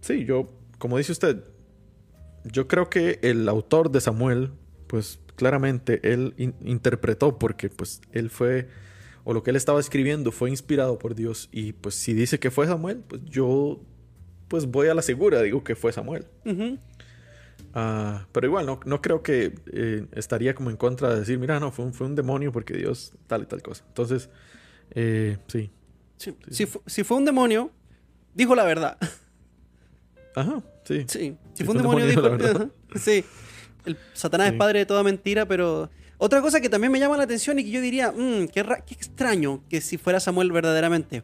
sí, 0.00 0.24
yo, 0.24 0.50
como 0.78 0.98
dice 0.98 1.12
usted, 1.12 1.44
yo 2.44 2.68
creo 2.68 2.88
que 2.90 3.18
el 3.22 3.48
autor 3.48 3.90
de 3.90 4.00
Samuel, 4.00 4.50
pues 4.86 5.18
claramente 5.36 6.00
él 6.12 6.34
in- 6.36 6.54
interpretó 6.62 7.38
porque 7.38 7.68
pues 7.70 8.00
él 8.12 8.30
fue, 8.30 8.68
o 9.24 9.32
lo 9.34 9.42
que 9.42 9.50
él 9.50 9.56
estaba 9.56 9.80
escribiendo 9.80 10.30
fue 10.30 10.50
inspirado 10.50 10.98
por 10.98 11.14
Dios 11.14 11.48
y 11.52 11.72
pues 11.72 11.94
si 11.94 12.12
dice 12.12 12.38
que 12.38 12.50
fue 12.50 12.66
Samuel, 12.66 12.98
pues 13.06 13.22
yo 13.24 13.80
pues 14.48 14.66
voy 14.66 14.88
a 14.88 14.94
la 14.94 15.02
segura, 15.02 15.40
digo 15.42 15.64
que 15.64 15.74
fue 15.74 15.92
Samuel. 15.92 16.26
Ah, 17.76 18.26
pero 18.30 18.46
igual, 18.46 18.66
no, 18.66 18.78
no 18.84 19.02
creo 19.02 19.22
que 19.22 19.52
eh, 19.72 20.06
estaría 20.12 20.54
como 20.54 20.70
en 20.70 20.76
contra 20.76 21.12
de 21.12 21.20
decir, 21.20 21.38
mira, 21.38 21.58
no, 21.58 21.72
fue 21.72 21.84
un, 21.86 21.92
fue 21.94 22.06
un 22.06 22.14
demonio 22.14 22.52
porque 22.52 22.74
Dios 22.74 23.12
tal 23.26 23.42
y 23.42 23.46
tal 23.46 23.62
cosa. 23.62 23.84
Entonces, 23.88 24.28
eh, 24.92 25.38
sí. 25.48 25.70
Sí. 26.16 26.36
Si, 26.50 26.66
fu- 26.66 26.82
si 26.86 27.02
fue 27.02 27.16
un 27.16 27.24
demonio, 27.24 27.70
dijo 28.34 28.54
la 28.54 28.64
verdad. 28.64 28.98
Ajá, 30.36 30.62
sí. 30.84 31.04
Sí. 31.08 31.36
Si 31.54 31.64
fue 31.64 31.74
un 31.74 31.82
demonio, 31.82 32.06
dijo 32.06 32.20
la 32.20 32.28
verdad. 32.30 32.68
Sí. 32.96 33.24
El 33.84 33.96
Satanás 34.14 34.48
Sí. 34.48 34.52
es 34.54 34.58
padre 34.58 34.78
de 34.80 34.86
toda 34.86 35.02
mentira, 35.02 35.46
pero. 35.46 35.90
Otra 36.16 36.40
cosa 36.40 36.60
que 36.60 36.68
también 36.68 36.92
me 36.92 37.00
llama 37.00 37.16
la 37.16 37.24
atención 37.24 37.58
y 37.58 37.64
que 37.64 37.70
yo 37.70 37.80
diría, 37.80 38.12
"Mm, 38.12 38.46
qué, 38.48 38.62
ra- 38.62 38.84
qué 38.84 38.94
extraño 38.94 39.62
que 39.68 39.80
si 39.80 39.98
fuera 39.98 40.20
Samuel 40.20 40.52
verdaderamente. 40.52 41.22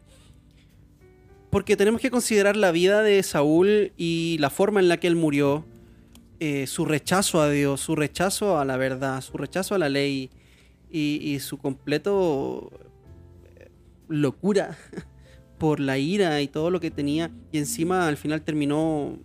Porque 1.49 1.75
tenemos 1.75 2.01
que 2.01 2.11
considerar 2.11 2.55
la 2.55 2.71
vida 2.71 3.01
de 3.01 3.21
Saúl 3.23 3.91
y 3.97 4.37
la 4.39 4.49
forma 4.49 4.79
en 4.79 4.87
la 4.89 4.97
que 4.97 5.07
él 5.07 5.15
murió, 5.15 5.65
eh, 6.39 6.67
su 6.67 6.85
rechazo 6.85 7.41
a 7.41 7.49
Dios, 7.49 7.81
su 7.81 7.95
rechazo 7.95 8.57
a 8.59 8.65
la 8.65 8.77
verdad, 8.77 9.21
su 9.21 9.37
rechazo 9.37 9.75
a 9.75 9.77
la 9.77 9.89
ley 9.89 10.29
y, 10.89 11.19
y 11.21 11.39
su 11.39 11.57
completo 11.57 12.69
eh, 13.57 13.69
locura 14.07 14.77
por 15.61 15.79
la 15.79 15.99
ira 15.99 16.41
y 16.41 16.47
todo 16.47 16.71
lo 16.71 16.79
que 16.79 16.89
tenía. 16.89 17.29
Y 17.51 17.59
encima 17.59 18.07
al 18.07 18.17
final 18.17 18.41
terminó 18.41 19.19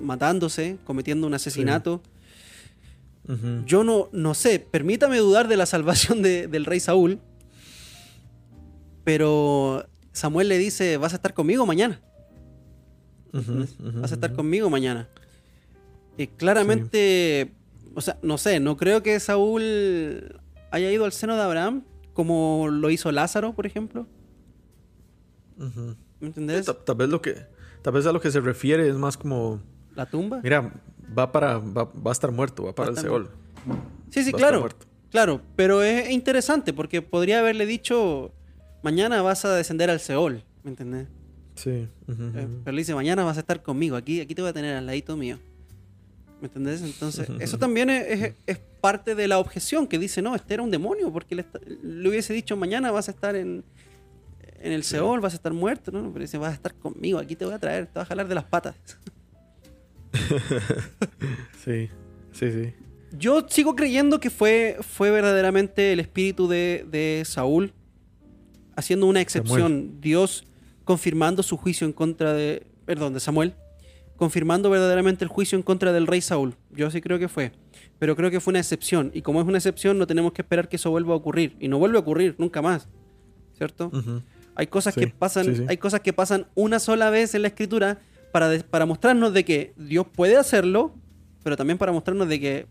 matándose, 0.00 0.78
cometiendo 0.84 1.26
un 1.26 1.34
asesinato. 1.34 2.02
Yo 3.66 3.84
no, 3.84 4.08
no 4.12 4.32
sé, 4.32 4.58
permítame 4.60 5.18
dudar 5.18 5.46
de 5.46 5.56
la 5.58 5.66
salvación 5.66 6.22
de- 6.22 6.46
del 6.48 6.64
rey 6.64 6.80
Saúl, 6.80 7.20
pero 9.04 9.86
Samuel 10.12 10.48
le 10.48 10.58
dice, 10.58 10.96
vas 10.96 11.12
a 11.12 11.16
estar 11.16 11.34
conmigo 11.34 11.66
mañana, 11.66 12.00
vas 14.00 14.12
a 14.12 14.14
estar 14.14 14.32
conmigo 14.34 14.70
mañana. 14.70 15.08
Y 16.16 16.28
claramente, 16.28 17.52
o 17.94 18.00
sea, 18.00 18.18
no 18.22 18.38
sé, 18.38 18.60
no 18.60 18.76
creo 18.76 19.02
que 19.02 19.18
Saúl 19.20 20.40
haya 20.70 20.90
ido 20.90 21.04
al 21.04 21.12
seno 21.12 21.34
de 21.36 21.42
Abraham 21.42 21.82
como 22.12 22.68
lo 22.70 22.90
hizo 22.90 23.10
Lázaro, 23.12 23.54
por 23.54 23.66
ejemplo. 23.66 24.06
¿Me 25.56 26.26
entendés? 26.28 26.66
Ta- 26.66 26.74
Tal, 26.84 26.96
vez 26.96 27.08
lo 27.08 27.20
que, 27.22 27.36
tal 27.82 27.92
vez 27.92 28.06
a 28.06 28.12
lo 28.12 28.20
que 28.20 28.30
se 28.30 28.40
refiere 28.40 28.88
es 28.88 28.94
más 28.96 29.16
como, 29.16 29.60
La 29.94 30.06
tumba. 30.06 30.40
mira, 30.42 30.72
va 31.16 31.30
para, 31.32 31.58
va, 31.58 31.84
va 31.84 32.10
a 32.10 32.12
estar 32.12 32.30
muerto, 32.32 32.64
va 32.64 32.74
para 32.74 32.88
el 32.90 32.94
estar 32.96 33.10
Seol. 33.10 33.30
Sí, 34.10 34.24
sí, 34.24 34.32
va 34.32 34.38
claro. 34.38 34.68
Claro, 35.10 35.40
pero 35.54 35.82
es 35.82 36.10
interesante 36.10 36.72
porque 36.72 37.00
podría 37.02 37.38
haberle 37.38 37.66
dicho, 37.66 38.32
mañana 38.82 39.22
vas 39.22 39.44
a 39.44 39.54
descender 39.54 39.90
al 39.90 40.00
Seol, 40.00 40.42
¿me 40.64 40.70
entendés? 40.70 41.06
Sí. 41.54 41.88
ujú, 42.08 42.22
Eh, 42.34 42.44
ujú. 42.46 42.60
Pero 42.64 42.74
le 42.74 42.80
dice, 42.80 42.94
mañana 42.96 43.22
vas 43.22 43.36
a 43.36 43.40
estar 43.40 43.62
conmigo, 43.62 43.94
aquí, 43.96 44.20
aquí 44.20 44.34
te 44.34 44.42
voy 44.42 44.50
a 44.50 44.54
tener 44.54 44.76
al 44.76 44.86
ladito 44.86 45.16
mío. 45.16 45.38
¿Me 46.40 46.48
entendés? 46.48 46.82
Entonces, 46.82 47.28
eso 47.38 47.58
también 47.58 47.88
es, 47.90 48.06
es- 48.22 48.34
es 48.46 48.58
parte 48.80 49.14
de 49.14 49.28
la 49.28 49.38
objeción 49.38 49.86
que 49.86 49.98
dice, 49.98 50.20
no, 50.20 50.34
este 50.34 50.54
era 50.54 50.62
un 50.64 50.70
demonio, 50.70 51.12
porque 51.12 51.36
le, 51.36 51.42
está- 51.42 51.60
le 51.82 52.08
hubiese 52.08 52.34
dicho, 52.34 52.56
mañana 52.56 52.90
vas 52.90 53.08
a 53.08 53.12
estar 53.12 53.36
en, 53.36 53.62
en 54.64 54.72
el 54.72 54.82
Seol, 54.82 55.20
vas 55.20 55.34
a 55.34 55.36
estar 55.36 55.52
muerto, 55.52 55.92
¿no? 55.92 56.10
Pero 56.10 56.22
dice, 56.22 56.38
vas 56.38 56.52
a 56.52 56.54
estar 56.54 56.74
conmigo, 56.74 57.18
aquí 57.18 57.36
te 57.36 57.44
voy 57.44 57.52
a 57.52 57.58
traer, 57.58 57.86
te 57.86 57.92
voy 57.94 58.02
a 58.02 58.06
jalar 58.06 58.26
de 58.26 58.34
las 58.34 58.44
patas. 58.44 58.74
Sí, 61.64 61.88
sí, 62.32 62.52
sí. 62.52 62.74
Yo 63.18 63.46
sigo 63.48 63.74
creyendo 63.74 64.20
que 64.20 64.28
fue, 64.28 64.76
fue 64.82 65.10
verdaderamente 65.10 65.94
el 65.94 66.00
espíritu 66.00 66.46
de, 66.46 66.86
de 66.90 67.22
Saúl 67.24 67.72
haciendo 68.76 69.06
una 69.06 69.22
excepción. 69.22 70.00
Dios 70.00 70.44
confirmando 70.84 71.42
su 71.42 71.56
juicio 71.56 71.86
en 71.86 71.92
contra 71.92 72.34
de. 72.34 72.66
Perdón, 72.84 73.14
de 73.14 73.20
Samuel. 73.20 73.54
Confirmando 74.16 74.68
verdaderamente 74.68 75.24
el 75.24 75.28
juicio 75.28 75.56
en 75.56 75.62
contra 75.62 75.92
del 75.92 76.06
rey 76.06 76.20
Saúl. 76.20 76.54
Yo 76.70 76.90
sí 76.90 77.00
creo 77.00 77.18
que 77.18 77.28
fue. 77.28 77.52
Pero 77.98 78.14
creo 78.14 78.30
que 78.30 78.40
fue 78.40 78.52
una 78.52 78.60
excepción. 78.60 79.10
Y 79.14 79.22
como 79.22 79.40
es 79.40 79.46
una 79.46 79.58
excepción, 79.58 79.98
no 79.98 80.06
tenemos 80.06 80.32
que 80.32 80.42
esperar 80.42 80.68
que 80.68 80.76
eso 80.76 80.90
vuelva 80.90 81.14
a 81.14 81.16
ocurrir. 81.16 81.56
Y 81.60 81.68
no 81.68 81.78
vuelve 81.78 81.96
a 81.96 82.00
ocurrir 82.00 82.34
nunca 82.38 82.60
más. 82.60 82.88
¿Cierto? 83.56 83.90
Hay 84.56 84.66
cosas 84.68 84.94
Sí, 84.94 85.00
que 85.00 85.06
pasan, 85.08 85.44
sí, 85.46 85.56
sí. 85.56 85.64
hay 85.68 85.76
cosas 85.76 86.00
que 86.00 86.12
pasan 86.12 86.46
una 86.54 86.78
sola 86.78 87.10
vez 87.10 87.34
en 87.34 87.42
la 87.42 87.48
escritura 87.48 87.98
para, 88.32 88.48
de- 88.48 88.62
para 88.64 88.86
mostrarnos 88.86 89.32
de 89.32 89.44
que 89.44 89.72
Dios 89.76 90.06
puede 90.14 90.36
hacerlo, 90.36 90.94
pero 91.42 91.56
también 91.56 91.78
para 91.78 91.92
mostrarnos 91.92 92.28
de 92.28 92.40
que 92.40 92.66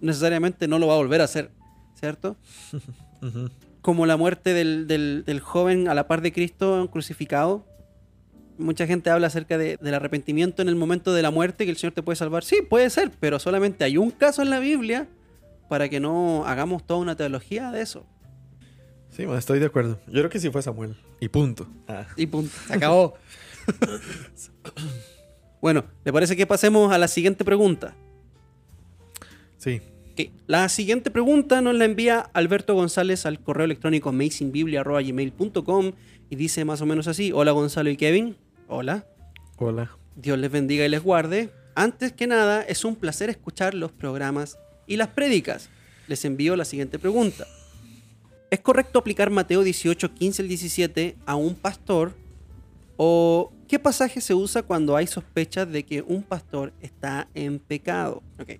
necesariamente 0.00 0.66
no 0.68 0.78
lo 0.78 0.86
va 0.86 0.94
a 0.94 0.98
volver 0.98 1.20
a 1.20 1.24
hacer, 1.24 1.50
¿cierto? 1.98 2.36
Como 3.82 4.06
la 4.06 4.16
muerte 4.16 4.52
del, 4.52 4.86
del- 4.86 5.24
del 5.24 5.40
joven 5.40 5.88
a 5.88 5.94
la 5.94 6.06
par 6.08 6.20
de 6.20 6.32
Cristo 6.32 6.88
crucificado. 6.90 7.64
Mucha 8.58 8.86
gente 8.86 9.10
habla 9.10 9.26
acerca 9.28 9.58
de- 9.58 9.76
del 9.76 9.94
arrepentimiento 9.94 10.62
en 10.62 10.68
el 10.68 10.76
momento 10.76 11.12
de 11.12 11.22
la 11.22 11.30
muerte, 11.30 11.64
que 11.66 11.70
el 11.70 11.76
Señor 11.76 11.92
te 11.94 12.02
puede 12.02 12.16
salvar. 12.16 12.42
Sí, 12.42 12.58
puede 12.68 12.88
ser, 12.90 13.10
pero 13.20 13.38
solamente 13.38 13.84
hay 13.84 13.96
un 13.98 14.10
caso 14.10 14.42
en 14.42 14.50
la 14.50 14.58
Biblia 14.58 15.06
para 15.68 15.88
que 15.88 16.00
no 16.00 16.46
hagamos 16.46 16.84
toda 16.86 17.00
una 17.00 17.16
teología 17.16 17.70
de 17.70 17.82
eso. 17.82 18.06
Sí, 19.10 19.26
ma, 19.26 19.38
estoy 19.38 19.58
de 19.58 19.66
acuerdo. 19.66 19.98
Yo 20.06 20.14
creo 20.14 20.30
que 20.30 20.40
sí 20.40 20.50
fue 20.50 20.62
Samuel. 20.62 20.96
Y 21.20 21.28
punto. 21.28 21.66
Ah. 21.88 22.06
Y 22.16 22.26
punto. 22.26 22.54
Se 22.66 22.74
acabó. 22.74 23.14
bueno, 25.60 25.84
¿le 26.04 26.12
parece 26.12 26.36
que 26.36 26.46
pasemos 26.46 26.92
a 26.92 26.98
la 26.98 27.08
siguiente 27.08 27.44
pregunta? 27.44 27.94
Sí. 29.56 29.80
La 30.46 30.68
siguiente 30.68 31.10
pregunta 31.10 31.60
nos 31.60 31.74
la 31.74 31.84
envía 31.84 32.30
Alberto 32.32 32.74
González 32.74 33.26
al 33.26 33.40
correo 33.40 33.64
electrónico 33.64 34.08
amazingbiblia.gmail.com 34.08 35.92
y 36.30 36.36
dice 36.36 36.64
más 36.64 36.80
o 36.80 36.86
menos 36.86 37.06
así. 37.06 37.32
Hola 37.32 37.52
Gonzalo 37.52 37.90
y 37.90 37.96
Kevin. 37.96 38.36
Hola. 38.68 39.06
Hola. 39.58 39.90
Dios 40.14 40.38
les 40.38 40.50
bendiga 40.50 40.86
y 40.86 40.88
les 40.88 41.02
guarde. 41.02 41.50
Antes 41.74 42.12
que 42.12 42.26
nada, 42.26 42.62
es 42.62 42.84
un 42.84 42.96
placer 42.96 43.28
escuchar 43.28 43.74
los 43.74 43.92
programas 43.92 44.58
y 44.86 44.96
las 44.96 45.08
prédicas. 45.08 45.68
Les 46.08 46.24
envío 46.24 46.56
la 46.56 46.64
siguiente 46.64 46.98
pregunta. 46.98 47.46
¿Es 48.50 48.60
correcto 48.60 48.98
aplicar 49.00 49.30
Mateo 49.30 49.62
18, 49.62 50.14
15 50.14 50.42
al 50.42 50.48
17 50.48 51.16
a 51.26 51.34
un 51.34 51.54
pastor? 51.54 52.14
¿O 52.96 53.52
qué 53.68 53.78
pasaje 53.78 54.20
se 54.20 54.34
usa 54.34 54.62
cuando 54.62 54.96
hay 54.96 55.06
sospechas 55.06 55.70
de 55.70 55.84
que 55.84 56.02
un 56.02 56.22
pastor 56.22 56.72
está 56.80 57.28
en 57.34 57.58
pecado? 57.58 58.22
Ok. 58.38 58.52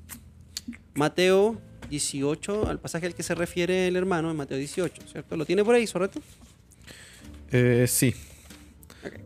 Mateo 0.94 1.60
18, 1.88 2.68
al 2.68 2.80
pasaje 2.80 3.06
al 3.06 3.14
que 3.14 3.22
se 3.22 3.34
refiere 3.34 3.86
el 3.86 3.96
hermano, 3.96 4.30
en 4.30 4.36
Mateo 4.36 4.58
18, 4.58 5.02
¿cierto? 5.10 5.36
¿Lo 5.36 5.46
tiene 5.46 5.64
por 5.64 5.74
ahí, 5.74 5.86
Sorreto? 5.86 6.20
Eh, 7.52 7.86
sí. 7.88 8.14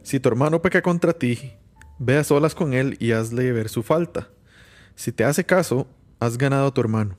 Si 0.02 0.20
tu 0.20 0.28
hermano 0.28 0.60
peca 0.60 0.82
contra 0.82 1.14
ti, 1.14 1.38
ve 1.98 2.18
a 2.18 2.24
solas 2.24 2.54
con 2.54 2.74
él 2.74 2.96
y 3.00 3.12
hazle 3.12 3.52
ver 3.52 3.70
su 3.70 3.82
falta. 3.82 4.28
Si 4.94 5.10
te 5.10 5.24
hace 5.24 5.44
caso, 5.44 5.88
has 6.18 6.36
ganado 6.36 6.66
a 6.66 6.74
tu 6.74 6.82
hermano. 6.82 7.16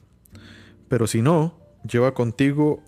Pero 0.88 1.08
si 1.08 1.22
no, 1.24 1.58
lleva 1.90 2.14
contigo 2.14 2.84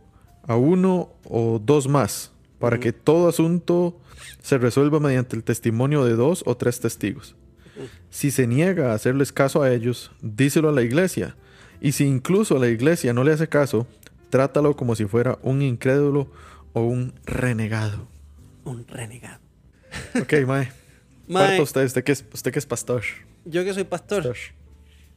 a 0.47 0.55
uno 0.55 1.09
o 1.25 1.59
dos 1.59 1.87
más, 1.87 2.31
para 2.59 2.79
que 2.79 2.93
todo 2.93 3.27
asunto 3.27 3.99
se 4.41 4.57
resuelva 4.57 4.99
mediante 4.99 5.35
el 5.35 5.43
testimonio 5.43 6.03
de 6.05 6.15
dos 6.15 6.43
o 6.45 6.55
tres 6.55 6.79
testigos. 6.79 7.35
Si 8.09 8.29
se 8.29 8.45
niega 8.45 8.91
a 8.91 8.93
hacerles 8.93 9.31
caso 9.31 9.63
a 9.63 9.71
ellos, 9.71 10.11
díselo 10.21 10.69
a 10.69 10.73
la 10.73 10.83
iglesia. 10.83 11.35
Y 11.81 11.93
si 11.93 12.05
incluso 12.05 12.59
la 12.59 12.67
iglesia 12.67 13.13
no 13.13 13.23
le 13.23 13.33
hace 13.33 13.47
caso, 13.47 13.87
trátalo 14.29 14.75
como 14.75 14.95
si 14.95 15.05
fuera 15.05 15.39
un 15.41 15.61
incrédulo 15.61 16.31
o 16.73 16.81
un 16.81 17.13
renegado. 17.25 18.07
Un 18.63 18.87
renegado. 18.87 19.39
Ok, 20.21 20.33
Mae. 20.47 20.71
Mae. 21.27 21.47
Parta 21.47 21.63
usted, 21.63 21.85
usted 21.85 22.03
que 22.03 22.11
es, 22.11 22.25
usted 22.33 22.51
que 22.51 22.59
es 22.59 22.65
pastor. 22.65 23.03
Yo 23.45 23.63
que 23.63 23.73
soy 23.73 23.83
pastor. 23.83 24.35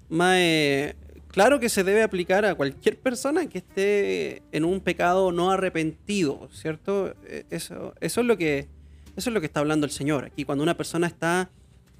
Mae, 0.08 0.96
claro 1.36 1.60
que 1.60 1.68
se 1.68 1.84
debe 1.84 2.02
aplicar 2.02 2.46
a 2.46 2.54
cualquier 2.54 2.98
persona 2.98 3.46
que 3.46 3.58
esté 3.58 4.42
en 4.52 4.64
un 4.64 4.80
pecado 4.80 5.32
no 5.32 5.50
arrepentido, 5.50 6.48
¿cierto? 6.50 7.14
Eh, 7.24 7.44
Eso, 7.50 7.92
es 8.00 8.16
lo 8.16 8.38
que, 8.38 8.68
eso 9.16 9.28
es 9.28 9.34
lo 9.34 9.40
que 9.40 9.46
está 9.46 9.60
hablando 9.60 9.84
el 9.84 9.92
Señor. 9.92 10.24
Aquí 10.24 10.46
cuando 10.46 10.64
una 10.64 10.78
persona 10.78 11.06
está 11.06 11.50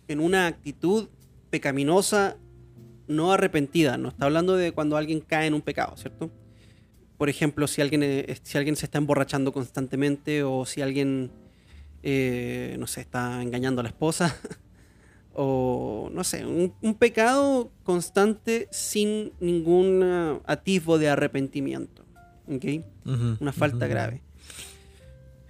en 0.09 0.20
una 0.20 0.46
actitud 0.46 1.11
pecaminosa 1.51 2.38
no 3.09 3.31
arrepentida, 3.31 3.99
no 3.99 4.09
está 4.09 4.25
hablando 4.25 4.57
de 4.57 4.72
cuando 4.72 4.96
alguien 4.96 5.20
cae 5.20 5.49
en 5.49 5.53
un 5.53 5.61
pecado, 5.61 5.99
¿cierto? 5.99 6.31
Por 7.18 7.29
ejemplo, 7.29 7.66
si 7.66 7.83
alguien, 7.83 8.05
eh, 8.05 8.38
si 8.42 8.57
alguien 8.57 8.75
se 8.75 8.87
está 8.87 8.96
emborrachando 8.96 9.53
constantemente 9.53 10.44
o 10.44 10.64
si 10.64 10.81
alguien, 10.81 11.31
eh, 12.03 12.75
no 12.79 12.87
sé, 12.87 13.03
está 13.03 13.42
engañando 13.42 13.81
a 13.81 13.83
la 13.83 13.90
esposa. 13.90 14.35
o 15.38 16.09
no 16.12 16.25
sé, 16.25 16.44
un, 16.46 16.72
un 16.81 16.94
pecado 16.94 17.70
constante 17.85 18.68
sin 18.70 19.33
ningún 19.40 20.03
ah, 20.03 20.40
atisbo 20.46 20.99
de 20.99 21.09
arrepentimiento. 21.11 22.05
¿ok? 22.49 22.64
Ujú, 23.05 23.37
Una 23.40 23.53
falta 23.53 23.87
grave. 23.87 24.22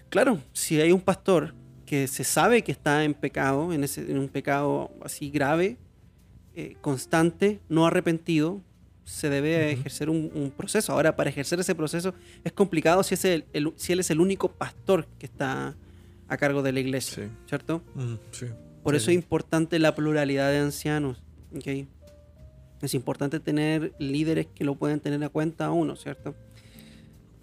Claro, 0.08 0.40
si 0.52 0.80
hay 0.80 0.92
un 0.92 1.00
pastor 1.00 1.54
que 1.84 2.08
se 2.08 2.24
sabe 2.24 2.62
que 2.62 2.72
está 2.72 3.04
en 3.04 3.14
pecado, 3.14 3.72
en, 3.72 3.84
ese, 3.84 4.10
en 4.10 4.18
un 4.18 4.28
pecado 4.28 4.90
así 5.02 5.30
grave, 5.30 5.76
eh, 6.54 6.76
constante, 6.80 7.60
no 7.68 7.86
arrepentido, 7.86 8.62
se 9.04 9.28
debe 9.30 9.70
ejercer 9.70 10.10
un, 10.10 10.30
un 10.34 10.50
proceso. 10.50 10.92
Ahora, 10.92 11.14
para 11.14 11.30
ejercer 11.30 11.60
ese 11.60 11.74
proceso 11.76 12.12
es 12.42 12.52
complicado 12.52 13.02
si, 13.04 13.14
es 13.14 13.24
el- 13.24 13.44
el- 13.52 13.72
si 13.76 13.92
él 13.92 14.00
es 14.00 14.10
el 14.10 14.20
único 14.20 14.50
pastor 14.50 15.06
que 15.18 15.26
está 15.26 15.76
a 16.28 16.36
cargo 16.38 16.62
de 16.62 16.72
la 16.72 16.80
iglesia, 16.80 17.24
Sí. 17.24 17.30
¿cierto? 17.46 17.82
Sí. 18.32 18.46
Por 18.86 18.94
Sí, 18.94 18.98
eso 18.98 19.10
es 19.10 19.16
importante 19.16 19.80
la 19.80 19.96
pluralidad 19.96 20.52
de 20.52 20.58
ancianos. 20.58 21.20
¿ok? 21.56 21.88
Es 22.82 22.94
importante 22.94 23.40
tener 23.40 23.92
líderes 23.98 24.46
que 24.46 24.62
lo 24.62 24.76
puedan 24.76 25.00
tener 25.00 25.24
a 25.24 25.28
cuenta 25.28 25.66
a 25.66 25.72
uno, 25.72 25.96
¿cierto? 25.96 26.36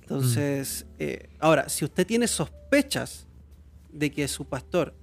Entonces, 0.02 0.86
eh, 1.00 1.28
ahora, 1.40 1.68
si 1.68 1.84
usted 1.84 2.08
tiene 2.08 2.28
sospechas 2.28 3.28
de 3.92 4.10
que 4.10 4.26
su 4.30 4.46
pastor 4.46 4.94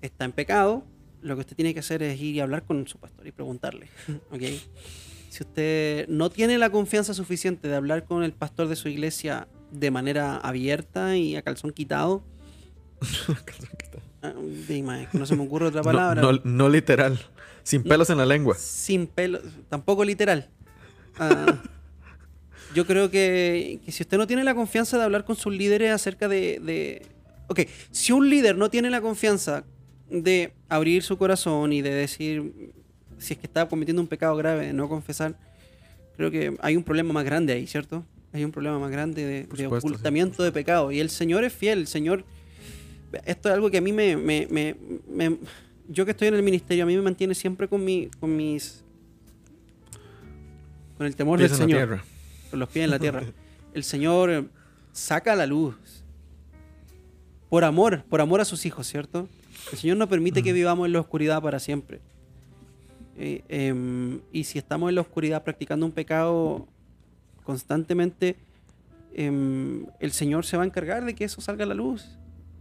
está 0.00 0.24
en 0.24 0.30
pecado, 0.30 0.86
lo 1.22 1.34
que 1.34 1.40
usted 1.40 1.56
tiene 1.56 1.74
que 1.74 1.80
hacer 1.80 2.04
es 2.04 2.20
ir 2.20 2.36
y 2.36 2.40
hablar 2.40 2.62
con 2.62 2.86
su 2.86 2.98
pastor 2.98 3.26
y 3.26 3.32
preguntarle. 3.32 3.88
¿ok? 4.30 4.42
Si 5.28 5.42
usted 5.42 6.06
no 6.06 6.30
tiene 6.30 6.56
la 6.56 6.70
confianza 6.70 7.14
suficiente 7.14 7.66
de 7.66 7.74
hablar 7.74 8.04
con 8.04 8.22
el 8.22 8.32
pastor 8.32 8.68
de 8.68 8.76
su 8.76 8.88
iglesia 8.88 9.48
de 9.72 9.90
manera 9.90 10.36
abierta 10.36 11.16
y 11.16 11.34
a 11.34 11.42
calzón 11.42 11.72
quitado, 11.72 12.22
ah, 13.28 13.36
dime, 13.58 14.13
no 15.12 15.26
se 15.26 15.36
me 15.36 15.42
ocurre 15.42 15.66
otra 15.66 15.82
palabra. 15.82 16.22
No, 16.22 16.32
no 16.44 16.68
literal. 16.68 17.18
Sin 17.62 17.82
pelos 17.82 18.10
en 18.10 18.18
la 18.18 18.26
lengua. 18.26 18.54
Sin 18.56 19.06
pelo, 19.06 19.40
tampoco 19.68 20.04
literal. 20.04 20.48
Ah, 21.18 21.60
yo 22.74 22.86
creo 22.86 23.10
que, 23.10 23.80
que 23.84 23.92
si 23.92 24.02
usted 24.02 24.18
no 24.18 24.26
tiene 24.26 24.44
la 24.44 24.54
confianza 24.54 24.98
de 24.98 25.04
hablar 25.04 25.24
con 25.24 25.36
sus 25.36 25.52
líderes 25.54 25.92
acerca 25.92 26.28
de, 26.28 26.60
de- 26.60 27.02
Ok, 27.46 27.60
si 27.90 28.12
un 28.12 28.28
líder 28.28 28.56
no 28.56 28.68
tiene 28.70 28.90
la 28.90 29.00
confianza 29.00 29.64
de 30.10 30.52
abrir 30.68 31.02
su 31.02 31.16
corazón 31.16 31.72
y 31.72 31.82
de 31.82 31.90
decir 31.94 32.72
si 33.18 33.34
es 33.34 33.38
que 33.38 33.46
está 33.46 33.68
cometiendo 33.68 34.02
un 34.02 34.08
pecado 34.08 34.36
grave, 34.36 34.66
de 34.66 34.72
no 34.72 34.88
confesar, 34.88 35.34
creo 36.16 36.30
que 36.30 36.56
hay 36.60 36.76
un 36.76 36.82
problema 36.82 37.12
más 37.12 37.24
grande 37.24 37.52
ahí, 37.52 37.66
¿cierto? 37.66 38.04
Hay 38.32 38.44
un 38.44 38.50
problema 38.50 38.78
más 38.78 38.90
grande 38.90 39.24
de, 39.24 39.48
sí, 39.56 39.64
ocultamiento 39.66 40.42
de 40.42 40.52
pecado. 40.52 40.90
Y 40.90 41.00
el 41.00 41.08
Señor 41.10 41.44
es 41.44 41.52
fiel, 41.52 41.78
el 41.80 41.86
Señor... 41.86 42.24
Esto 43.24 43.48
es 43.48 43.54
algo 43.54 43.70
que 43.70 43.78
a 43.78 43.80
mí 43.80 43.92
me, 43.92 44.16
me- 44.16 44.46
me- 44.50 44.76
me- 45.08 45.38
yo 45.88 46.04
que 46.04 46.12
estoy 46.12 46.28
en 46.28 46.34
el 46.34 46.42
ministerio, 46.42 46.84
a 46.84 46.86
mí 46.86 46.96
me 46.96 47.02
mantiene 47.02 47.34
siempre 47.34 47.68
con, 47.68 47.84
mi, 47.84 48.08
con 48.20 48.34
mis... 48.36 48.82
Con 50.96 51.06
el 51.06 51.16
temor 51.16 51.38
Pies 51.38 51.50
del 51.50 51.58
Señor, 51.58 51.78
tierra. 51.78 52.04
con 52.50 52.60
los 52.60 52.68
pies 52.68 52.84
en 52.84 52.90
la 52.90 52.98
tierra. 52.98 53.22
El 53.74 53.82
Señor 53.82 54.48
saca 54.92 55.34
la 55.34 55.46
luz. 55.46 55.74
Por 57.50 57.64
amor, 57.64 58.04
por 58.08 58.20
amor 58.20 58.40
a 58.40 58.44
sus 58.44 58.64
hijos, 58.66 58.86
¿cierto? 58.86 59.28
El 59.72 59.78
Señor 59.78 59.96
no 59.96 60.08
permite 60.08 60.42
que 60.44 60.52
vivamos 60.52 60.86
en 60.86 60.92
la 60.92 61.00
oscuridad 61.00 61.42
para 61.42 61.58
siempre. 61.58 62.00
Eh, 63.16 63.42
em, 63.48 64.20
y 64.32 64.44
si 64.44 64.58
estamos 64.58 64.88
en 64.88 64.94
la 64.94 65.00
oscuridad 65.00 65.42
practicando 65.42 65.84
un 65.86 65.90
pecado 65.92 66.68
constantemente, 67.42 68.36
em, 69.14 69.86
el 69.98 70.12
Señor 70.12 70.44
se 70.46 70.56
va 70.56 70.62
a 70.62 70.66
encargar 70.66 71.04
de 71.04 71.14
que 71.16 71.24
eso 71.24 71.40
salga 71.40 71.64
a 71.64 71.66
la 71.68 71.74
luz. 71.74 72.06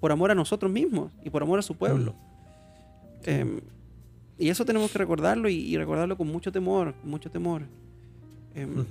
Por 0.04 0.12
amor 0.12 0.32
a 0.32 0.36
nosotros 0.36 0.70
mismos 0.70 1.14
y 1.24 1.30
por 1.30 1.44
amor 1.44 1.60
a 1.60 1.62
su 1.62 1.76
pueblo. 1.78 2.14
Em, 3.24 3.62
y 4.38 4.50
eso 4.50 4.66
tenemos 4.66 4.92
que 4.92 4.98
recordarlo 4.98 5.48
y, 5.48 5.54
y 5.56 5.78
recordarlo 5.78 6.18
con 6.18 6.28
mucho 6.28 6.52
temor, 6.52 6.94
con 6.96 7.10
mucho 7.10 7.32
temor. 7.32 7.62
Em, 8.54 8.84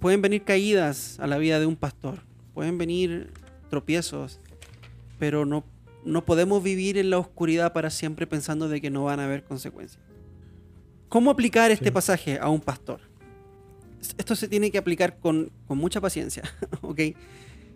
pueden 0.00 0.22
venir 0.22 0.44
caídas 0.44 1.20
a 1.20 1.26
la 1.26 1.36
vida 1.36 1.60
de 1.60 1.66
un 1.66 1.76
pastor, 1.76 2.20
pueden 2.54 2.78
venir 2.78 3.30
tropiezos, 3.68 4.40
pero 5.18 5.44
no, 5.44 5.64
no 6.06 6.24
podemos 6.24 6.62
vivir 6.62 6.96
en 6.96 7.10
la 7.10 7.18
oscuridad 7.18 7.74
para 7.74 7.90
siempre 7.90 8.26
pensando 8.26 8.70
de 8.70 8.80
que 8.80 8.88
no 8.88 9.04
van 9.04 9.20
a 9.20 9.24
haber 9.26 9.44
consecuencias. 9.44 10.02
¿Cómo 11.10 11.30
aplicar 11.30 11.70
este 11.70 11.84
Sí. 11.84 11.90
pasaje 11.90 12.38
a 12.38 12.48
un 12.48 12.62
pastor? 12.62 13.00
Esto 14.16 14.34
se 14.34 14.48
tiene 14.48 14.70
que 14.70 14.78
aplicar 14.78 15.18
con, 15.18 15.50
con 15.66 15.76
mucha 15.76 16.00
paciencia, 16.00 16.42
¿ok? 16.80 17.00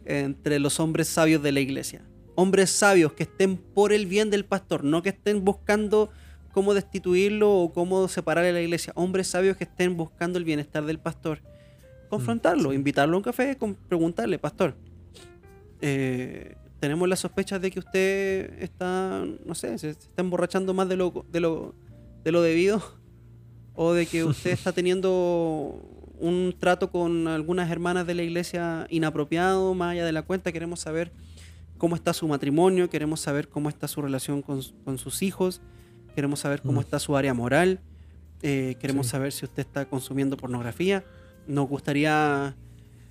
Entre 0.07 0.59
los 0.59 0.81
hombres 0.81 1.09
sabios 1.09 1.43
de 1.43 1.53
la 1.53 1.61
iglesia. 1.61 2.01
Hombres 2.35 2.71
sabios 2.71 3.13
que 3.13 3.25
estén 3.25 3.57
por 3.57 3.93
el 3.93 4.07
bien 4.07 4.31
del 4.31 4.45
pastor, 4.45 4.85
no 4.85 5.03
que 5.03 5.11
estén 5.11 5.45
buscando 5.45 6.11
cómo 6.53 6.75
destituirlo 6.75 7.53
o 7.53 7.73
cómo 7.73 8.09
separarle 8.09 8.49
de 8.49 8.55
la 8.55 8.61
iglesia. 8.63 8.93
Hombres 8.97 9.27
sabios 9.27 9.57
que 9.57 9.65
estén 9.65 9.97
buscando 9.97 10.39
el 10.39 10.45
bienestar 10.45 10.85
del 10.85 10.99
pastor. 10.99 11.41
Confrontarlo, 12.09 12.71
sí. 12.71 12.77
invitarlo 12.77 13.15
a 13.15 13.19
un 13.19 13.23
café, 13.23 13.57
preguntarle, 13.89 14.39
pastor, 14.39 14.75
eh, 15.81 16.57
tenemos 16.79 17.09
las 17.09 17.21
sospechas 17.21 17.61
de 17.61 17.71
que 17.71 17.79
usted 17.79 18.63
está, 18.63 19.25
no 19.45 19.55
sé, 19.55 19.79
se, 19.79 19.95
se 19.95 20.01
está 20.01 20.21
emborrachando 20.23 20.75
más 20.75 20.89
de 20.89 20.97
lo, 20.97 21.25
de 21.31 21.41
lo, 21.41 21.75
de 22.25 22.33
lo 22.33 22.43
debido 22.43 22.83
o 23.75 23.93
de 23.93 24.07
que 24.07 24.25
usted 24.25 24.51
está 24.51 24.73
teniendo 24.75 25.81
un 26.19 26.55
trato 26.59 26.91
con 26.91 27.27
algunas 27.29 27.71
hermanas 27.71 28.07
de 28.07 28.15
la 28.15 28.23
iglesia 28.23 28.87
inapropiado, 28.91 29.75
más 29.75 29.93
allá 29.93 30.05
de 30.05 30.13
la 30.13 30.23
cuenta. 30.23 30.53
Queremos 30.53 30.81
saber 30.81 31.13
cómo 31.83 31.97
está 31.97 32.13
su 32.13 32.29
matrimonio, 32.29 32.89
queremos 32.89 33.19
saber 33.19 33.49
cómo 33.49 33.69
está 33.69 33.89
su 33.89 34.01
relación 34.01 34.41
con, 34.41 34.61
con 34.85 34.99
sus 34.99 35.21
hijos, 35.21 35.61
queremos 36.15 36.39
saber 36.39 36.63
cómo 36.63 36.79
Mm. 36.79 36.85
está 36.85 37.01
su 37.01 37.17
área 37.17 37.35
moral, 37.35 37.81
eh, 38.41 38.77
queremos 38.79 39.07
Sí. 39.07 39.11
saber 39.11 39.33
si 39.33 39.45
usted 39.47 39.63
está 39.67 39.87
consumiendo 39.87 40.37
pornografía. 40.37 41.03
Nos 41.49 41.69
gustaría 41.69 42.55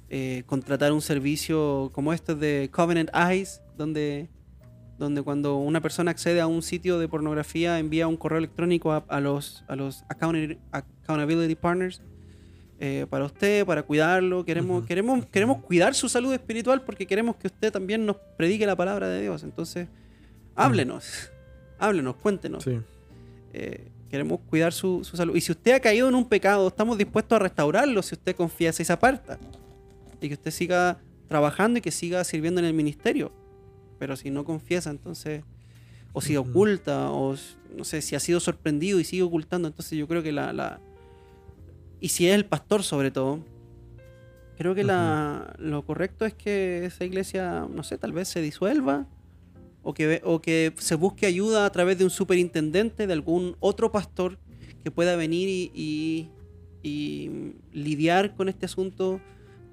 eh, 0.10 0.44
contratar 0.46 0.94
un 0.94 1.02
servicio 1.02 1.90
como 1.94 2.14
este 2.14 2.34
de 2.34 2.70
Covenant 2.72 3.10
Eyes, 3.14 3.62
donde, 3.78 4.30
donde 4.98 5.22
cuando 5.22 5.58
una 5.58 5.82
persona 5.82 6.12
accede 6.12 6.40
a 6.40 6.48
un 6.48 6.62
sitio 6.62 6.98
de 6.98 7.10
pornografía 7.10 7.78
envía 7.78 8.08
un 8.08 8.16
correo 8.16 8.38
electrónico 8.38 8.94
a, 8.94 9.04
a 9.10 9.20
los, 9.20 9.66
a 9.68 9.76
los 9.76 10.04
account- 10.08 10.58
accountability 10.72 11.56
partners 11.56 12.02
eh, 12.84 13.06
para 13.10 13.26
usted, 13.26 13.64
para 13.66 13.84
cuidarlo. 13.84 14.44
Queremos, 14.44 14.84
queremos, 14.88 15.26
queremos 15.28 15.62
cuidar 15.64 15.94
su 15.94 16.10
salud 16.10 16.34
espiritual 16.34 16.82
porque 16.82 17.06
queremos 17.06 17.36
que 17.36 17.46
usted 17.48 17.72
también 17.72 18.06
nos 18.08 18.16
predique 18.38 18.66
la 18.66 18.76
palabra 18.76 19.08
de 19.08 19.22
Dios. 19.22 19.44
Entonces, 19.44 19.88
háblenos, 20.56 21.32
háblenos, 21.80 22.16
cuéntenos. 22.16 22.64
Sí. 22.64 22.80
Eh, 23.54 23.88
Queremos 24.10 24.42
cuidar 24.50 24.74
su, 24.74 25.06
su 25.06 25.16
salud. 25.16 25.34
Y 25.38 25.40
si 25.42 25.54
usted 25.54 25.72
ha 25.72 25.80
caído 25.80 26.10
en 26.10 26.16
un 26.16 26.28
pecado, 26.28 26.68
estamos 26.68 26.98
dispuestos 26.98 27.34
a 27.38 27.40
restaurarlo 27.40 28.02
si 28.02 28.14
usted 28.16 28.36
confía 28.36 28.72
y 28.72 28.74
se 28.74 28.92
aparta. 28.92 29.40
Y 30.20 30.28
que 30.28 30.34
usted 30.34 30.52
siga 30.52 30.98
trabajando 31.30 31.80
y 31.80 31.82
que 31.82 31.92
siga 31.92 32.22
sirviendo 32.26 32.60
en 32.60 32.66
el 32.66 32.74
ministerio. 32.74 33.32
Pero 34.00 34.18
si 34.18 34.30
no 34.30 34.44
confiesa, 34.44 34.90
entonces, 34.90 35.44
o 36.12 36.20
si 36.20 36.36
oculta, 36.36 37.10
o 37.10 37.38
no 37.78 37.84
sé, 37.86 38.02
si 38.02 38.14
ha 38.16 38.20
sido 38.20 38.42
sorprendido 38.42 39.00
y 39.00 39.06
sigue 39.06 39.24
ocultando, 39.24 39.70
entonces 39.70 39.98
yo 39.98 40.08
creo 40.10 40.22
que 40.22 40.34
la... 40.34 40.52
la- 40.52 40.82
y 42.02 42.10
si 42.10 42.28
es 42.28 42.36
el 42.36 42.46
pastor 42.46 42.84
sobre 42.84 43.12
todo, 43.12 43.40
creo 44.58 44.76
que 44.76 44.84
la, 44.84 45.54
lo 45.58 45.86
correcto 45.86 46.26
es 46.26 46.34
que 46.34 46.86
esa 46.86 47.06
iglesia, 47.06 47.68
no 47.74 47.84
sé, 47.84 47.98
tal 47.98 48.12
vez 48.12 48.28
se 48.28 48.42
disuelva 48.42 49.08
o 49.84 49.94
que, 49.94 50.22
o 50.24 50.42
que 50.42 50.74
se 50.78 50.96
busque 50.96 51.26
ayuda 51.26 51.66
a 51.66 51.72
través 51.72 51.98
de 51.98 52.04
un 52.04 52.10
superintendente, 52.10 53.08
de 53.08 53.14
algún 53.14 53.56
otro 53.60 53.92
pastor 53.92 54.38
que 54.84 54.92
pueda 54.92 55.16
venir 55.16 55.48
y, 55.50 55.72
y- 55.74 56.30
y 56.84 57.54
lidiar 57.74 58.36
con 58.36 58.50
este 58.50 58.66
asunto, 58.66 59.22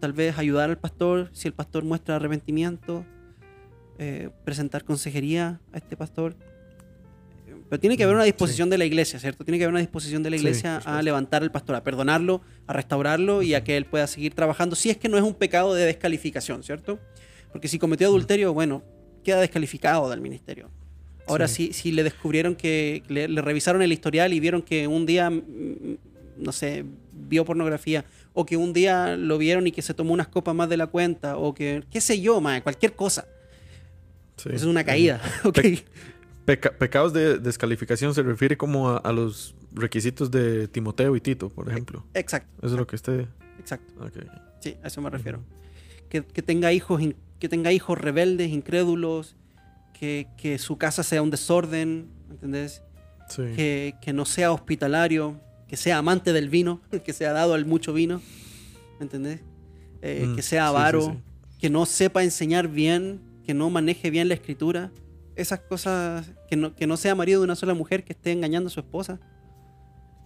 tal 0.01 0.13
vez 0.13 0.37
ayudar 0.39 0.69
al 0.71 0.79
pastor 0.79 1.31
si 1.33 1.49
el 1.49 1.55
pastor 1.55 1.83
muestra 1.85 2.17
arrepentimiento, 2.17 3.05
eh, 3.99 4.31
presentar 4.45 4.85
consejería 4.85 5.61
a 5.73 5.79
este 5.79 5.97
pastor. 5.97 6.37
Pero 7.69 7.81
tiene 7.81 7.97
que 7.97 8.05
haber 8.05 8.15
Mm, 8.17 8.19
una 8.19 8.25
sí. 8.25 8.31
disposición 8.33 8.71
de 8.71 8.79
la 8.79 8.85
iglesia, 8.87 9.19
¿cierto? 9.19 9.45
Tiene 9.45 9.59
que 9.59 9.65
haber 9.65 9.73
una 9.75 9.81
disposición 9.81 10.23
de 10.23 10.31
la 10.31 10.37
iglesia 10.37 10.79
a 10.79 11.03
levantar 11.03 11.43
al 11.43 11.51
pastor, 11.51 11.75
a 11.77 11.83
perdonarlo, 11.85 12.41
a 12.67 12.73
restaurarlo 12.73 13.43
y 13.43 13.55
a 13.55 13.63
que 13.65 13.77
él 13.77 13.85
pueda 13.85 14.07
seguir 14.07 14.35
trabajando, 14.35 14.75
si 14.75 14.89
es 14.91 14.97
que 14.97 15.09
no 15.09 15.17
es 15.19 15.23
un 15.23 15.35
pecado 15.35 15.75
de 15.75 15.85
descalificación, 15.85 16.63
¿cierto? 16.63 16.99
Porque 17.53 17.69
si 17.69 17.79
cometió 17.79 18.07
adulterio, 18.07 18.55
bueno, 18.55 18.83
queda 19.23 19.41
descalificado 19.41 20.09
del 20.09 20.21
ministerio. 20.21 20.71
Ahora, 21.27 21.47
Sí. 21.47 21.67
si, 21.67 21.73
si 21.75 21.93
le 21.93 22.05
descubrieron 22.05 22.55
que 22.57 23.03
le, 23.09 23.29
le 23.29 23.43
revisaron 23.43 23.83
el 23.83 23.93
historial 23.93 24.33
y 24.33 24.41
vieron 24.41 24.63
que 24.63 24.87
un 24.89 25.05
día, 25.05 25.29
mm, 25.29 25.43
no 26.39 26.53
sé, 26.53 26.85
vio 27.13 27.45
pornografía, 27.45 28.05
o 28.33 28.47
que 28.47 28.57
un 28.57 28.73
día 28.73 29.15
lo 29.17 29.37
vieron 29.37 29.67
y 29.67 29.73
que 29.73 29.83
se 29.83 29.93
tomó 29.93 30.15
unas 30.15 30.29
copas 30.29 30.55
más 30.55 30.71
de 30.71 30.79
la 30.79 30.87
cuenta, 30.87 31.37
o 31.37 31.53
que, 31.53 31.83
qué 31.91 32.01
sé 32.01 32.19
yo, 32.21 32.41
mae, 32.41 32.63
cualquier 32.63 32.95
cosa. 32.95 33.27
Sí. 34.37 34.49
Eso 34.51 34.57
es 34.57 34.65
una 34.65 34.85
caída, 34.85 35.21
¿ok? 35.45 35.55
Pe- 35.61 35.85
peca- 36.49 36.73
pecados 36.77 37.13
de 37.13 37.39
descalificación 37.39 38.15
se 38.15 38.23
refiere 38.23 38.57
como 38.57 38.89
a, 38.91 38.97
a 38.99 39.13
los 39.13 39.55
requisitos 39.73 40.31
de 40.31 40.67
Timoteo 40.69 41.15
y 41.17 41.21
Tito, 41.21 41.51
por 41.51 41.69
ejemplo. 41.71 42.05
Exacto, 42.15 42.51
Eso 42.59 42.75
es 42.75 42.81
lo 42.81 42.87
que 42.87 42.97
usted... 42.97 43.27
exacto. 43.59 43.93
ok. 44.05 44.25
Sí, 44.61 44.77
a 44.83 44.89
eso 44.89 45.01
me 45.03 45.11
refiero. 45.11 45.41
Que, 46.09 46.25
que 46.25 46.43
tenga 46.43 46.73
hijos, 46.73 47.01
que 47.39 47.49
tenga 47.49 47.71
hijos 47.73 47.99
rebeldes, 47.99 48.49
incrédulos, 48.51 49.37
que, 49.93 50.27
que 50.37 50.59
su 50.59 50.79
casa 50.79 51.03
sea 51.03 51.23
un 51.23 51.31
desorden, 51.31 52.09
¿entendés? 52.31 52.83
Sí. 53.29 53.43
que, 53.55 53.95
que 54.01 54.13
no 54.15 54.25
sea 54.25 54.53
hospitalario, 54.53 55.39
que 55.69 55.77
sea 55.77 55.99
amante 55.99 56.33
del 56.33 56.49
vino, 56.49 56.81
que 57.05 57.13
sea 57.13 57.33
dado 57.33 57.53
al 57.55 57.67
mucho 57.67 57.93
vino, 57.93 58.21
¿entendés? 59.01 59.41
Eh, 60.03 60.25
Mm, 60.29 60.37
que 60.37 60.43
sea 60.43 60.63
sí, 60.63 60.69
avaro, 60.69 61.03
sí. 61.03 61.11
que 61.61 61.71
no 61.71 61.85
sepa 61.85 62.23
enseñar 62.25 62.69
bien, 62.69 63.21
que 63.45 63.53
no 63.55 63.69
maneje 63.71 64.11
bien 64.11 64.29
la 64.29 64.35
escritura. 64.35 64.91
Esas 65.39 65.61
cosas, 65.61 66.27
que 66.49 66.57
no, 66.57 66.75
que 66.75 66.87
no 66.87 66.97
sea 66.97 67.15
marido 67.15 67.41
de 67.41 67.45
una 67.45 67.55
sola 67.57 67.75
mujer, 67.75 68.05
que 68.05 68.13
esté 68.13 68.33
engañando 68.33 68.67
a 68.69 68.71
su 68.71 68.81
esposa, 68.81 69.21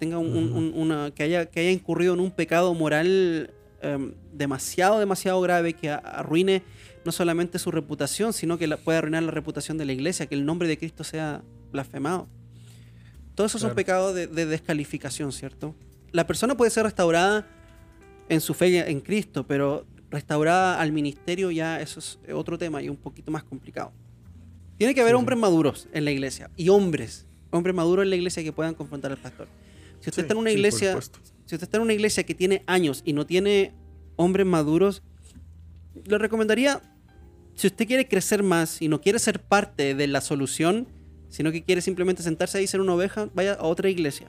tenga 0.01 0.19
un- 0.19 0.35
un- 0.37 0.49
Ujú. 0.51 0.59
un- 0.59 0.73
una, 0.75 1.11
que, 1.13 1.23
haya, 1.23 1.47
que 1.47 1.61
haya 1.61 1.71
incurrido 1.71 2.15
en 2.15 2.21
un 2.21 2.31
pecado 2.31 2.73
moral 2.75 3.53
em, 3.85 4.15
demasiado, 4.33 5.01
demasiado 5.01 5.41
grave, 5.41 5.73
que 5.73 5.91
arruine 5.91 6.63
no 7.05 7.11
solamente 7.11 7.59
su 7.59 7.73
reputación, 7.73 8.33
sino 8.33 8.57
que 8.57 8.69
la, 8.69 8.77
puede 8.77 8.99
arruinar 8.99 9.25
la 9.25 9.33
reputación 9.33 9.77
de 9.77 9.85
la 9.85 9.93
iglesia, 9.93 10.27
que 10.27 10.37
el 10.37 10.47
nombre 10.47 10.69
de 10.69 10.79
Cristo 10.79 11.03
sea 11.03 11.43
blasfemado. 11.73 12.29
Todos 13.35 13.51
esos 13.51 13.61
son 13.61 13.71
Claro. 13.71 13.77
pecados 13.77 14.15
de, 14.15 14.29
de 14.29 14.47
descalificación, 14.47 15.33
¿cierto? 15.33 15.75
La 16.13 16.27
persona 16.29 16.57
puede 16.57 16.71
ser 16.71 16.85
restaurada 16.85 17.45
en 18.29 18.41
su 18.41 18.55
fe 18.55 18.89
en 18.89 19.01
Cristo, 19.01 19.47
pero 19.49 19.85
restaurada 20.11 20.81
al 20.81 20.93
ministerio 20.93 21.51
ya 21.51 21.81
eso 21.81 21.99
es 21.99 22.21
otro 22.33 22.57
tema 22.59 22.81
y 22.83 22.89
un 22.89 22.97
poquito 22.97 23.33
más 23.33 23.43
complicado. 23.43 23.93
Tiene 24.83 24.97
que 24.97 25.01
haber 25.01 25.13
Sí, 25.13 25.19
hombres 25.19 25.39
maduros 25.39 25.89
en 25.93 26.05
la 26.05 26.11
iglesia 26.11 26.51
y 26.57 26.69
hombres, 26.69 27.25
hombres 27.53 27.73
maduros 27.73 28.03
en 28.03 28.11
la 28.11 28.17
iglesia 28.17 28.43
que 28.43 28.51
puedan 28.51 28.75
confrontar 28.75 29.13
al 29.13 29.19
pastor. 29.19 29.47
Si 30.01 30.11
usted 30.11 30.13
Sí, 30.13 30.21
está 30.23 30.35
en 30.35 30.41
una 30.41 30.51
iglesia, 30.51 31.01
si 31.01 31.55
usted 31.55 31.63
está 31.63 31.77
en 31.77 31.85
una 31.85 31.93
iglesia 31.93 32.25
que 32.25 32.35
tiene 32.35 32.65
años 32.67 33.03
y 33.05 33.13
no 33.13 33.25
tiene 33.25 33.75
hombres 34.17 34.45
maduros, 34.45 35.05
le 36.05 36.19
recomendaría, 36.19 36.83
si 37.55 37.69
usted 37.69 37.87
quiere 37.87 38.09
crecer 38.09 38.43
más 38.43 38.83
y 38.83 38.89
no 38.89 39.01
quiere 39.01 39.21
ser 39.21 39.41
parte 39.41 39.95
de 39.95 40.07
la 40.09 40.21
solución, 40.21 40.89
sino 41.29 41.53
que 41.53 41.63
quiere 41.63 41.81
simplemente 41.81 42.25
sentarse 42.25 42.59
ahí 42.59 42.65
y 42.65 42.67
ser 42.67 42.81
una 42.81 42.95
oveja, 42.95 43.31
vaya 43.35 43.53
a 43.53 43.63
otra 43.63 43.89
iglesia. 43.89 44.27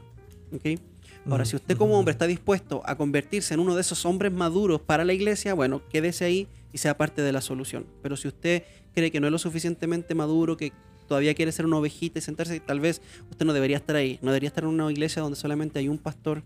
Ahora, 1.28 1.46
si 1.46 1.56
usted 1.56 1.76
como 1.78 1.94
ujú. 1.94 2.00
hombre 2.02 2.12
está 2.12 2.28
dispuesto 2.28 2.84
a 2.86 2.96
convertirse 2.96 3.56
en 3.56 3.60
uno 3.60 3.74
de 3.74 3.82
esos 3.82 4.06
hombres 4.06 4.32
maduros 4.32 4.82
para 4.82 5.04
la 5.04 5.14
iglesia, 5.14 5.56
bueno, 5.56 5.82
quédese 5.90 6.26
ahí 6.26 6.48
y 6.72 6.78
sea 6.78 6.96
parte 6.96 7.24
de 7.24 7.32
la 7.32 7.42
solución. 7.42 7.88
Pero 8.04 8.16
si 8.18 8.28
usted 8.28 8.62
cree 8.94 9.12
que 9.12 9.20
no 9.20 9.28
es 9.28 9.32
lo 9.32 9.38
suficientemente 9.40 10.16
maduro, 10.16 10.58
que 10.58 10.72
todavía 11.08 11.34
quiere 11.34 11.52
ser 11.52 11.66
una 11.66 11.78
ovejita 11.78 12.20
y 12.20 12.22
sentarse, 12.22 12.60
tal 12.60 12.80
vez 12.80 13.02
usted 13.30 13.46
no 13.46 13.54
debería 13.54 13.78
estar 13.78 13.96
ahí. 13.96 14.20
No 14.22 14.32
debería 14.32 14.48
estar 14.48 14.64
en 14.64 14.70
una 14.70 14.90
iglesia 14.92 15.22
donde 15.22 15.36
solamente 15.38 15.80
hay 15.80 15.88
un 15.90 15.98
pastor. 15.98 16.44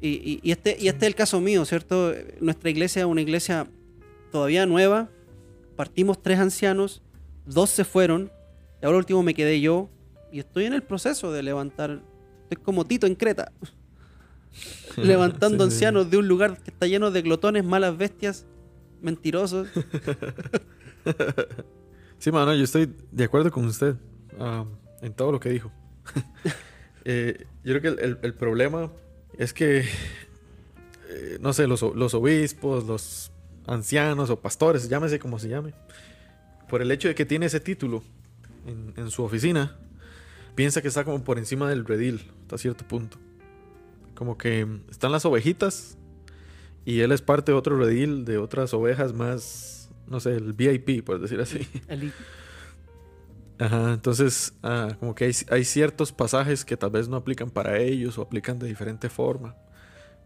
Y, 0.00 0.08
y- 0.08 0.40
y 0.42 0.50
este, 0.50 0.76
y 0.80 0.88
este 0.88 1.04
es 1.06 1.08
el 1.08 1.14
caso 1.14 1.40
mío, 1.40 1.64
¿cierto? 1.64 2.12
Nuestra 2.40 2.70
iglesia 2.70 3.00
es 3.02 3.06
una 3.06 3.20
iglesia 3.20 3.68
todavía 4.32 4.66
nueva. 4.66 5.08
Partimos 5.76 6.20
tres 6.22 6.38
ancianos, 6.38 7.02
dos 7.46 7.70
se 7.70 7.84
fueron, 7.84 8.30
y 8.82 8.86
ahora 8.86 8.98
último 8.98 9.22
me 9.22 9.34
quedé 9.34 9.60
yo. 9.60 9.88
Y 10.32 10.38
estoy 10.40 10.64
en 10.64 10.72
el 10.72 10.82
proceso 10.82 11.30
de 11.30 11.42
levantar. 11.42 12.02
Estoy 12.44 12.64
como 12.64 12.84
Tito 12.86 13.06
en 13.06 13.14
Creta. 13.14 13.52
levantando 14.96 15.64
Sí, 15.64 15.70
sí, 15.70 15.78
sí. 15.78 15.84
ancianos 15.86 16.10
de 16.10 16.16
un 16.18 16.28
lugar 16.28 16.58
que 16.62 16.70
está 16.70 16.86
lleno 16.86 17.10
de 17.10 17.22
glotones, 17.22 17.64
malas 17.64 17.96
bestias, 17.96 18.44
mentirosos. 19.00 19.68
Sí, 22.18 22.30
mano, 22.30 22.54
yo 22.54 22.62
estoy 22.62 22.94
de 23.10 23.24
acuerdo 23.24 23.50
con 23.50 23.64
usted 23.64 23.96
en 25.00 25.12
todo 25.12 25.32
lo 25.32 25.40
que 25.40 25.50
dijo. 25.50 25.72
Eh, 27.04 27.46
yo 27.64 27.76
creo 27.80 27.96
que 27.96 28.04
el, 28.04 28.34
problema 28.34 28.88
es 29.36 29.52
que, 29.52 29.80
eh, 31.08 31.38
no 31.40 31.52
sé, 31.52 31.66
los 31.66 31.82
obispos, 31.82 32.86
los 32.86 33.32
ancianos 33.66 34.30
o 34.30 34.38
pastores, 34.38 34.88
llámese 34.88 35.18
como 35.18 35.40
se 35.40 35.48
llame, 35.48 35.74
por 36.68 36.80
el 36.80 36.92
hecho 36.92 37.08
de 37.08 37.16
que 37.16 37.26
tiene 37.26 37.46
ese 37.46 37.58
título 37.58 38.04
en, 38.68 38.94
en 38.96 39.10
su 39.10 39.24
oficina, 39.24 39.76
piensa 40.54 40.80
que 40.80 40.86
está 40.86 41.02
como 41.02 41.24
por 41.24 41.38
encima 41.38 41.68
del 41.68 41.84
redil 41.84 42.30
hasta 42.42 42.58
cierto 42.58 42.86
punto. 42.86 43.18
Como 44.14 44.38
que 44.38 44.64
están 44.88 45.10
las 45.10 45.24
ovejitas 45.24 45.98
y 46.84 47.00
él 47.00 47.12
es 47.12 47.22
parte 47.22 47.52
de 47.52 47.58
otro 47.58 47.78
redil 47.78 48.24
de 48.24 48.38
otras 48.38 48.74
ovejas 48.74 49.12
más, 49.12 49.81
no 50.06 50.20
sé, 50.20 50.34
el 50.36 50.52
VIP, 50.52 51.04
por 51.04 51.20
decir 51.20 51.40
así. 51.40 51.66
Ajá, 53.58 53.92
entonces 53.92 54.54
ah, 54.62 54.96
como 54.98 55.14
que 55.14 55.24
hay, 55.26 55.32
hay 55.50 55.64
ciertos 55.64 56.12
pasajes 56.12 56.64
que 56.64 56.76
tal 56.76 56.90
vez 56.90 57.08
no 57.08 57.16
aplican 57.16 57.50
para 57.50 57.78
ellos 57.78 58.18
o 58.18 58.22
aplican 58.22 58.58
de 58.58 58.66
diferente 58.66 59.08
forma. 59.08 59.54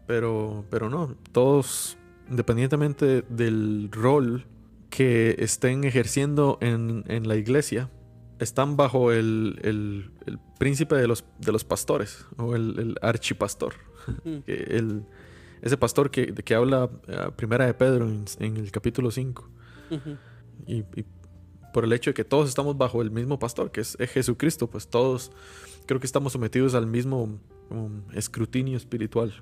Pero, 0.07 0.65
pero 0.69 0.89
no, 0.89 1.15
todos, 1.33 1.97
independientemente 2.29 3.23
del 3.29 3.89
rol 3.91 4.45
que 4.89 5.35
estén 5.39 5.83
ejerciendo 5.83 6.57
en, 6.61 7.03
en 7.07 7.27
la 7.27 7.35
iglesia, 7.35 7.89
están 8.39 8.77
bajo 8.77 9.11
el, 9.11 9.59
el- 9.63 10.11
el 10.25 10.39
príncipe 10.57 10.95
de 10.95 11.07
los, 11.07 11.25
de 11.39 11.51
los 11.51 11.63
pastores 11.63 12.25
o 12.37 12.55
el, 12.55 12.79
el 12.79 12.95
archipastor. 13.01 13.73
Mm. 14.23 14.37
el- 14.47 15.03
ese 15.61 15.75
pastor 15.75 16.09
que, 16.11 16.33
que 16.33 16.55
habla 16.55 16.89
ah, 17.09 17.31
primera 17.35 17.65
de 17.65 17.73
Pedro 17.73 18.07
en, 18.07 18.25
en 18.39 18.57
el 18.57 18.71
capítulo 18.71 19.11
5. 19.11 19.49
Y, 20.65 20.75
y 20.77 21.05
por 21.73 21.83
el 21.83 21.93
hecho 21.93 22.09
de 22.09 22.13
que 22.15 22.23
todos 22.23 22.49
estamos 22.49 22.77
bajo 22.77 23.01
el 23.01 23.11
mismo 23.11 23.37
pastor, 23.39 23.71
que 23.71 23.81
es, 23.81 23.95
es 23.99 24.09
Jesucristo, 24.09 24.67
pues 24.67 24.87
todos 24.87 25.31
creo 25.85 25.99
que 25.99 26.07
estamos 26.07 26.33
sometidos 26.33 26.73
al 26.73 26.87
mismo 26.87 27.39
um, 27.69 28.01
escrutinio 28.13 28.75
espiritual. 28.77 29.33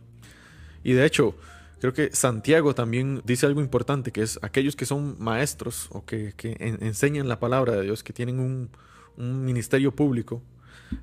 Y 0.84 0.94
de 0.94 1.06
hecho, 1.06 1.36
creo 1.80 1.94
que 1.94 2.12
Santiago 2.14 2.76
también 2.76 3.22
dice 3.26 3.46
algo 3.46 3.62
importante, 3.62 4.12
que 4.12 4.22
es 4.22 4.38
aquellos 4.42 4.76
que 4.76 4.86
son 4.86 5.16
maestros 5.20 5.88
o 5.92 6.06
que, 6.06 6.34
que 6.36 6.58
en- 6.60 6.84
enseñan 6.84 7.28
la 7.28 7.40
palabra 7.40 7.74
de 7.74 7.84
Dios, 7.84 8.04
que 8.04 8.14
tienen 8.14 8.40
un, 8.40 8.70
un 9.18 9.46
ministerio 9.46 9.96
público, 9.96 10.42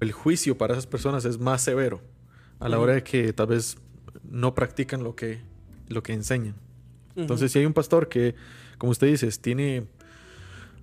el 0.01 0.13
juicio 0.13 0.57
para 0.57 0.75
esas 0.75 0.87
personas 0.87 1.25
es 1.25 1.39
más 1.39 1.63
severo 1.63 2.01
a 2.61 2.69
la 2.69 2.79
hora 2.79 2.93
de 2.95 3.03
que 3.03 3.33
tal 3.33 3.49
vez 3.49 3.77
no 4.23 4.55
practican 4.55 5.03
lo 5.03 5.17
que, 5.17 5.41
lo 5.89 6.03
que 6.03 6.13
enseñan. 6.13 6.55
Entonces, 7.17 7.51
si 7.51 7.59
hay 7.59 7.67
un 7.67 7.73
pastor 7.73 8.09
que, 8.09 8.37
como 8.83 8.91
usted 8.91 9.07
dice, 9.07 9.31
tiene 9.41 9.87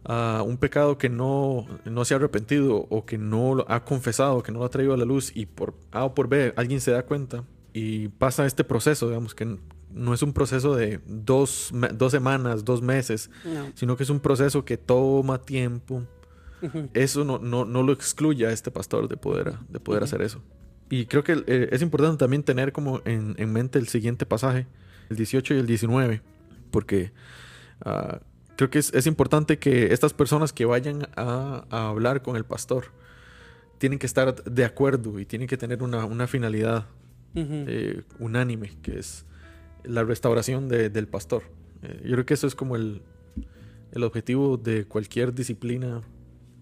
ah, 0.06 0.42
un 0.48 0.56
pecado 0.56 0.98
que 0.98 1.10
no, 1.10 1.68
no 1.84 2.06
se 2.06 2.14
ha 2.14 2.18
arrepentido 2.18 2.88
o 2.90 3.06
que 3.06 3.18
no 3.18 3.56
lo 3.56 3.70
ha 3.70 3.84
confesado, 3.84 4.42
que 4.42 4.54
no 4.54 4.60
lo 4.60 4.66
ha 4.66 4.70
traído 4.70 4.94
a 4.94 4.98
la 4.98 5.04
luz 5.04 5.34
y 5.36 5.48
por 5.48 5.74
A 5.92 6.06
o 6.06 6.16
por 6.16 6.30
B 6.30 6.54
alguien 6.56 6.80
se 6.80 6.92
da 6.92 7.04
cuenta 7.04 7.44
y 7.74 8.08
pasa 8.08 8.46
este 8.46 8.64
proceso, 8.64 9.10
digamos, 9.10 9.36
que 9.36 9.58
no 9.92 10.14
es 10.14 10.22
un 10.22 10.32
proceso 10.32 10.78
de 10.78 11.02
dos, 11.08 11.74
dos 11.94 12.14
semanas, 12.14 12.64
dos 12.64 12.82
meses, 12.82 13.30
No. 13.44 13.70
sino 13.76 13.98
que 13.98 14.04
es 14.04 14.10
un 14.10 14.22
proceso 14.22 14.64
que 14.64 14.78
toma 14.78 15.42
tiempo. 15.42 16.04
Eso 16.94 17.26
no, 17.26 17.38
no, 17.38 17.66
no 17.66 17.84
lo 17.84 17.92
excluye 17.92 18.48
a 18.48 18.52
este 18.52 18.72
pastor 18.72 19.10
de 19.10 19.18
poder, 19.18 19.56
de 19.68 19.82
poder 19.82 20.04
hacer 20.04 20.22
eso. 20.22 20.42
Y 20.90 21.06
creo 21.08 21.26
que 21.26 21.44
eh, 21.48 21.68
es 21.74 21.82
importante 21.82 22.16
también 22.16 22.44
tener 22.44 22.72
como 22.72 23.02
en, 23.04 23.36
en, 23.38 23.52
mente 23.52 23.78
el 23.78 23.90
siguiente 23.90 24.26
pasaje, 24.26 24.68
el 25.10 25.18
18 25.18 25.56
y 25.56 25.58
el 25.58 25.66
19, 25.66 26.22
porque 26.72 27.12
uh, 27.86 28.18
creo 28.56 28.70
que 28.70 28.80
es, 28.80 28.94
es, 28.94 29.08
importante 29.08 29.58
que 29.58 29.94
estas 29.94 30.14
personas 30.14 30.52
que 30.52 30.66
vayan 30.66 31.08
a, 31.16 31.66
a, 31.70 31.88
hablar 31.90 32.22
con 32.22 32.36
el 32.36 32.44
pastor 32.44 32.86
tienen 33.78 34.00
que 34.00 34.06
estar 34.06 34.44
de 34.44 34.66
acuerdo 34.66 35.20
y 35.20 35.26
tienen 35.26 35.48
que 35.48 35.58
tener 35.58 35.82
una, 35.82 36.06
una 36.06 36.28
finalidad 36.28 36.86
uh 37.36 37.40
-huh. 37.40 37.66
eh, 37.68 38.04
unánime, 38.20 38.78
que 38.82 39.00
es 39.00 39.26
la 39.84 40.04
restauración 40.04 40.68
de, 40.68 40.90
del 40.90 41.08
pastor. 41.08 41.44
Eh, 41.82 42.02
yo 42.04 42.12
creo 42.12 42.26
que 42.26 42.34
eso 42.34 42.48
es 42.48 42.56
como 42.56 42.76
el, 42.76 43.02
el 43.92 44.04
objetivo 44.04 44.58
de 44.58 44.86
cualquier 44.86 45.34
disciplina 45.34 46.02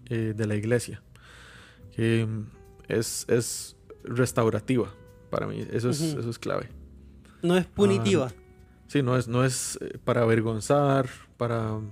eh, 0.06 0.34
de 0.36 0.46
la 0.46 0.54
iglesia, 0.54 1.02
que 1.94 2.26
es, 2.88 3.26
es 3.28 3.76
restaurativa 4.04 4.94
para 5.30 5.46
mí. 5.46 5.66
Eso 5.72 5.90
es, 5.90 6.00
uh 6.00 6.04
-huh. 6.04 6.20
eso 6.20 6.30
es 6.30 6.38
clave. 6.38 6.68
No 7.42 7.56
es 7.56 7.66
punitiva. 7.66 8.26
Uh, 8.26 8.47
sí, 8.88 9.02
no 9.02 9.16
es, 9.16 9.28
no 9.28 9.44
es 9.44 9.78
eh, 9.80 9.98
para 10.04 10.22
avergonzar, 10.22 11.08
para 11.36 11.74
uh, 11.74 11.86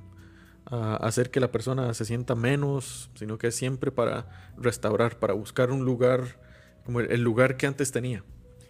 hacer 1.00 1.30
que 1.30 1.38
la 1.38 1.52
persona 1.52 1.94
se 1.94 2.04
sienta 2.04 2.34
menos, 2.34 3.10
sino 3.14 3.38
que 3.38 3.48
es 3.48 3.54
siempre 3.54 3.92
para 3.92 4.52
restaurar, 4.56 5.18
para 5.18 5.34
buscar 5.34 5.70
un 5.70 5.84
lugar 5.84 6.40
como 6.84 7.00
el, 7.00 7.22
lugar 7.22 7.56
que 7.56 7.66
antes 7.66 7.92
tenía. 7.92 8.24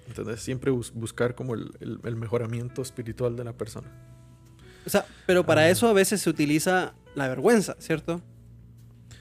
Entonces, 0.09 0.41
siempre 0.41 0.71
bus 0.71 0.93
buscar 0.93 1.35
como 1.35 1.55
el, 1.55 1.71
el, 1.81 2.01
el, 2.05 2.17
mejoramiento 2.17 2.83
espiritual 2.83 3.35
de 3.35 3.45
la 3.45 3.53
persona. 3.55 3.89
O 4.85 4.91
sea, 4.91 5.05
pero 5.27 5.45
para 5.45 5.63
uh, 5.63 5.71
eso 5.71 5.89
a 5.89 5.93
veces 5.93 6.21
se 6.21 6.31
utiliza 6.31 6.95
la 7.15 7.29
vergüenza, 7.29 7.75
¿cierto? 7.79 8.23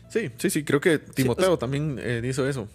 Sí, 0.09 0.31
sí, 0.37 0.49
sí, 0.49 0.63
creo 0.63 0.79
que 0.79 0.99
Timoteo 0.99 1.45
sí, 1.45 1.49
o 1.49 1.53
sea, 1.53 1.57
también 1.57 1.99
eh, 1.99 2.21
hizo 2.23 2.47
eso. 2.47 2.67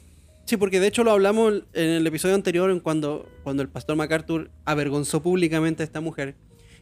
Sí, 0.51 0.57
porque 0.57 0.81
de 0.81 0.89
hecho 0.89 1.05
lo 1.05 1.13
hablamos 1.13 1.63
en 1.75 1.91
el 1.91 2.05
episodio 2.09 2.35
anterior, 2.35 2.73
en 2.73 2.81
cuando, 2.81 3.29
cuando 3.45 3.63
el 3.63 3.69
pastor 3.69 3.95
MacArthur 3.95 4.51
avergonzó 4.65 5.23
públicamente 5.23 5.85
a 5.85 5.87
esta 5.87 6.01
mujer. 6.01 6.35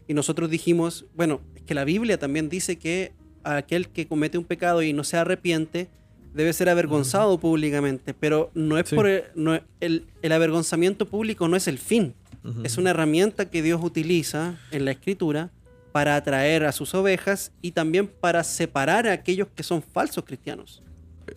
Y 0.06 0.14
nosotros 0.14 0.48
dijimos, 0.48 1.04
bueno, 1.14 1.42
es 1.54 1.64
que 1.64 1.74
la 1.74 1.84
Biblia 1.84 2.18
también 2.18 2.48
dice 2.48 2.78
que 2.78 3.12
aquel 3.44 3.90
que 3.90 4.08
comete 4.08 4.38
un 4.38 4.46
pecado 4.46 4.80
y 4.80 4.94
no 4.94 5.04
se 5.04 5.18
arrepiente 5.18 5.90
debe 6.32 6.54
ser 6.54 6.70
avergonzado 6.70 7.34
uh 7.34 7.36
-huh. 7.36 7.40
públicamente. 7.40 8.14
Pero 8.14 8.50
no 8.54 8.78
es 8.78 8.88
sí. 8.88 8.96
por 8.96 9.06
el, 9.06 9.24
no, 9.34 9.60
el, 9.80 10.06
el, 10.22 10.32
avergonzamiento 10.32 11.06
público 11.06 11.46
no 11.46 11.54
es 11.54 11.68
el 11.68 11.76
fin. 11.76 12.14
Uh 12.44 12.48
-huh. 12.48 12.64
Es 12.64 12.78
una 12.78 12.88
herramienta 12.88 13.50
que 13.50 13.60
Dios 13.60 13.84
utiliza 13.84 14.58
en 14.70 14.86
la 14.86 14.92
escritura 14.92 15.50
para 15.92 16.16
atraer 16.16 16.64
a 16.64 16.72
sus 16.72 16.94
ovejas 16.94 17.52
y 17.60 17.72
también 17.72 18.06
para 18.06 18.44
separar 18.44 19.06
a 19.06 19.12
aquellos 19.12 19.48
que 19.54 19.62
son 19.62 19.82
falsos 19.82 20.24
cristianos. 20.24 20.82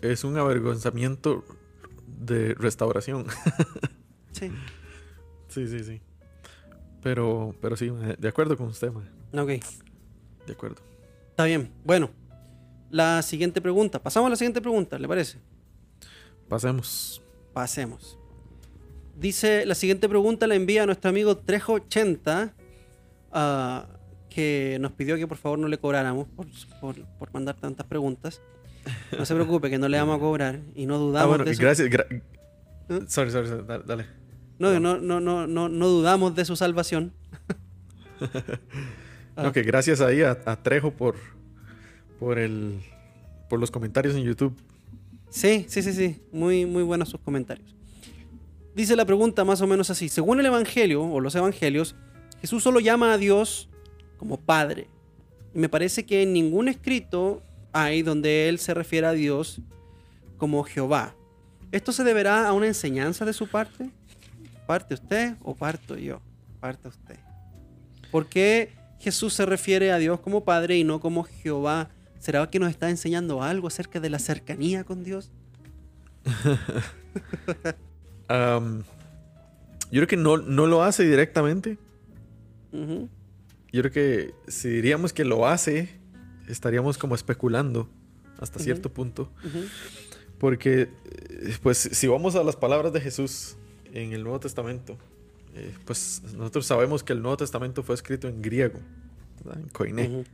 Es 0.02 0.24
un 0.24 0.38
avergonzamiento 0.38 1.44
de 2.22 2.54
restauración. 2.54 3.26
sí. 4.32 4.52
Sí, 5.48 5.68
sí, 5.68 5.80
sí. 5.84 6.02
Pero, 7.02 7.56
pero 7.62 7.76
sí, 7.76 7.92
de 8.18 8.28
acuerdo 8.28 8.56
con 8.56 8.68
usted, 8.68 8.92
man. 8.92 9.10
Ok. 9.34 9.64
De 10.46 10.54
acuerdo. 10.54 10.82
Está 11.30 11.46
bien. 11.46 11.72
Bueno, 11.84 12.12
la 12.90 13.22
siguiente 13.22 13.60
pregunta. 13.62 14.00
Pasamos 14.00 14.28
a 14.28 14.30
la 14.30 14.36
siguiente 14.36 14.62
pregunta, 14.62 15.00
¿le 15.00 15.08
parece? 15.08 15.40
Pasemos. 16.48 17.22
Pasemos. 17.54 18.18
Dice, 19.18 19.66
la 19.66 19.76
siguiente 19.76 20.08
pregunta 20.08 20.48
la 20.48 20.56
envía 20.56 20.84
a 20.84 20.86
nuestro 20.86 21.10
amigo 21.10 21.42
Trejo80, 21.42 22.54
uh, 23.34 23.88
que 24.30 24.78
nos 24.80 24.92
pidió 24.94 25.18
que 25.18 25.28
por 25.28 25.38
favor 25.38 25.60
no 25.60 25.68
le 25.68 25.78
cobráramos 25.78 26.28
por, 26.28 26.48
por, 26.80 27.06
por 27.18 27.34
mandar 27.34 27.56
tantas 27.56 27.86
preguntas. 27.88 28.42
No 29.18 29.26
se 29.26 29.36
preocupe, 29.36 29.70
que 29.70 29.78
no 29.78 29.88
le 29.88 29.98
vamos 29.98 30.18
a 30.18 30.20
cobrar 30.20 30.60
y 30.76 30.86
no 30.86 30.98
dudamos 30.98 31.26
ah, 31.26 31.28
bueno, 31.28 31.44
de 31.44 31.52
eso. 31.52 31.62
Gracias. 31.62 31.90
Gra 31.90 32.06
¿Eh? 32.10 32.22
sorry, 33.08 33.32
sorry, 33.32 33.48
sorry, 33.48 33.64
dale. 33.86 34.06
No, 34.60 34.80
no, 34.80 34.98
no, 34.98 35.20
no, 35.20 35.48
no, 35.48 35.70
no 35.70 35.88
dudamos 35.88 36.36
de 36.36 36.46
su 36.46 36.56
salvación. 36.56 37.14
ah. 39.36 39.48
Ok, 39.48 39.58
gracias 39.66 40.02
ahí 40.02 40.22
a, 40.22 40.38
a, 40.46 40.62
Trejo 40.62 40.92
por, 40.92 41.16
por, 42.20 42.38
el, 42.38 42.80
por 43.50 43.60
los 43.60 43.72
comentarios 43.72 44.14
en 44.16 44.24
YouTube. 44.24 44.54
Sí, 45.30 45.66
sí, 45.70 45.82
sí, 45.82 45.94
sí. 45.94 46.22
Muy, 46.32 46.66
muy 46.66 46.84
buenos 46.84 47.10
sus 47.10 47.22
comentarios. 47.22 47.74
Dice 48.76 48.96
la 48.96 49.06
pregunta 49.06 49.44
más 49.46 49.62
o 49.62 49.68
menos 49.68 49.90
así. 49.90 50.10
Según 50.10 50.40
el 50.40 50.46
Evangelio 50.46 51.04
o 51.04 51.20
los 51.22 51.34
Evangelios, 51.36 51.96
Jesús 52.42 52.62
solo 52.62 52.80
llama 52.80 53.14
a 53.14 53.18
Dios 53.18 53.70
como 54.18 54.38
Padre. 54.38 54.88
Y 55.56 55.60
me 55.60 55.70
parece 55.70 56.06
que 56.06 56.24
en 56.24 56.34
ningún 56.34 56.68
escrito 56.68 57.42
hay 57.74 58.02
donde 58.02 58.50
él 58.50 58.60
se 58.60 58.74
refiere 58.74 59.08
a 59.08 59.14
Dios 59.14 59.62
como 60.38 60.64
Jehová. 60.64 61.16
¿Esto 61.72 61.92
se 61.92 62.04
deberá 62.04 62.48
a 62.48 62.54
una 62.54 62.68
enseñanza 62.68 63.26
de 63.26 63.34
su 63.34 63.48
parte? 63.48 63.90
¿Parte 64.66 64.94
usted 64.94 65.36
o 65.42 65.56
parto 65.56 65.98
yo? 65.98 66.22
Parte 66.60 66.88
usted. 66.88 67.18
¿Por 68.12 68.28
qué 68.28 68.74
Jesús 69.00 69.34
se 69.34 69.46
refiere 69.46 69.92
a 69.92 69.98
Dios 69.98 70.20
como 70.20 70.44
Padre 70.44 70.78
y 70.78 70.84
no 70.84 71.00
como 71.00 71.24
Jehová? 71.24 71.90
¿Será 72.20 72.48
que 72.50 72.60
nos 72.60 72.70
está 72.70 72.90
enseñando 72.90 73.42
algo 73.42 73.68
acerca 73.68 74.00
de 74.00 74.10
la 74.10 74.20
cercanía 74.20 74.84
con 74.84 75.04
Dios? 75.04 75.32
um, 78.30 78.84
yo 79.92 80.00
creo 80.00 80.08
que 80.08 80.18
no, 80.18 80.38
no, 80.38 80.68
lo 80.68 80.84
hace 80.84 81.04
directamente. 81.04 81.78
Uh 82.72 82.78
-huh. 82.78 83.10
Yo 83.72 83.82
creo 83.82 83.92
que 83.92 84.34
si 84.48 84.70
diríamos 84.70 85.14
que 85.14 85.24
lo 85.24 85.48
hace, 85.48 86.01
estaríamos 86.52 86.98
como 86.98 87.16
especulando 87.16 87.90
hasta 88.40 88.58
uh 88.58 88.62
-huh. 88.62 88.64
cierto 88.64 88.92
punto. 88.92 89.32
Uh 89.44 89.48
-huh. 89.48 89.70
Porque, 90.40 90.90
pues, 91.62 91.78
si 91.78 92.08
vamos 92.08 92.36
a 92.36 92.44
las 92.44 92.56
palabras 92.56 92.92
de 92.94 93.00
Jesús 93.00 93.58
en 93.94 94.14
el 94.14 94.24
Nuevo 94.24 94.40
Testamento, 94.40 94.98
eh, 95.54 95.74
pues 95.86 96.24
nosotros 96.36 96.66
sabemos 96.66 97.04
que 97.04 97.14
el 97.14 97.22
Nuevo 97.22 97.38
Testamento 97.38 97.84
fue 97.84 97.94
escrito 97.96 98.28
en 98.28 98.42
griego, 98.42 98.80
¿verdad? 99.44 99.62
en 99.62 99.70
koiné. 99.70 100.08
Uh 100.08 100.12
-huh. 100.12 100.26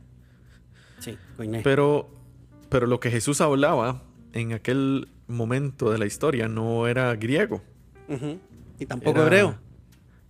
Sí, 1.00 1.18
koiné. 1.36 1.60
Pero, 1.62 2.08
pero 2.70 2.86
lo 2.86 3.00
que 3.00 3.10
Jesús 3.10 3.40
hablaba 3.40 4.02
en 4.32 4.52
aquel 4.52 5.08
momento 5.26 5.90
de 5.90 5.98
la 5.98 6.06
historia 6.06 6.48
no 6.48 6.86
era 6.86 7.14
griego. 7.16 7.62
Ni 8.08 8.86
tampoco 8.86 9.18
era, 9.18 9.26
hebreo. 9.26 9.58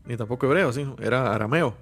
Ni 0.07 0.16
tampoco 0.16 0.46
hebreo, 0.46 0.72
sí, 0.72 0.85
era 1.01 1.33
arameo. 1.35 1.77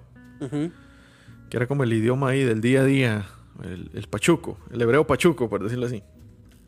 Que 1.49 1.57
era 1.57 1.65
como 1.65 1.83
el 1.83 1.93
idioma 1.93 2.29
ahí 2.29 2.43
del 2.43 2.61
día 2.61 2.81
a 2.81 2.85
día 2.85 3.25
el, 3.63 3.89
el, 3.93 4.07
pachuco, 4.07 4.57
el 4.71 4.81
hebreo 4.81 5.05
pachuco, 5.07 5.49
por 5.49 5.63
decirlo 5.63 5.85
así. 5.85 6.03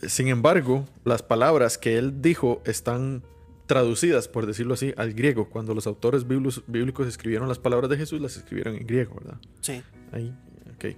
Sin 0.08 0.28
embargo, 0.28 0.86
las 1.04 1.24
palabras 1.24 1.78
que 1.78 1.98
él 1.98 2.22
dijo 2.22 2.62
están 2.66 3.24
traducidas, 3.70 4.28
por 4.28 4.48
decirlo 4.48 4.74
así, 4.74 4.94
al 4.98 5.14
griego. 5.14 5.50
Cuando 5.50 5.76
los 5.76 5.86
autores 5.86 6.28
bíblicos, 6.28 6.64
bíblicos 6.68 7.08
escribieron 7.08 7.48
las 7.48 7.60
palabras 7.60 7.90
de 7.90 7.98
Jesús, 7.98 8.20
las 8.20 8.36
escribieron 8.36 8.76
en 8.76 8.88
griego, 8.88 9.16
¿verdad? 9.16 9.38
Sí. 9.62 9.84
Ahí, 10.12 10.34
ok. 10.74 10.96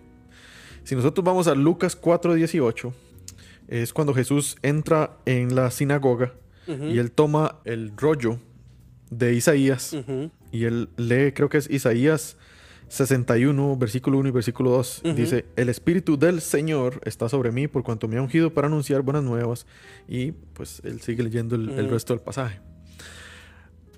Si 0.84 0.96
nosotros 0.96 1.24
vamos 1.24 1.48
a 1.48 1.56
Lucas 1.56 2.00
4:18, 2.00 2.94
es 3.68 3.92
cuando 3.92 4.14
Jesús 4.14 4.56
entra 4.62 5.18
en 5.26 5.54
la 5.56 5.70
sinagoga 5.72 6.34
uh 6.68 6.72
-huh. 6.72 6.94
y 6.94 7.00
él 7.00 7.12
toma 7.12 7.60
el 7.66 7.92
rollo 7.98 8.40
de 9.10 9.34
Isaías 9.34 9.94
uh 9.94 9.98
-huh. 9.98 10.32
y 10.52 10.64
él 10.64 10.90
lee, 10.98 11.34
creo 11.34 11.50
que 11.50 11.58
es 11.58 11.70
Isaías 11.70 12.38
61, 12.92 13.78
versículo 13.78 14.18
1 14.18 14.28
y 14.28 14.32
versículo 14.32 14.72
2. 14.72 15.02
Uh 15.04 15.08
-huh. 15.08 15.14
Dice, 15.16 15.46
el 15.56 15.70
Espíritu 15.70 16.18
del 16.18 16.42
Señor 16.42 17.00
está 17.06 17.30
sobre 17.30 17.52
mí 17.52 17.70
por 17.70 17.84
cuanto 17.84 18.10
me 18.10 18.18
ha 18.18 18.22
ungido 18.22 18.54
para 18.54 18.68
anunciar 18.68 19.02
buenas 19.02 19.24
nuevas. 19.24 19.66
Y 20.10 20.34
pues 20.34 20.82
él 20.84 21.00
sigue 21.00 21.24
leyendo 21.24 21.56
el, 21.56 21.70
uh 21.70 21.72
-huh. 21.72 21.80
el 21.80 21.90
resto 21.90 22.14
del 22.14 22.22
pasaje. 22.22 22.60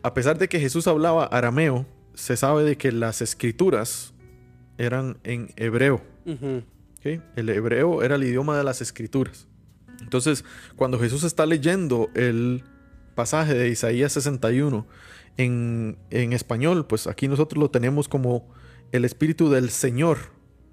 A 0.03 0.13
pesar 0.13 0.37
de 0.37 0.47
que 0.47 0.59
Jesús 0.59 0.85
hablaba 0.85 1.25
arameo, 1.25 1.87
se 2.13 2.37
sabe 2.37 2.63
de 2.63 2.77
que 2.77 2.91
las 2.91 3.23
escrituras 3.23 4.13
eran 4.77 5.17
en 5.23 5.51
hebreo. 5.55 6.01
Uh 6.25 6.31
-huh. 6.31 6.63
¿Okay? 6.99 7.19
El 7.35 7.49
hebreo 7.49 8.03
era 8.03 8.15
el 8.15 8.23
idioma 8.23 8.55
de 8.55 8.63
las 8.63 8.79
escrituras. 8.79 9.47
Entonces, 10.01 10.45
cuando 10.75 10.99
Jesús 10.99 11.23
está 11.23 11.47
leyendo 11.47 12.11
el 12.13 12.63
pasaje 13.15 13.55
de 13.55 13.69
Isaías 13.69 14.11
61 14.11 14.85
en, 15.37 15.97
en 16.11 16.33
español, 16.33 16.85
pues 16.85 17.07
aquí 17.07 17.27
nosotros 17.27 17.59
lo 17.59 17.71
tenemos 17.71 18.07
como 18.07 18.53
el 18.93 19.05
Espíritu 19.05 19.49
del 19.49 19.71
Señor 19.71 20.19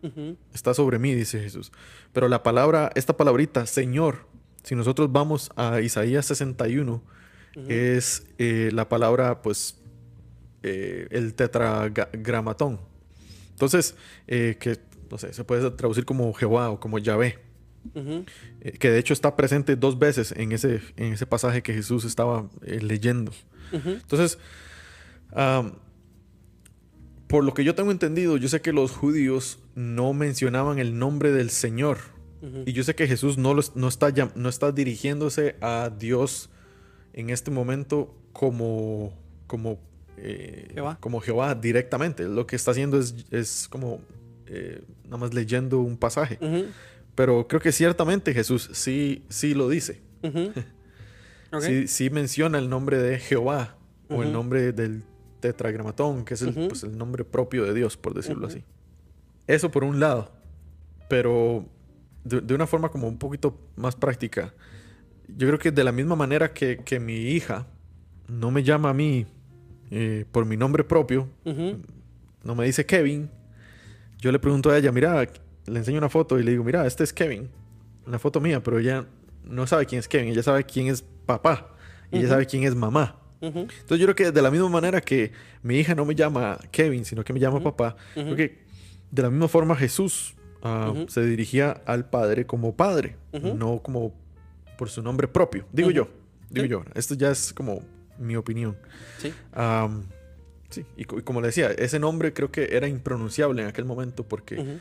uh 0.03 0.09
-huh. 0.09 0.37
está 0.55 0.75
sobre 0.75 0.99
mí, 0.99 1.15
dice 1.15 1.41
Jesús. 1.41 1.73
Pero 2.13 2.29
la 2.29 2.43
palabra, 2.43 2.93
esta 2.95 3.17
palabrita, 3.17 3.67
Señor, 3.67 4.27
si 4.63 4.75
nosotros 4.75 5.11
vamos 5.11 5.51
a 5.57 5.81
Isaías 5.81 6.27
61, 6.27 6.93
uh 6.93 7.61
-huh. 7.61 7.71
es 7.71 8.27
eh, 8.39 8.71
la 8.73 8.89
palabra, 8.89 9.43
pues, 9.43 9.81
eh, 10.63 11.09
el 11.11 11.35
tetragramatón. 11.35 12.79
Entonces, 13.53 13.97
eh, 14.27 14.57
que, 14.61 14.79
no 15.11 15.17
sé, 15.17 15.33
se 15.33 15.43
puede 15.45 15.71
traducir 15.71 16.05
como 16.05 16.33
Jehová 16.35 16.71
o 16.71 16.79
como 16.79 16.99
Yahvé. 16.99 17.39
Uh 17.95 18.01
-huh. 18.01 18.25
que 18.79 18.91
de 18.91 18.99
hecho 18.99 19.15
está 19.15 19.35
presente 19.35 19.75
dos 19.75 19.99
veces 19.99 20.35
en 20.37 20.53
ese, 20.53 20.83
en 20.99 21.15
ese 21.15 21.25
pasaje 21.25 21.63
que 21.63 21.73
Jesús 21.73 22.05
estaba 22.05 22.51
leyendo. 22.61 23.33
Entonces, 23.73 24.39
um, 25.33 25.73
por 27.31 27.45
lo 27.45 27.55
que 27.55 27.63
yo 27.63 27.77
tengo 27.77 27.93
entendido, 27.93 28.37
yo 28.37 28.49
sé 28.49 28.61
que 28.61 28.73
los 28.73 28.91
judíos 28.91 29.61
no 29.77 30.13
mencionaban 30.13 30.81
el 30.81 30.99
nombre 30.99 31.31
del 31.31 31.51
Señor. 31.51 31.99
Uh 32.43 32.47
-huh. 32.47 32.63
Y 32.67 32.73
yo 32.73 32.83
sé 32.83 32.97
que 32.97 33.07
Jesús 33.07 33.39
no, 33.39 33.55
los, 33.55 33.77
no, 33.77 33.87
está, 33.87 34.13
no 34.35 34.49
está 34.49 34.73
dirigiéndose 34.73 35.55
a 35.61 35.91
Dios 35.97 36.51
en 37.13 37.31
este 37.31 37.53
momento 37.53 38.13
como, 38.33 39.17
como, 39.47 39.79
eh, 40.17 40.71
Jehová. 40.75 40.99
como 40.99 41.21
Jehová 41.21 41.55
directamente. 41.55 42.25
Lo 42.25 42.49
que 42.49 42.57
está 42.57 42.73
haciendo 42.73 42.99
es, 42.99 43.15
es 43.31 43.69
como 43.69 44.01
eh, 44.47 44.83
nada 45.05 45.19
más 45.19 45.33
leyendo 45.33 45.79
un 45.79 45.97
pasaje. 45.97 46.37
Pero 47.15 47.47
creo 47.47 47.61
que 47.61 47.71
ciertamente 47.71 48.35
Jesús 48.35 48.71
sí, 48.73 49.25
sí 49.29 49.55
lo 49.55 49.69
dice. 49.69 50.03
Sí, 51.61 51.89
sí 51.89 52.11
menciona 52.11 52.59
el 52.59 52.69
nombre 52.69 52.97
de 52.99 53.19
Jehová 53.19 53.77
o 54.09 54.23
el 54.23 54.33
nombre 54.33 54.71
del 54.71 55.03
tetragramatón, 55.41 56.25
que 56.25 56.35
es 56.35 56.43
el, 56.43 56.53
pues, 56.69 56.83
el 56.85 56.97
nombre 56.97 57.25
propio 57.25 57.65
de 57.65 57.75
Dios, 57.75 57.97
por 57.97 58.15
decirlo 58.15 58.47
así. 58.47 58.65
Eso 59.47 59.71
por 59.71 59.85
un 59.85 59.99
lado. 59.99 60.31
Pero 61.09 61.67
de, 62.25 62.41
de 62.41 62.55
una 62.55 62.67
forma 62.67 62.91
como 62.91 63.09
un 63.09 63.19
poquito 63.19 63.59
más 63.77 63.97
práctica. 63.97 64.55
Yo 65.29 65.47
creo 65.47 65.59
que 65.59 65.71
de 65.71 65.85
la 65.85 65.93
misma 65.93 66.17
manera 66.17 66.53
que, 66.53 66.79
que 66.85 67.01
mi 67.01 67.15
hija 67.15 67.67
no 68.29 68.51
me 68.51 68.63
llama 68.63 68.91
a 68.91 68.95
mí 68.95 69.27
eh, 69.91 70.25
por 70.31 70.45
mi 70.45 70.57
nombre 70.57 70.85
propio, 70.85 71.29
no 72.45 72.55
me 72.55 72.65
dice 72.65 72.87
Kevin, 72.87 73.29
yo 74.19 74.31
le 74.31 74.39
pregunto 74.39 74.71
a 74.71 74.79
ella, 74.79 74.93
mira, 74.93 75.27
le 75.67 75.79
enseño 75.79 75.99
una 75.99 76.09
foto 76.09 76.39
y 76.39 76.45
le 76.45 76.53
digo, 76.53 76.63
mira, 76.63 76.87
este 76.87 77.03
es 77.03 77.13
Kevin, 77.13 77.49
una 78.07 78.19
foto 78.19 78.41
mía, 78.41 78.63
pero 78.63 78.79
ella 78.79 79.07
no 79.45 79.67
sabe 79.67 79.87
quién 79.87 79.99
es 79.99 80.07
Kevin, 80.07 80.29
ella 80.29 80.43
sabe 80.43 80.65
quién 80.65 80.87
es 80.87 81.03
papá 81.27 81.75
y 82.13 82.19
ella 82.19 82.29
sabe 82.29 82.47
quién 82.47 82.63
es 82.65 82.75
mamá. 82.75 83.20
Entonces 83.41 83.99
yo 83.99 84.07
creo 84.07 84.15
que 84.15 84.31
de 84.33 84.43
la 84.43 84.51
misma 84.51 84.69
manera 84.69 85.01
que 85.01 85.33
mi 85.63 85.79
hija 85.79 85.95
no 85.95 86.05
me 86.05 86.15
llama 86.15 86.59
Kevin, 86.71 87.05
sino 87.05 87.25
que 87.25 87.33
me 87.33 87.41
llama 87.41 87.61
papá, 87.63 87.97
creo 88.15 88.37
que 88.37 88.59
de 89.11 89.23
la 89.23 89.31
misma 89.31 89.49
forma 89.49 89.75
Jesús 89.77 90.35
ah, 90.63 90.93
se 91.09 91.25
dirigía 91.25 91.81
al 91.87 92.09
Padre 92.11 92.47
como 92.47 92.77
Padre, 92.77 93.17
no 93.33 93.81
como 93.83 94.13
por 94.77 94.89
su 94.91 95.03
nombre 95.03 95.27
propio. 95.29 95.65
Digo 95.73 95.91
yo, 95.91 96.09
digo 96.51 96.65
Sí. 96.65 96.71
yo. 96.71 96.85
Esto 96.95 97.15
ya 97.15 97.31
es 97.31 97.53
como 97.53 97.83
mi 98.19 98.37
opinión. 98.37 98.77
Sí. 99.19 99.33
Sí, 100.71 100.85
y, 100.97 101.03
y 101.03 101.05
como 101.05 101.41
le 101.41 101.49
decía, 101.49 101.71
ese 101.73 101.99
nombre 101.99 102.33
creo 102.33 102.53
que 102.53 102.69
era 102.77 102.87
impronunciable 102.87 103.61
en 103.63 103.69
aquel 103.69 103.85
momento 103.85 104.23
porque 104.23 104.79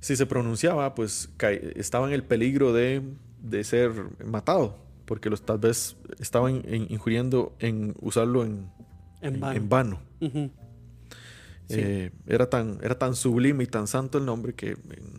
si 0.00 0.14
se 0.14 0.26
pronunciaba, 0.26 0.94
pues 0.94 1.28
estaba 1.74 2.06
en 2.06 2.12
el 2.12 2.22
peligro 2.22 2.72
de, 2.72 3.02
de 3.42 3.64
ser 3.64 3.90
matado, 4.24 4.78
porque 5.08 5.30
los 5.30 5.42
tal 5.42 5.58
vez 5.58 5.96
estaban 6.20 6.56
in- 6.56 6.86
injuriendo 6.90 7.56
en 7.58 7.94
usarlo 8.00 8.44
en, 8.44 8.70
En 9.22 9.42
en- 9.42 9.68
vano. 9.68 9.98
en. 10.20 10.52
Eh, 11.70 12.12
era, 12.26 12.48
tan, 12.48 12.78
era 12.82 12.98
tan 12.98 13.14
sublime 13.14 13.64
y 13.64 13.66
tan 13.66 13.86
santo 13.86 14.16
el 14.18 14.24
nombre 14.24 14.54
que 14.54 14.70
eh, 14.72 14.76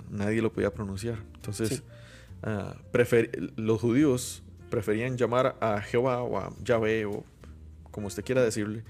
nadie 0.10 0.42
lo 0.42 0.52
podía 0.52 0.74
pronunciar. 0.74 1.20
Entonces, 1.36 1.70
Sí. 1.70 1.82
prefer- 2.92 3.52
los 3.56 3.80
judíos 3.82 4.42
preferían 4.72 5.18
llamar 5.18 5.58
a 5.62 5.80
Jehová 5.82 6.24
o 6.24 6.38
a 6.40 6.52
Yahvé 6.64 7.06
o 7.06 7.24
como 7.92 8.08
usted 8.08 8.24
quiera 8.24 8.44
decirle, 8.44 8.84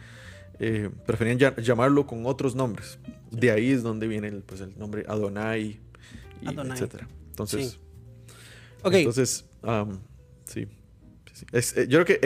eh, 0.60 0.89
preferían 1.06 1.38
ya- 1.38 1.56
llamarlo 1.58 2.06
con 2.06 2.26
otros 2.26 2.56
nombres. 2.56 2.97
De 3.32 3.52
ahí 3.52 3.72
es 3.72 3.84
donde 3.84 4.08
viene 4.08 4.28
el, 4.30 4.41
pues, 4.41 4.62
el 4.62 4.78
nombre 4.78 5.04
Adonai, 5.08 5.80
y 6.41 6.47
Adonai. 6.47 6.74
etcétera. 6.78 7.08
Entonces, 7.30 7.72
Sí. 7.72 8.97
Entonces 9.00 9.45
sí. 10.45 10.68
Es- 11.52 11.76
eh, 11.78 11.88
yo 11.88 12.04
creo 12.04 12.20
que 12.20 12.26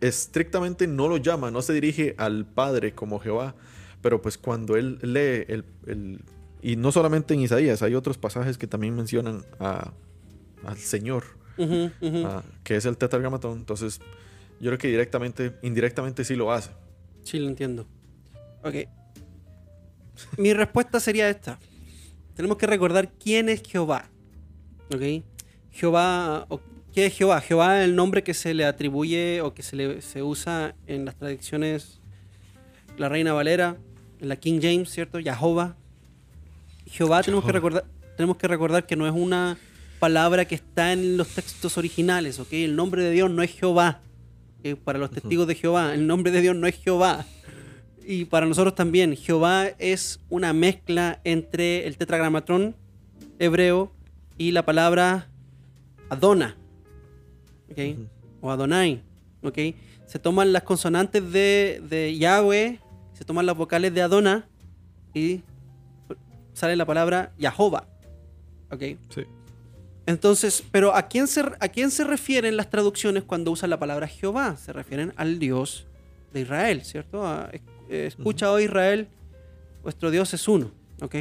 estrictamente 0.00 0.86
no 0.86 1.08
lo 1.08 1.16
llama, 1.16 1.50
no 1.50 1.62
se 1.62 1.72
dirige 1.72 2.14
al 2.18 2.46
Padre 2.46 2.92
como 2.94 3.18
Jehová, 3.20 3.54
pero 4.00 4.20
pues 4.22 4.38
cuando 4.38 4.76
él 4.76 4.98
lee 5.02 5.44
el, 5.52 5.64
el- 5.86 6.20
y 6.62 6.76
no 6.76 6.92
solamente 6.92 7.34
en 7.34 7.40
Isaías, 7.40 7.82
hay 7.82 7.94
otros 7.94 8.18
pasajes 8.18 8.58
que 8.58 8.66
también 8.66 8.94
mencionan 8.94 9.44
a- 9.58 9.92
al 10.64 10.76
Señor, 10.78 11.24
a- 12.24 12.42
que 12.64 12.76
es 12.76 12.84
el 12.86 12.96
tetragramatón, 12.96 13.58
entonces 13.58 14.00
yo 14.60 14.70
creo 14.70 14.78
que 14.78 14.88
directamente, 14.88 15.52
indirectamente 15.62 16.24
sí 16.24 16.36
lo 16.36 16.52
hace. 16.52 16.70
Sí, 17.24 17.38
lo 17.38 17.48
entiendo. 17.48 17.86
Ok. 18.62 18.74
Mi 20.38 20.52
respuesta 20.54 21.00
sería 21.00 21.28
esta. 21.28 21.58
Tenemos 22.34 22.56
que 22.58 22.66
recordar 22.66 23.10
quién 23.12 23.48
es 23.48 23.62
Jehová. 23.62 24.08
¿Ok? 24.94 25.24
Jehová, 25.70 26.46
¿qué 26.92 27.06
es 27.06 27.14
Jehová? 27.14 27.40
Jehová 27.40 27.80
es 27.80 27.84
el 27.84 27.96
nombre 27.96 28.22
que 28.22 28.34
se 28.34 28.54
le 28.54 28.64
atribuye 28.64 29.40
o 29.40 29.54
que 29.54 29.62
se, 29.62 29.76
le, 29.76 30.02
se 30.02 30.22
usa 30.22 30.74
en 30.86 31.04
las 31.04 31.16
tradiciones, 31.16 32.00
la 32.96 33.08
Reina 33.08 33.32
Valera, 33.32 33.76
la 34.20 34.36
King 34.36 34.60
James, 34.62 34.90
¿cierto? 34.90 35.18
Jehová. 35.18 35.76
Jehová 36.86 37.22
tenemos 37.22 37.44
que, 37.44 37.52
recordar, 37.52 37.84
tenemos 38.16 38.36
que 38.36 38.48
recordar 38.48 38.86
que 38.86 38.96
no 38.96 39.06
es 39.06 39.14
una 39.14 39.56
palabra 39.98 40.44
que 40.44 40.54
está 40.54 40.92
en 40.92 41.16
los 41.16 41.28
textos 41.28 41.78
originales, 41.78 42.38
¿ok? 42.38 42.52
El 42.52 42.76
nombre 42.76 43.02
de 43.02 43.10
Dios 43.10 43.30
no 43.30 43.42
es 43.42 43.52
Jehová. 43.52 44.00
Para 44.84 44.98
los 44.98 45.10
testigos 45.10 45.48
de 45.48 45.56
Jehová, 45.56 45.92
el 45.92 46.06
nombre 46.06 46.30
de 46.30 46.40
Dios 46.40 46.54
no 46.54 46.68
es 46.68 46.76
Jehová. 46.76 47.24
Y 48.04 48.26
para 48.26 48.46
nosotros 48.46 48.74
también, 48.74 49.16
Jehová 49.16 49.68
es 49.78 50.20
una 50.28 50.52
mezcla 50.52 51.20
entre 51.24 51.86
el 51.86 51.96
tetragramatón 51.96 52.76
hebreo 53.38 53.92
y 54.38 54.52
la 54.52 54.64
palabra 54.64 55.28
Adona, 56.08 56.56
¿ok? 57.72 57.78
Ujú. 57.98 58.08
O 58.40 58.50
Adonai, 58.50 59.02
¿ok? 59.42 59.58
Se 60.06 60.18
toman 60.18 60.52
las 60.52 60.62
consonantes 60.62 61.32
de, 61.32 61.82
de 61.88 62.16
Yahweh, 62.18 62.78
se 63.14 63.24
toman 63.24 63.46
las 63.46 63.56
vocales 63.56 63.92
de 63.94 64.02
Adona 64.02 64.46
y 65.14 65.40
sale 66.52 66.76
la 66.76 66.84
palabra 66.86 67.32
Yahová, 67.38 67.86
¿ok? 68.70 68.82
Sí. 69.14 69.22
Entonces, 70.06 70.64
pero 70.72 70.94
¿a 70.94 71.02
quién, 71.08 71.28
se, 71.28 71.42
¿a 71.60 71.68
quién 71.68 71.90
se 71.90 72.04
refieren 72.04 72.56
las 72.56 72.68
traducciones 72.70 73.22
cuando 73.22 73.50
usan 73.52 73.70
la 73.70 73.78
palabra 73.78 74.08
Jehová? 74.08 74.56
Se 74.56 74.72
refieren 74.72 75.12
al 75.16 75.38
Dios 75.38 75.86
de 76.32 76.40
Israel, 76.40 76.84
¿cierto? 76.84 77.24
A- 77.26 77.50
eh, 77.88 78.06
escucha, 78.06 78.50
oh 78.50 78.58
Israel, 78.58 79.06
vuestro 79.82 80.10
Dios 80.10 80.34
es 80.34 80.48
uno, 80.48 80.70
¿ok? 81.00 81.14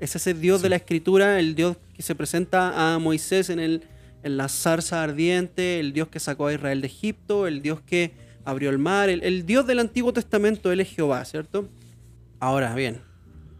Es 0.00 0.14
ese 0.14 0.34
Dios 0.34 0.60
de 0.60 0.68
la 0.68 0.76
Escritura, 0.76 1.40
el 1.40 1.54
Dios 1.54 1.76
que 1.94 2.02
se 2.02 2.14
presenta 2.14 2.94
a 2.94 2.98
Moisés 2.98 3.48
en, 3.50 3.58
el, 3.58 3.82
en 4.22 4.36
la 4.36 4.48
zarza 4.48 5.02
ardiente, 5.02 5.80
el 5.80 5.92
Dios 5.92 6.08
que 6.08 6.20
sacó 6.20 6.46
a 6.46 6.52
Israel 6.52 6.80
de 6.80 6.86
Egipto, 6.86 7.46
el 7.46 7.62
Dios 7.62 7.80
que 7.80 8.12
abrió 8.44 8.70
el 8.70 8.78
mar, 8.78 9.08
el, 9.08 9.22
el 9.22 9.46
Dios 9.46 9.66
del 9.66 9.78
Antiguo 9.78 10.12
Testamento, 10.12 10.72
Él 10.72 10.80
es 10.80 10.88
Jehová, 10.88 11.24
¿cierto? 11.24 11.68
Ahora 12.40 12.74
bien, 12.74 13.00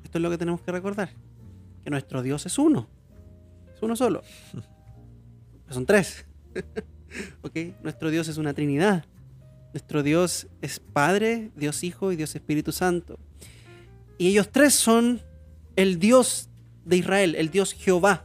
esto 0.05 0.19
es 0.19 0.23
lo 0.23 0.31
que 0.31 0.39
tenemos 0.39 0.61
que 0.61 0.73
recordar, 0.73 1.11
que 1.85 1.91
nuestro 1.91 2.23
Dios 2.23 2.47
es 2.47 2.59
uno, 2.59 2.89
es 3.75 3.83
uno 3.83 3.97
solo. 3.97 4.23
Son 5.71 5.85
tres. 5.85 6.25
¿Ok? 7.43 7.57
Nuestro 7.83 8.11
Dios 8.11 8.29
es 8.29 8.39
una 8.39 8.55
Trinidad. 8.55 9.05
Nuestro 9.73 10.03
Dios 10.03 10.47
es 10.63 10.81
Padre, 10.81 11.51
Dios 11.57 11.85
Hijo 11.85 12.13
y 12.13 12.17
Dios 12.17 12.35
Espíritu 12.35 12.73
Santo. 12.73 13.19
Y 14.17 14.29
ellos 14.29 14.51
tres 14.51 14.75
son 14.75 15.21
el 15.77 15.99
Dios 15.99 16.49
de 16.85 16.97
Israel, 16.97 17.35
el 17.35 17.51
Dios 17.51 17.75
Jehová. 17.75 18.25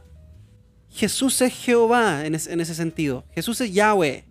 Jesús 0.94 1.40
es 1.42 1.52
Jehová 1.52 2.24
en, 2.26 2.34
es- 2.34 2.46
en 2.46 2.60
ese 2.60 2.74
sentido. 2.74 3.24
Jesús 3.34 3.60
es 3.60 3.72
Yahweh. 3.72 4.24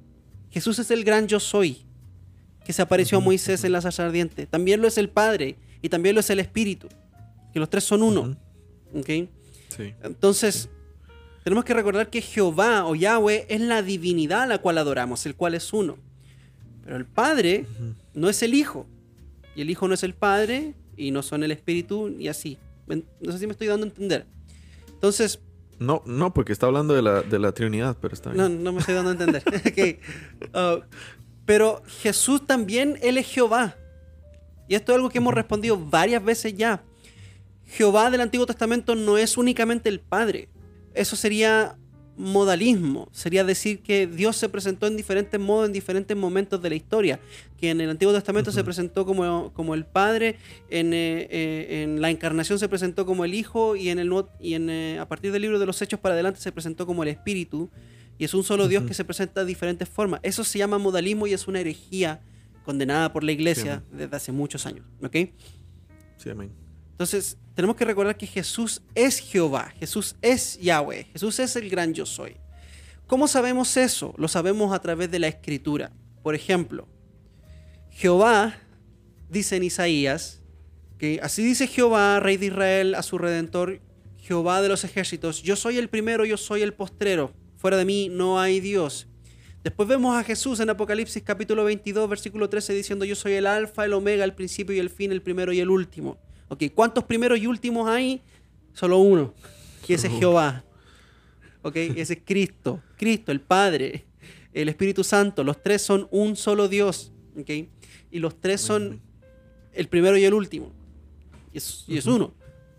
Jesús 0.49 0.79
es 0.79 0.89
el 0.91 1.03
gran 1.03 1.27
yo 1.27 1.39
soy 1.39 1.83
que 2.65 2.71
se 2.73 2.81
apareció 2.81 3.17
a 3.17 3.21
Moisés 3.21 3.63
en 3.65 3.73
la 3.73 3.81
zarza 3.81 4.05
ardiente. 4.05 4.45
También 4.45 4.81
lo 4.81 4.87
es 4.87 4.97
el 4.97 5.09
Padre 5.09 5.57
y 5.81 5.89
también 5.89 6.15
lo 6.15 6.21
es 6.21 6.29
el 6.29 6.39
Espíritu. 6.39 6.87
Que 7.51 7.59
los 7.59 7.69
tres 7.69 7.83
son 7.83 8.01
uno. 8.03 8.21
Ujú. 8.21 8.99
¿ok? 8.99 9.09
Sí. 9.75 9.93
Entonces, 10.03 10.69
tenemos 11.43 11.65
que 11.65 11.73
recordar 11.73 12.09
que 12.09 12.21
Jehová 12.21 12.85
o 12.85 12.95
Yahweh 12.95 13.45
es 13.49 13.59
la 13.59 13.81
divinidad 13.81 14.43
a 14.43 14.47
la 14.47 14.59
cual 14.59 14.77
adoramos, 14.77 15.25
el 15.25 15.35
cual 15.35 15.55
es 15.55 15.73
uno. 15.73 15.97
Pero 16.85 16.95
el 16.95 17.05
Padre 17.05 17.65
no 18.13 18.29
es 18.29 18.41
el 18.43 18.53
Hijo. 18.53 18.85
Y 19.55 19.61
el 19.61 19.69
Hijo 19.69 19.87
no 19.89 19.93
es 19.95 20.03
el 20.03 20.13
Padre 20.13 20.73
y 20.95 21.11
no 21.11 21.21
son 21.23 21.43
el 21.43 21.51
Espíritu 21.51 22.07
y 22.17 22.29
así. 22.29 22.57
¿Me- 22.87 23.03
No 23.19 23.31
sé 23.33 23.39
si 23.39 23.45
me 23.47 23.51
estoy 23.51 23.67
dando 23.67 23.85
a 23.85 23.89
entender. 23.89 24.25
Entonces, 24.93 25.39
No, 25.83 26.01
no, 26.05 26.33
porque 26.33 26.53
está 26.53 26.67
hablando 26.67 26.93
de 26.93 27.01
la, 27.01 27.21
de 27.21 27.39
la 27.39 27.51
Trinidad, 27.51 27.97
pero 27.99 28.13
está 28.13 28.31
bien. 28.31 28.41
no, 28.41 28.49
no 28.49 28.71
me 28.71 28.79
estoy 28.79 28.95
dando 28.95 29.09
a 29.09 29.13
entender. 29.13 29.43
Uh, 30.53 30.83
pero 31.45 31.81
Jesús 32.01 32.45
también, 32.45 32.97
Él 33.01 33.17
es 33.17 33.27
Jehová. 33.27 33.75
Y 34.67 34.75
esto 34.75 34.91
es 34.91 34.97
algo 34.97 35.09
que 35.09 35.17
hemos 35.17 35.33
respondido 35.33 35.77
varias 35.77 36.23
veces 36.23 36.55
ya. 36.55 36.83
Jehová 37.65 38.09
del 38.11 38.21
Antiguo 38.21 38.45
Testamento 38.45 38.95
no 38.95 39.17
es 39.17 39.37
únicamente 39.37 39.89
el 39.89 39.99
Padre. 39.99 40.47
Eso 40.93 41.15
sería 41.15 41.75
modalismo. 42.17 43.09
Sería 43.11 43.43
decir 43.43 43.81
que 43.81 44.07
Dios 44.07 44.35
se 44.37 44.49
presentó 44.49 44.87
en 44.87 44.95
diferentes 44.95 45.39
modos, 45.39 45.67
en 45.67 45.73
diferentes 45.73 46.15
momentos 46.15 46.61
de 46.61 46.69
la 46.69 46.75
historia. 46.75 47.19
Que 47.57 47.71
en 47.71 47.81
el 47.81 47.89
Antiguo 47.89 48.13
Testamento 48.13 48.51
se 48.51 48.63
presentó 48.63 49.05
como, 49.05 49.51
como 49.53 49.73
el 49.73 49.85
Padre, 49.85 50.37
en, 50.69 50.93
eh, 50.93 51.27
eh, 51.29 51.83
en 51.83 52.01
la 52.01 52.09
Encarnación 52.09 52.59
se 52.59 52.69
presentó 52.69 53.05
como 53.05 53.25
el 53.25 53.33
Hijo 53.33 53.75
y, 53.75 53.89
en 53.89 53.99
el, 53.99 54.11
y 54.39 54.53
en, 54.53 54.69
eh, 54.69 54.99
a 54.99 55.07
partir 55.07 55.31
del 55.31 55.41
libro 55.41 55.59
de 55.59 55.65
los 55.65 55.81
Hechos 55.81 55.99
para 55.99 56.13
adelante 56.13 56.39
se 56.39 56.51
presentó 56.51 56.85
como 56.85 57.03
el 57.03 57.09
Espíritu. 57.09 57.69
Y 58.19 58.25
es 58.25 58.33
un 58.33 58.43
solo 58.43 58.67
Dios 58.67 58.83
que 58.83 58.93
se 58.93 59.03
presenta 59.03 59.41
de 59.41 59.47
diferentes 59.47 59.89
formas. 59.89 60.19
Eso 60.23 60.43
se 60.43 60.59
llama 60.59 60.77
modalismo 60.77 61.25
y 61.25 61.33
es 61.33 61.47
una 61.47 61.59
herejía 61.59 62.21
condenada 62.63 63.11
por 63.11 63.23
la 63.23 63.31
iglesia 63.31 63.83
Sí, 63.89 63.97
desde 63.97 64.15
hace 64.15 64.31
muchos 64.31 64.65
años. 64.65 64.85
¿ok? 65.01 65.15
Sí, 66.17 66.29
amén. 66.29 66.51
Entonces, 67.03 67.35
tenemos 67.53 67.75
que 67.75 67.83
recordar 67.83 68.15
que 68.15 68.25
Jesús 68.25 68.81
es 68.95 69.19
Jehová, 69.19 69.73
Jesús 69.77 70.15
es 70.21 70.57
Yahweh, 70.61 71.05
Jesús 71.11 71.37
es 71.39 71.57
el 71.57 71.69
gran 71.69 71.93
yo 71.93 72.05
soy. 72.05 72.37
¿Cómo 73.07 73.27
sabemos 73.27 73.75
eso? 73.75 74.13
Lo 74.17 74.29
sabemos 74.29 74.73
a 74.73 74.79
través 74.79 75.11
de 75.11 75.19
la 75.19 75.27
escritura. 75.27 75.91
Por 76.21 76.33
ejemplo, 76.33 76.87
Jehová, 77.89 78.55
dice 79.29 79.57
en 79.57 79.63
Isaías, 79.63 80.41
que 80.97 81.19
así 81.21 81.43
dice 81.43 81.67
Jehová, 81.67 82.21
rey 82.21 82.37
de 82.37 82.45
Israel, 82.45 82.95
a 82.95 83.03
su 83.03 83.17
redentor, 83.17 83.81
Jehová 84.17 84.61
de 84.61 84.69
los 84.69 84.85
ejércitos, 84.85 85.43
yo 85.43 85.57
soy 85.57 85.79
el 85.79 85.89
primero, 85.89 86.23
yo 86.23 86.37
soy 86.37 86.61
el 86.61 86.73
postrero, 86.73 87.33
fuera 87.57 87.75
de 87.75 87.83
mí 87.83 88.07
no 88.09 88.39
hay 88.39 88.61
Dios. 88.61 89.07
Después 89.61 89.89
vemos 89.89 90.15
a 90.15 90.23
Jesús 90.23 90.61
en 90.61 90.69
Apocalipsis 90.69 91.21
capítulo 91.21 91.65
22, 91.65 92.07
versículo 92.07 92.47
13, 92.47 92.73
diciendo, 92.73 93.03
yo 93.03 93.17
soy 93.17 93.33
el 93.33 93.45
alfa, 93.45 93.83
el 93.83 93.91
omega, 93.91 94.23
el 94.23 94.35
principio 94.35 94.73
y 94.73 94.79
el 94.79 94.89
fin, 94.89 95.11
el 95.11 95.21
primero 95.21 95.51
y 95.51 95.59
el 95.59 95.69
último. 95.69 96.17
Ok, 96.53 96.63
¿cuántos 96.75 97.03
primeros 97.05 97.39
y 97.39 97.47
últimos 97.47 97.89
hay? 97.89 98.21
Solo 98.73 98.99
uno, 98.99 99.33
que 99.87 99.95
ese 99.95 100.07
es 100.07 100.13
Jehová. 100.19 100.63
Ok, 101.63 101.75
ese 101.77 102.13
es 102.13 102.19
Cristo, 102.23 102.81
Cristo, 102.97 103.31
el 103.31 103.41
Padre, 103.41 104.05
el 104.53 104.69
Espíritu 104.69 105.03
Santo, 105.03 105.43
los 105.43 105.61
tres 105.63 105.81
son 105.81 106.07
un 106.11 106.35
solo 106.35 106.67
Dios. 106.67 107.11
Ok, 107.39 107.49
y 108.11 108.19
los 108.19 108.39
tres 108.39 108.61
son 108.61 109.01
el 109.73 109.87
primero 109.87 110.15
y 110.17 110.25
el 110.25 110.33
último. 110.35 110.71
Y 111.51 111.57
es, 111.57 111.85
y 111.87 111.97
es 111.97 112.05
uno. 112.05 112.33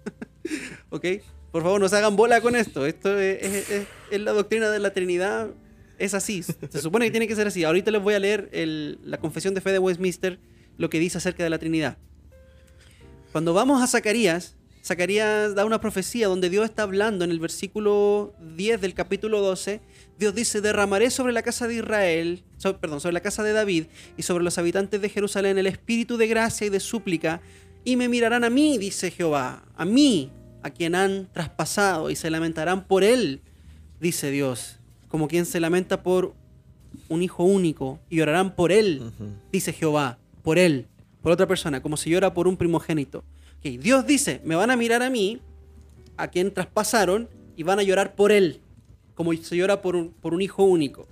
ok, 0.91 1.05
por 1.51 1.63
favor, 1.63 1.81
no 1.81 1.89
se 1.89 1.97
hagan 1.97 2.15
bola 2.17 2.41
con 2.41 2.55
esto. 2.57 2.87
Esto 2.87 3.19
es, 3.19 3.43
es- 3.43 3.71
es- 3.71 3.87
es 4.11 4.21
la 4.21 4.33
doctrina 4.33 4.71
de 4.71 4.79
la 4.79 4.93
Trinidad. 4.93 5.51
Es 5.99 6.15
así. 6.15 6.43
Se 6.43 6.81
supone 6.81 7.07
que 7.07 7.11
tiene 7.11 7.27
que 7.29 7.35
ser 7.37 7.47
así. 7.49 7.65
Ahorita 7.65 7.91
les 7.91 8.03
voy 8.03 8.15
a 8.15 8.19
leer 8.21 8.49
el- 8.53 8.99
la 9.05 9.19
confesión 9.19 9.55
de 9.55 9.61
fe 9.61 9.73
de 9.73 9.79
Westminster, 9.79 10.39
lo 10.77 10.91
que 10.91 10.99
dice 11.01 11.19
acerca 11.19 11.43
de 11.45 11.51
la 11.51 11.59
Trinidad. 11.59 11.99
Cuando 13.35 13.53
vamos 13.53 13.83
a 13.83 13.89
Zacarías, 13.89 14.55
Zacarías 14.85 15.57
da 15.57 15.65
una 15.65 15.81
profecía 15.81 16.29
donde 16.29 16.49
Dios 16.51 16.67
está 16.67 16.85
hablando 16.85 17.25
en 17.25 17.33
el 17.33 17.41
versículo 17.41 18.33
10 18.57 18.81
del 18.81 18.95
capítulo 18.95 19.41
12. 19.41 19.81
Dios 20.21 20.37
dice, 20.37 20.61
derramaré 20.61 21.11
sobre 21.11 21.33
la 21.33 21.43
casa 21.43 21.67
de 21.67 21.75
Israel, 21.75 22.45
so- 22.59 22.79
perdón, 22.79 23.01
sobre 23.01 23.15
la 23.15 23.23
casa 23.23 23.43
de 23.43 23.53
David 23.53 23.87
y 24.17 24.23
sobre 24.23 24.45
los 24.45 24.57
habitantes 24.57 25.01
de 25.03 25.09
Jerusalén 25.09 25.59
el 25.59 25.67
espíritu 25.67 26.17
de 26.17 26.29
gracia 26.29 26.69
y 26.69 26.71
de 26.71 26.79
súplica, 26.79 27.41
y 27.85 27.97
me 27.97 28.09
mirarán 28.09 28.45
a 28.45 28.51
mí, 28.51 28.79
dice 28.79 29.11
Jehová, 29.11 29.65
a 29.77 29.85
mí, 29.85 30.31
a 30.63 30.71
quien 30.71 30.95
han 30.95 31.29
traspasado, 31.33 32.11
y 32.11 32.15
se 32.15 32.31
lamentarán 32.31 32.87
por 32.87 33.03
él, 33.03 33.41
dice 34.01 34.31
Dios, 34.31 34.77
como 35.09 35.27
quien 35.27 35.45
se 35.45 35.59
lamenta 35.59 36.05
por 36.05 36.35
un 37.09 37.21
hijo 37.21 37.43
único, 37.43 37.99
y 38.09 38.19
llorarán 38.19 38.55
por 38.55 38.71
él, 38.71 39.11
dice 39.51 39.73
Jehová, 39.73 40.19
por 40.45 40.57
él, 40.57 40.87
por 41.25 41.33
otra 41.33 41.47
persona, 41.49 41.81
como 41.81 41.97
se 41.97 42.11
llora 42.11 42.35
por 42.35 42.47
un 42.47 42.59
primogénito. 42.59 43.25
Ok, 43.57 43.81
Dios 43.81 44.07
dice, 44.07 44.43
me 44.45 44.57
van 44.57 44.71
a 44.71 44.77
mirar 44.77 45.03
a 45.03 45.09
mí, 45.09 45.41
a 46.19 46.29
quien 46.29 46.53
traspasaron, 46.53 47.31
y 47.57 47.63
van 47.63 47.79
a 47.79 47.83
llorar 47.83 48.15
por 48.15 48.31
él, 48.31 48.61
como 49.15 49.33
se 49.33 49.57
llora 49.57 49.81
por 49.81 49.97
un, 49.97 50.11
por 50.11 50.35
un 50.35 50.43
hijo 50.43 50.65
único. 50.65 51.09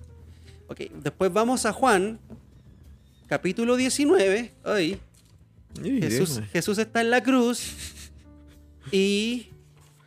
Ok, 0.68 0.80
después 1.02 1.32
vamos 1.32 1.64
a 1.64 1.72
Juan, 1.72 2.20
capítulo 3.26 3.74
19. 3.74 4.52
Ay, 4.64 5.00
Jesús, 5.82 6.34
dime. 6.34 6.46
Jesús 6.48 6.76
está 6.76 7.00
en 7.00 7.08
la 7.08 7.22
cruz 7.22 7.72
y 8.92 9.46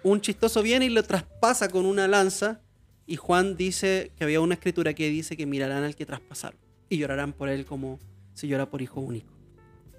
un 0.03 0.21
chistoso 0.21 0.61
viene 0.61 0.85
y 0.85 0.89
lo 0.89 1.01
traspasa 1.01 1.67
con 1.67 1.87
una 1.87 2.07
lanza. 2.07 2.61
Y 3.07 3.15
Juan 3.15 3.57
dice 3.57 4.11
que 4.15 4.23
había 4.23 4.39
una 4.39 4.53
escritura 4.53 4.93
que 4.93 5.09
dice 5.09 5.35
que 5.35 5.47
mirarán 5.47 5.83
al 5.83 5.95
que 5.95 6.05
traspasaron 6.05 6.59
y 6.89 6.97
llorarán 6.99 7.33
por 7.33 7.49
él 7.49 7.65
como 7.65 7.99
se 8.35 8.47
llora 8.47 8.69
por 8.69 8.83
hijo 8.83 9.01
único. 9.01 9.34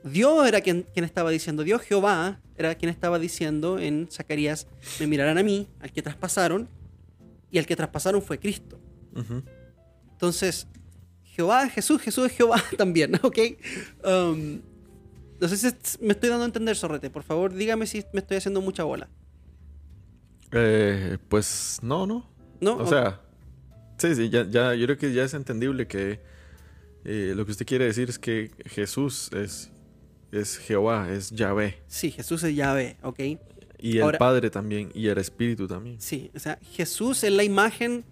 Dios 0.06 0.46
era 0.46 0.60
quien, 0.60 0.86
quien 0.92 1.04
estaba 1.04 1.30
diciendo, 1.30 1.62
Dios 1.64 1.82
Jehová 1.82 2.40
era 2.56 2.74
quien 2.74 2.90
estaba 2.90 3.18
diciendo 3.18 3.78
en 3.78 4.08
Zacarías, 4.10 4.66
me 5.00 5.06
mirarán 5.06 5.38
a 5.38 5.42
mí, 5.42 5.68
al 5.80 5.92
que 5.92 6.02
traspasaron, 6.02 6.68
y 7.50 7.58
al 7.58 7.66
que 7.66 7.76
traspasaron 7.76 8.22
fue 8.22 8.38
Cristo. 8.38 8.78
Entonces, 10.12 10.66
Jehová 11.24 11.64
es 11.64 11.72
Jesús, 11.72 12.00
Jesús 12.00 12.26
es 12.26 12.32
Jehová 12.32 12.62
también, 12.78 13.14
¿ok? 13.22 13.38
Um, 14.04 14.60
no 15.40 15.48
sé 15.48 15.56
si 15.56 15.66
me 16.00 16.12
estoy 16.12 16.30
dando 16.30 16.44
a 16.44 16.46
entender, 16.46 16.76
Sorrete. 16.76 17.10
Por 17.10 17.22
favor, 17.22 17.52
dígame 17.52 17.86
si 17.86 18.04
me 18.12 18.20
estoy 18.20 18.38
haciendo 18.38 18.60
mucha 18.60 18.84
bola. 18.84 19.08
Eh, 20.52 21.18
pues 21.28 21.78
no, 21.82 22.06
no. 22.06 22.26
¿No? 22.60 22.76
O 22.78 22.86
sea, 22.86 23.20
sí, 23.98 24.14
sí, 24.14 24.30
ya, 24.30 24.48
ya, 24.48 24.74
yo 24.74 24.86
creo 24.86 24.96
que 24.96 25.12
ya 25.12 25.24
es 25.24 25.34
entendible 25.34 25.86
que 25.86 26.20
eh, 27.04 27.34
lo 27.36 27.44
que 27.44 27.52
usted 27.52 27.66
quiere 27.66 27.84
decir 27.84 28.08
es 28.08 28.18
que 28.18 28.50
Jesús 28.64 29.30
es, 29.32 29.70
es 30.32 30.58
Jehová, 30.58 31.08
es 31.12 31.30
Yahvé. 31.30 31.78
Sí, 31.86 32.10
Jesús 32.10 32.42
es 32.42 32.54
Yahvé, 32.54 32.96
¿ok? 33.02 33.20
Y 33.78 33.96
el 33.98 34.02
Ahora- 34.02 34.18
Padre 34.18 34.50
también, 34.50 34.90
y 34.94 35.06
el 35.08 35.18
Espíritu 35.18 35.66
también. 35.68 36.00
Sí, 36.00 36.30
o 36.34 36.38
sea, 36.38 36.58
Jesús 36.72 37.22
es 37.24 37.32
la 37.32 37.44
imagen 37.44 38.04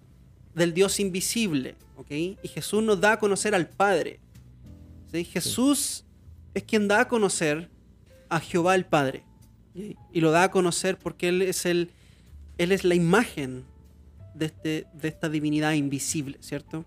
del 0.53 0.73
Dios 0.73 0.99
invisible, 0.99 1.75
¿ok? 1.97 2.11
Y 2.11 2.47
Jesús 2.47 2.83
nos 2.83 2.99
da 3.01 3.13
a 3.13 3.19
conocer 3.19 3.53
al 3.55 3.67
Padre. 3.67 4.19
¿sí? 5.11 5.23
Jesús 5.25 6.05
es 6.53 6.63
quien 6.63 6.87
da 6.87 7.01
a 7.01 7.07
conocer 7.07 7.69
a 8.29 8.39
Jehová 8.39 8.75
el 8.75 8.85
Padre. 8.85 9.23
¿sí? 9.73 9.97
Y 10.13 10.21
lo 10.21 10.31
da 10.31 10.43
a 10.43 10.51
conocer 10.51 10.97
porque 10.97 11.27
Él 11.29 11.41
es, 11.41 11.65
el, 11.65 11.89
él 12.57 12.71
es 12.71 12.83
la 12.85 12.95
imagen 12.95 13.65
de, 14.33 14.45
este, 14.45 14.87
de 14.93 15.07
esta 15.07 15.29
divinidad 15.29 15.73
invisible, 15.73 16.37
¿cierto? 16.41 16.85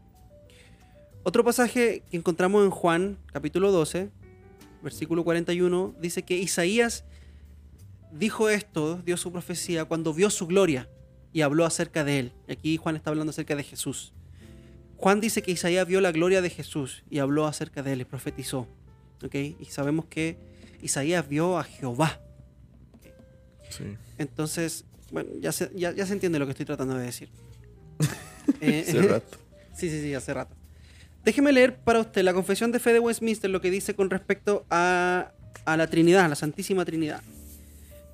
Otro 1.25 1.45
pasaje 1.45 2.03
que 2.11 2.17
encontramos 2.17 2.65
en 2.65 2.71
Juan, 2.71 3.19
capítulo 3.33 3.71
12, 3.73 4.11
versículo 4.83 5.25
41, 5.25 5.95
dice 6.01 6.23
que 6.23 6.37
Isaías 6.37 7.05
dijo 8.13 8.49
esto, 8.49 9.03
dio 9.05 9.17
su 9.17 9.33
profecía, 9.33 9.85
cuando 9.85 10.15
vio 10.15 10.31
su 10.31 10.47
gloria 10.47 10.89
y 11.33 11.43
habló 11.43 11.65
acerca 11.65 12.05
de 12.05 12.19
él. 12.19 12.33
Y 12.47 12.53
aquí 12.53 12.77
Juan 12.77 12.97
está 12.97 13.11
hablando 13.11 13.31
acerca 13.31 13.55
de 13.57 13.63
Jesús. 13.65 14.13
Juan 14.97 15.21
dice 15.21 15.43
que 15.43 15.53
Isaías 15.53 15.87
vio 15.87 16.01
la 16.01 16.13
gloria 16.13 16.43
de 16.43 16.51
Jesús 16.51 17.05
y 17.09 17.19
habló 17.19 17.47
acerca 17.47 17.83
de 17.83 17.93
él 17.93 18.01
y 18.01 18.05
profetizó. 18.05 18.67
¿ok? 19.25 19.35
Y 19.35 19.65
sabemos 19.67 20.07
que 20.07 20.39
Isaías 20.83 21.29
vio 21.29 21.59
a 21.59 21.65
Jehová. 21.65 22.21
Sí. 23.71 23.97
Entonces, 24.17 24.85
bueno, 25.11 25.31
ya 25.41 25.53
se, 25.53 25.71
ya, 25.75 25.93
ya 25.93 26.07
se 26.07 26.13
entiende 26.13 26.39
lo 26.39 26.47
que 26.47 26.53
estoy 26.53 26.67
tratando 26.67 26.95
de 26.95 27.05
decir. 27.05 27.29
Eh, 28.63 28.83
Hace 28.89 29.03
rato. 29.09 29.39
Sí, 29.75 29.91
sí, 29.91 30.01
sí, 30.01 30.15
hace 30.15 30.33
rato. 30.33 30.57
Déjeme 31.25 31.53
leer 31.53 31.77
para 31.77 32.01
usted 32.01 32.23
la 32.23 32.33
confesión 32.33 32.73
de 32.73 32.79
fe 32.79 32.93
de 32.93 33.01
Westminster, 33.01 33.51
lo 33.51 33.61
que 33.61 33.71
dice 33.71 33.95
con 33.95 34.11
respecto 34.11 34.65
a, 34.71 35.33
la 35.67 35.87
Trinidad, 35.87 36.25
a 36.25 36.29
la 36.29 36.35
Santísima 36.35 36.85
Trinidad. 36.85 37.23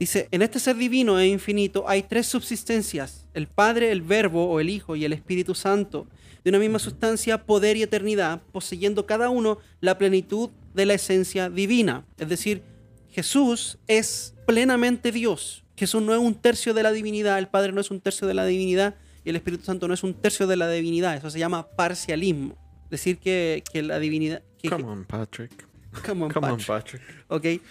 Dice, 0.01 0.29
en 0.33 0.43
este 0.43 0.59
ser 0.59 0.77
divino 0.77 1.19
e 1.21 1.29
infinito 1.29 1.85
hay 1.89 2.03
tres 2.03 2.27
subsistencias, 2.27 3.27
el 3.33 3.47
Padre, 3.47 3.93
el 3.93 4.03
Verbo 4.03 4.47
o 4.47 4.59
el 4.59 4.69
Hijo 4.69 4.97
y 4.97 5.05
el 5.05 5.13
Espíritu 5.13 5.55
Santo, 5.55 6.09
de 6.43 6.51
una 6.51 6.59
misma 6.59 6.79
sustancia, 6.79 7.47
poder 7.47 7.77
y 7.77 7.83
eternidad, 7.83 8.43
poseyendo 8.53 9.07
cada 9.07 9.31
uno 9.31 9.59
la 9.81 9.97
plenitud 9.97 10.51
de 10.75 10.87
la 10.87 10.95
esencia 10.95 11.49
divina. 11.49 12.05
Es 12.19 12.29
decir, 12.29 12.63
Jesús 13.11 13.79
es 13.87 14.35
plenamente 14.47 15.13
Dios. 15.13 15.65
Jesús 15.77 16.03
no 16.03 16.13
es 16.13 16.19
un 16.19 16.35
tercio 16.35 16.75
de 16.75 16.83
la 16.83 16.93
divinidad, 16.93 17.39
el 17.39 17.49
Padre 17.49 17.73
no 17.73 17.81
es 17.81 17.91
un 17.91 18.01
tercio 18.01 18.27
de 18.27 18.35
la 18.35 18.45
divinidad 18.45 18.97
y 19.25 19.31
el 19.31 19.37
Espíritu 19.37 19.65
Santo 19.65 19.89
no 19.89 19.95
es 19.95 20.03
un 20.03 20.15
tercio 20.15 20.47
de 20.47 20.57
la 20.57 20.69
divinidad. 20.69 21.17
Eso 21.17 21.31
se 21.31 21.39
llama 21.39 21.69
parcialismo. 21.77 22.64
Decir 22.91 23.18
que, 23.18 23.62
que 23.72 23.82
la 23.82 23.99
divinidad... 23.99 24.43
que- 24.59 24.70
Come 24.70 24.85
on, 24.85 25.05
Patrick. 25.05 25.66
Come 26.07 26.24
on, 26.24 26.30
Come 26.32 26.49
on, 26.49 26.59
Patrick. 26.59 27.03
Patrick. 27.03 27.24
¿ok? 27.28 27.62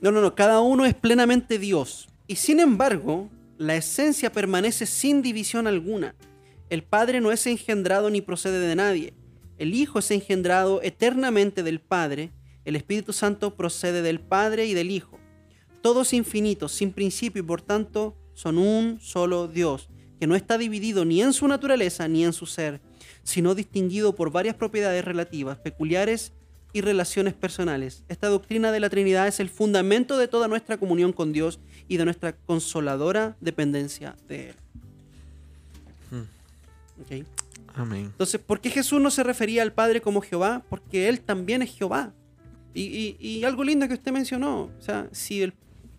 No, 0.00 0.10
no, 0.12 0.20
no, 0.20 0.34
cada 0.34 0.60
uno 0.60 0.84
es 0.84 0.94
plenamente 0.94 1.58
Dios. 1.58 2.08
Y 2.26 2.36
sin 2.36 2.60
embargo, 2.60 3.30
la 3.58 3.76
esencia 3.76 4.30
permanece 4.32 4.86
sin 4.86 5.22
división 5.22 5.66
alguna. 5.66 6.14
El 6.70 6.82
Padre 6.82 7.20
no 7.20 7.30
es 7.32 7.46
engendrado 7.46 8.10
ni 8.10 8.20
procede 8.20 8.58
de 8.66 8.74
nadie. 8.76 9.14
El 9.58 9.74
Hijo 9.74 9.98
es 10.00 10.10
engendrado 10.10 10.80
eternamente 10.82 11.62
del 11.62 11.80
Padre. 11.80 12.32
El 12.64 12.76
Espíritu 12.76 13.12
Santo 13.12 13.54
procede 13.54 14.02
del 14.02 14.20
Padre 14.20 14.66
y 14.66 14.74
del 14.74 14.90
Hijo. 14.90 15.18
Todos 15.82 16.12
infinitos, 16.12 16.72
sin 16.72 16.92
principio 16.92 17.42
y 17.42 17.46
por 17.46 17.60
tanto 17.62 18.16
son 18.34 18.58
un 18.58 18.98
solo 19.00 19.46
Dios, 19.48 19.88
que 20.18 20.26
no 20.26 20.34
está 20.34 20.58
dividido 20.58 21.04
ni 21.04 21.22
en 21.22 21.32
su 21.32 21.46
naturaleza 21.46 22.08
ni 22.08 22.24
en 22.24 22.32
su 22.32 22.46
ser, 22.46 22.80
sino 23.24 23.54
distinguido 23.54 24.14
por 24.14 24.30
varias 24.30 24.54
propiedades 24.54 25.04
relativas, 25.04 25.58
peculiares 25.58 26.32
y 26.72 26.80
relaciones 26.80 27.34
personales. 27.34 28.04
Esta 28.08 28.28
doctrina 28.28 28.70
de 28.72 28.80
la 28.80 28.90
Trinidad 28.90 29.26
es 29.28 29.40
el 29.40 29.48
fundamento 29.48 30.16
de 30.18 30.28
toda 30.28 30.48
nuestra 30.48 30.76
comunión 30.76 31.12
con 31.12 31.32
Dios 31.32 31.58
y 31.88 31.96
de 31.96 32.04
nuestra 32.04 32.34
consoladora 32.36 33.36
dependencia 33.40 34.16
de 34.28 34.50
Él. 34.50 34.54
Ok. 37.00 37.26
Amén. 37.76 38.04
Entonces, 38.06 38.40
¿por 38.40 38.60
qué 38.60 38.70
Jesús 38.70 39.00
no 39.00 39.10
se 39.10 39.24
refería 39.24 39.62
al 39.62 39.72
Padre 39.72 40.00
como 40.00 40.20
Jehová? 40.20 40.62
Porque 40.68 41.08
Él 41.08 41.20
también 41.20 41.60
es 41.62 41.76
Jehová. 41.76 42.12
Y, 42.72 42.82
y- 42.82 43.16
y 43.20 43.44
algo 43.44 43.64
lindo 43.64 43.86
que 43.88 43.94
usted 43.94 44.12
mencionó, 44.12 44.70
o 44.78 44.80
sea, 44.80 45.08
si 45.12 45.42
el 45.42 45.54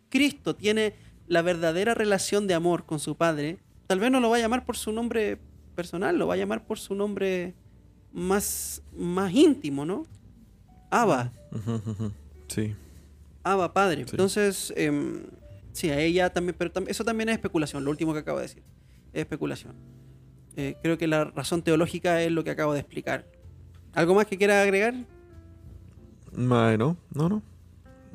Cristo 0.09 0.55
tiene 0.55 0.93
la 1.27 1.41
verdadera 1.41 1.93
relación 1.93 2.47
de 2.47 2.53
amor 2.53 2.85
con 2.85 2.99
su 2.99 3.15
Padre, 3.15 3.57
tal 3.87 3.99
vez 3.99 4.11
no 4.11 4.19
lo 4.21 4.29
va 4.29 4.37
a 4.37 4.39
llamar 4.39 4.65
por 4.65 4.77
su 4.77 4.91
nombre 4.91 5.37
personal, 5.75 6.17
lo 6.17 6.27
va 6.27 6.33
a 6.33 6.37
llamar 6.37 6.65
por 6.65 6.79
su 6.79 6.95
nombre 6.95 7.53
más, 8.13 8.81
más 8.95 9.31
íntimo, 9.33 9.85
¿no? 9.85 10.03
Abba. 10.89 11.31
Sí. 12.47 12.73
Abba 13.43 13.73
Padre. 13.73 14.03
Sí. 14.05 14.11
Entonces, 14.11 14.73
em, 14.77 15.23
sí, 15.73 15.89
a 15.89 15.99
ella 15.99 16.31
también, 16.31 16.55
pero 16.57 16.71
tam- 16.71 16.85
eso 16.87 17.03
también 17.03 17.29
es 17.29 17.33
especulación, 17.35 17.83
lo 17.83 17.91
último 17.91 18.13
que 18.13 18.19
acabo 18.19 18.37
de 18.39 18.43
decir. 18.43 18.63
Es 19.13 19.21
especulación. 19.21 19.73
Eh, 20.55 20.75
creo 20.81 20.97
que 20.97 21.07
la 21.07 21.25
razón 21.25 21.61
teológica 21.61 22.21
es 22.21 22.31
lo 22.31 22.43
que 22.43 22.49
acabo 22.51 22.73
de 22.73 22.79
explicar. 22.79 23.25
¿Algo 23.93 24.15
más 24.15 24.25
que 24.25 24.37
quiera 24.37 24.61
agregar? 24.61 24.93
Mae, 26.33 26.77
no, 26.77 26.97
no, 27.13 27.29
no. 27.29 27.41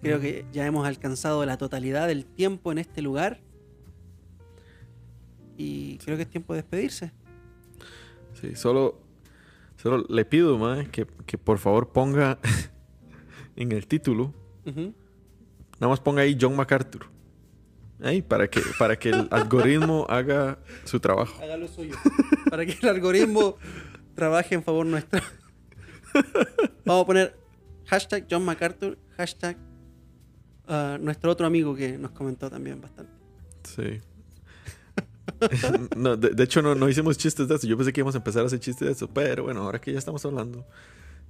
Creo 0.02 0.18
que 0.20 0.46
ya 0.52 0.64
hemos 0.66 0.86
alcanzado 0.86 1.44
la 1.44 1.58
totalidad 1.58 2.08
del 2.08 2.24
tiempo 2.24 2.72
en 2.72 2.78
este 2.78 3.02
lugar. 3.02 3.40
Y 5.56 5.98
creo 5.98 6.16
que 6.16 6.22
es 6.22 6.30
tiempo 6.30 6.54
de 6.54 6.62
despedirse. 6.62 7.12
Sí, 8.40 8.54
solo, 8.54 9.00
solo 9.76 10.04
le 10.08 10.24
pido, 10.24 10.58
mae, 10.58 10.90
que, 10.90 11.06
que 11.26 11.38
por 11.38 11.58
favor 11.58 11.92
ponga 11.92 12.38
en 13.56 13.72
el 13.72 13.86
título, 13.86 14.32
nada 14.64 15.88
más 15.88 16.00
ponga 16.00 16.22
ahí 16.22 16.36
John 16.40 16.56
MacArthur. 16.56 17.06
Ahí, 18.02 18.22
para 18.22 18.48
que, 18.48 18.62
para 18.78 18.98
que 18.98 19.10
el 19.10 19.28
algoritmo 19.30 20.06
haga 20.08 20.58
su 20.84 21.00
trabajo. 21.00 21.42
Haga 21.42 21.56
lo 21.56 21.68
suyo. 21.68 21.96
Para 22.48 22.64
que 22.64 22.76
el 22.80 22.88
algoritmo 22.88 23.56
trabaje 24.14 24.54
en 24.54 24.62
favor 24.62 24.86
nuestro. 24.86 25.20
Vamos 26.86 27.02
a 27.02 27.06
poner 27.06 27.36
hashtag 27.86 28.26
John 28.30 28.44
MacArthur, 28.44 28.98
hashtag 29.16 29.58
ah, 30.66 30.96
nuestro 31.00 31.30
otro 31.30 31.46
amigo 31.46 31.74
que 31.74 31.98
nos 31.98 32.12
comentó 32.12 32.48
también 32.48 32.80
bastante. 32.80 33.12
Sí. 33.64 34.00
no, 35.96 36.16
de, 36.16 36.30
de 36.30 36.44
hecho, 36.44 36.62
no, 36.62 36.74
no 36.74 36.88
hicimos 36.88 37.16
chistes 37.18 37.48
de 37.48 37.54
eso. 37.54 37.66
Yo 37.66 37.76
pensé 37.76 37.92
que 37.92 38.00
íbamos 38.00 38.14
a 38.14 38.18
empezar 38.18 38.42
a 38.42 38.46
hacer 38.46 38.60
chistes 38.60 38.86
de 38.86 38.92
eso. 38.92 39.08
Pero 39.08 39.44
bueno, 39.44 39.62
ahora 39.62 39.80
que 39.80 39.92
ya 39.92 39.98
estamos 39.98 40.24
hablando, 40.24 40.64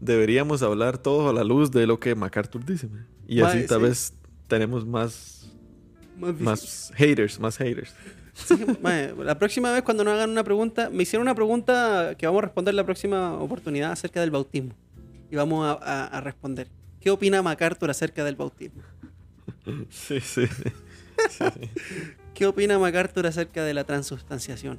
deberíamos 0.01 0.62
hablar 0.62 0.98
todo 0.98 1.28
a 1.28 1.32
la 1.32 1.44
luz 1.44 1.70
de 1.70 1.86
lo 1.86 1.98
que 2.01 2.14
MacArthur 2.14 2.64
dice. 2.64 2.88
man. 2.88 3.07
Y 3.26 3.40
así 3.40 3.66
tal 3.66 3.78
sí. 3.80 3.84
vez 3.86 4.12
tenemos 4.48 4.86
más, 4.86 5.51
Más 6.18 6.92
haters, 6.96 7.38
más 7.40 7.57
haters. 7.59 7.92
Sí, 8.34 8.55
la 9.18 9.38
próxima 9.38 9.70
vez 9.72 9.82
cuando 9.82 10.03
nos 10.05 10.14
hagan 10.14 10.30
una 10.30 10.44
pregunta, 10.44 10.88
me 10.90 11.03
hicieron 11.03 11.26
una 11.26 11.34
pregunta 11.34 12.14
que 12.16 12.26
vamos 12.26 12.38
a 12.42 12.46
responder 12.46 12.74
la 12.74 12.84
próxima 12.84 13.34
oportunidad 13.34 13.92
acerca 13.92 14.20
del 14.20 14.30
bautismo. 14.30 14.72
Y 15.30 15.36
vamos 15.36 15.64
a, 15.66 15.72
a- 15.72 16.07
a 16.07 16.20
responder. 16.20 16.68
¿Qué 17.01 17.11
opina 17.11 17.42
MacArthur 17.42 17.90
acerca 17.90 18.24
del 18.24 18.36
bautismo? 18.36 18.82
Sí, 19.90 20.20
sí. 20.20 20.44
Sí, 21.28 21.44
sí. 21.60 21.70
¿Qué 22.34 22.46
opina 22.46 22.78
MacArthur 22.78 23.26
acerca 23.26 23.64
de 23.64 23.74
la 23.74 23.84
transubstanciación? 23.84 24.78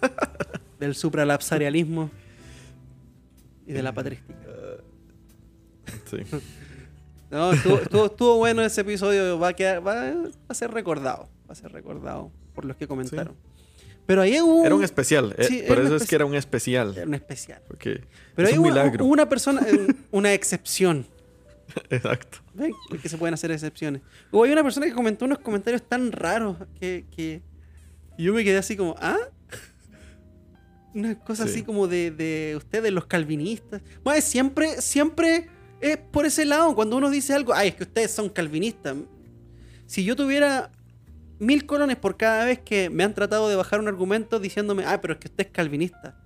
del 0.80 0.94
supralapsarialismo 0.94 2.10
y 3.66 3.72
de 3.72 3.82
la 3.82 3.92
patrística. 3.92 4.34
sí. 6.10 6.18
No, 7.28 7.52
estuvo, 7.52 7.78
estuvo- 7.78 8.06
estuvo 8.06 8.36
bueno 8.36 8.62
ese 8.62 8.82
episodio, 8.82 9.36
va 9.36 9.48
a, 9.48 9.52
quedar, 9.52 9.84
va, 9.84 10.14
a 10.46 10.54
ser 10.54 10.70
recordado, 10.70 11.28
va 11.48 11.52
a 11.52 11.54
ser 11.56 11.72
recordado 11.72 12.30
por 12.54 12.64
los 12.64 12.76
que 12.76 12.86
comentaron. 12.86 13.34
Pero 14.06 14.22
ahí 14.22 14.40
hubo 14.40 14.64
Era 14.64 14.76
un 14.76 14.84
especial. 14.84 15.34
eh, 15.36 15.42
Sí, 15.42 15.64
por 15.66 15.80
eso 15.80 15.96
es 15.96 16.06
que 16.06 16.14
era 16.14 16.24
un 16.24 16.36
especial. 16.36 16.92
era 16.96 17.04
un 17.04 17.14
especial. 17.14 17.60
Porque 17.66 18.04
Pero 18.36 18.46
es 18.46 18.54
hay 18.54 18.58
un 18.60 18.68
milagro. 18.68 19.04
una 19.06 19.28
persona, 19.28 19.62
eh, 19.68 19.88
una 20.12 20.32
excepción. 20.34 21.04
Exacto. 21.90 22.38
¿Ven? 22.54 22.72
Porque 22.88 23.08
se 23.08 23.18
pueden 23.18 23.34
hacer 23.34 23.50
excepciones. 23.50 24.02
Hubo 24.30 24.44
hay 24.44 24.52
una 24.52 24.62
persona 24.62 24.86
que 24.86 24.92
comentó 24.92 25.24
unos 25.24 25.38
comentarios 25.38 25.82
tan 25.82 26.12
raros 26.12 26.56
que, 26.80 27.04
que 27.14 27.42
yo 28.18 28.32
me 28.32 28.44
quedé 28.44 28.58
así 28.58 28.76
como, 28.76 28.94
¿ah? 28.98 29.16
Una 30.94 31.18
cosa 31.18 31.44
Sí. 31.44 31.50
así 31.50 31.62
como 31.62 31.86
de, 31.88 32.10
de 32.10 32.54
ustedes, 32.56 32.90
los 32.92 33.06
calvinistas. 33.06 33.82
Bueno, 34.02 34.20
siempre, 34.22 34.80
siempre 34.80 35.48
es 35.80 35.98
por 35.98 36.24
ese 36.24 36.44
lado. 36.46 36.74
Cuando 36.74 36.96
uno 36.96 37.10
dice 37.10 37.34
algo, 37.34 37.52
ay, 37.54 37.68
es 37.68 37.74
que 37.74 37.82
ustedes 37.84 38.10
son 38.10 38.28
calvinistas. 38.30 38.96
Si 39.86 40.04
yo 40.04 40.16
tuviera 40.16 40.70
mil 41.38 41.66
colones 41.66 41.96
por 41.98 42.16
cada 42.16 42.46
vez 42.46 42.60
que 42.60 42.88
me 42.88 43.04
han 43.04 43.12
tratado 43.14 43.48
de 43.50 43.56
bajar 43.56 43.78
un 43.78 43.88
argumento 43.88 44.40
diciéndome, 44.40 44.84
ah, 44.86 44.98
pero 45.00 45.12
es 45.14 45.20
que 45.20 45.28
usted 45.28 45.46
es 45.46 45.52
calvinista. 45.52 46.18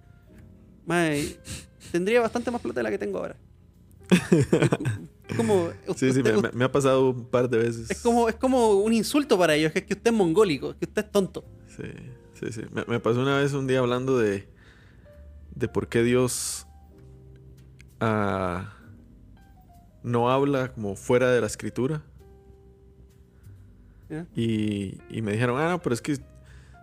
Mae, 0.87 1.37
tendría 1.91 2.21
bastante 2.21 2.51
más 2.53 2.61
plata 2.61 2.79
de 2.79 2.85
la 2.85 2.91
que 2.91 2.99
tengo 2.99 3.19
ahora. 3.19 3.37
Es 5.31 5.37
como, 5.37 5.71
Sí, 5.97 6.13
sí, 6.13 6.23
me, 6.53 6.65
ha 6.65 6.73
pasado 6.73 7.11
un 7.11 7.25
par 7.25 7.49
de 7.49 7.59
veces. 7.59 7.91
es 7.91 8.01
como, 8.01 8.29
es 8.29 8.35
como 8.35 8.75
un 8.75 8.93
insulto 8.93 9.39
para 9.39 9.55
ellos, 9.55 9.73
que 9.73 9.81
es 9.81 9.85
que 9.85 9.95
usted 9.95 10.11
es 10.11 10.17
mongólico, 10.17 10.77
que 10.79 10.85
usted 10.85 11.05
es 11.05 11.13
tonto. 11.13 11.45
Sí, 11.77 11.85
sí, 12.35 12.53
sí. 12.53 12.63
Me, 12.73 12.85
me 12.87 13.01
pasó 13.01 13.21
una 13.21 13.39
vez 13.39 13.53
un 13.53 13.67
día 13.67 13.79
hablando 13.79 14.19
de, 14.19 14.49
de 15.55 15.69
por 15.69 15.89
qué 15.89 16.03
Dios 16.03 16.67
ah, 18.01 18.75
no 20.03 20.31
habla 20.31 20.73
como 20.73 20.97
fuera 20.97 21.31
de 21.31 21.41
la 21.41 21.47
escritura. 21.47 22.03
Y, 24.35 24.99
y 25.09 25.23
me 25.23 25.31
dijeron, 25.31 25.61
ah, 25.61 25.71
no, 25.71 25.81
pero 25.81 25.95
es 25.95 26.03
que 26.03 26.19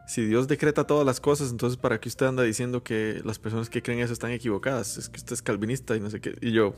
si 0.08 0.26
Dios 0.26 0.48
decreta 0.48 0.88
todas 0.88 1.06
las 1.06 1.20
cosas, 1.20 1.52
entonces 1.52 1.78
¿para 1.78 2.00
qué 2.00 2.08
usted 2.08 2.26
anda 2.26 2.42
diciendo 2.42 2.82
que 2.82 3.22
las 3.26 3.38
personas 3.38 3.70
que 3.70 3.84
creen 3.84 4.00
eso 4.00 4.14
están 4.14 4.32
equivocadas? 4.32 4.98
Es 4.98 5.10
que 5.10 5.18
usted 5.18 5.34
es 5.34 5.42
calvinista 5.42 5.98
y 5.98 6.00
no 6.00 6.10
sé 6.10 6.22
qué. 6.22 6.38
Y 6.40 6.54
yo, 6.54 6.74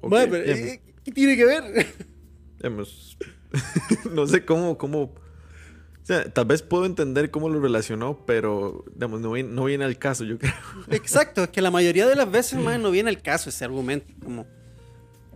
ok, 0.00 0.10
Mae, 0.10 0.26
pero, 0.28 0.44
eh, 0.52 0.80
¿Qué 1.04 1.12
tiene 1.12 1.36
que 1.36 1.44
ver? 1.44 1.86
digamos, 2.58 3.16
no 4.12 4.26
sé 4.26 4.44
cómo, 4.44 4.76
cómo... 4.78 5.02
O 5.02 6.06
sea, 6.08 6.24
tal 6.32 6.46
vez 6.46 6.62
puedo 6.62 6.86
entender 6.86 7.30
cómo 7.30 7.50
lo 7.50 7.60
relacionó, 7.60 8.24
pero 8.24 8.84
digamos, 8.94 9.20
no, 9.20 9.32
viene, 9.32 9.50
no 9.50 9.64
viene 9.64 9.84
al 9.84 9.98
caso, 9.98 10.24
yo 10.24 10.38
creo. 10.38 10.54
Exacto, 10.90 11.44
es 11.44 11.50
que 11.50 11.60
la 11.60 11.70
mayoría 11.70 12.06
de 12.06 12.16
las 12.16 12.30
veces, 12.30 12.58
mae, 12.58 12.78
no 12.78 12.90
viene 12.90 13.10
el 13.10 13.20
caso 13.20 13.50
ese 13.50 13.64
argumento. 13.64 14.06
Como, 14.24 14.46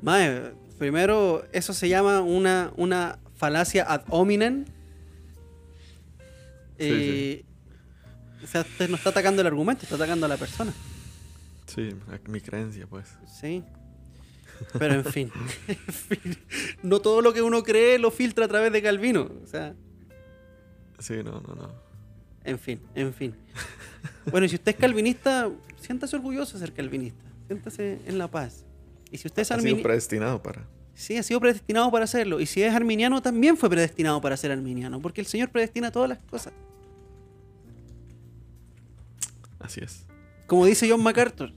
mae, 0.01 0.53
primero, 0.79 1.45
eso 1.53 1.75
se 1.75 1.91
llama 1.91 2.23
una, 2.23 2.73
una 2.77 3.19
falacia 3.37 3.85
ad 3.85 4.05
hominem. 4.09 4.65
Sí, 6.79 6.89
Eh, 6.89 7.45
O 8.43 8.47
sea, 8.47 8.63
usted 8.63 8.89
no 8.89 8.97
está 8.97 9.11
atacando 9.11 9.43
el 9.43 9.47
argumento, 9.47 9.83
está 9.83 9.97
atacando 9.97 10.25
a 10.25 10.29
la 10.31 10.39
persona. 10.39 10.73
Sí, 11.67 11.95
mi 12.29 12.41
creencia, 12.41 12.87
pues. 12.87 13.09
Sí. 13.41 13.63
Pero 14.79 14.95
en 14.95 15.05
fin, 15.05 15.31
en 15.69 15.77
fin, 15.93 16.37
no 16.83 17.01
todo 17.01 17.21
lo 17.21 17.33
que 17.33 17.43
uno 17.43 17.63
cree 17.63 17.99
lo 17.99 18.11
filtra 18.11 18.45
a 18.45 18.49
través 18.49 18.73
de 18.73 18.81
Calvino. 18.83 19.31
O 19.43 19.47
sea, 19.47 19.75
Sí, 20.99 21.15
no, 21.25 21.41
no, 21.41 21.55
no. 21.57 21.69
en 22.45 22.59
fin, 22.59 22.81
en 22.95 23.13
fin. 23.13 23.35
Bueno, 24.31 24.47
y 24.47 24.49
si 24.49 24.55
usted 24.55 24.71
es 24.73 24.79
calvinista, 24.79 25.51
siéntase 25.81 26.15
orgulloso 26.15 26.57
de 26.59 26.65
ser 26.65 26.73
calvinista. 26.75 27.21
Siéntase 27.49 27.99
en 28.07 28.19
la 28.19 28.31
paz. 28.31 28.65
Y 29.11 29.19
si 29.19 29.27
usted 29.27 29.43
es 29.43 29.51
Ha 29.51 29.55
sido 29.55 29.59
arminiano, 29.59 29.83
predestinado 29.83 30.43
para... 30.43 30.65
sí, 30.95 31.17
ha 31.17 31.23
sido 31.25 31.41
predestinado 31.41 31.91
para 31.91 32.05
hacerlo. 32.05 32.39
Y 32.41 32.47
si 32.47 32.63
es 32.63 32.73
arminiano, 32.73 33.21
también 33.21 33.57
fue 33.57 33.69
predestinado 33.69 34.21
para 34.21 34.37
ser 34.37 34.53
arminiano. 34.53 35.01
Porque 35.01 35.21
el 35.21 35.27
Señor 35.27 35.51
predestina 35.51 35.91
todas 35.91 36.09
las 36.09 36.19
cosas. 36.31 36.53
Así 39.59 39.81
es. 39.83 40.07
Como 40.47 40.67
dice 40.67 40.89
John 40.89 41.03
MacArthur, 41.03 41.53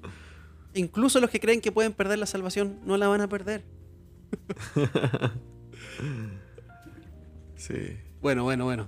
incluso 0.76 1.19
los 1.19 1.30
que 1.30 1.39
creen 1.39 1.61
que 1.61 1.71
pueden 1.71 1.93
perder 1.93 2.19
la 2.19 2.26
salvación, 2.26 2.80
no 2.86 2.97
la 2.97 3.07
van 3.07 3.21
a 3.21 3.30
perder. 3.30 3.63
Sí. 7.55 7.97
Bueno, 8.21 8.43
bueno, 8.43 8.65
bueno. 8.65 8.88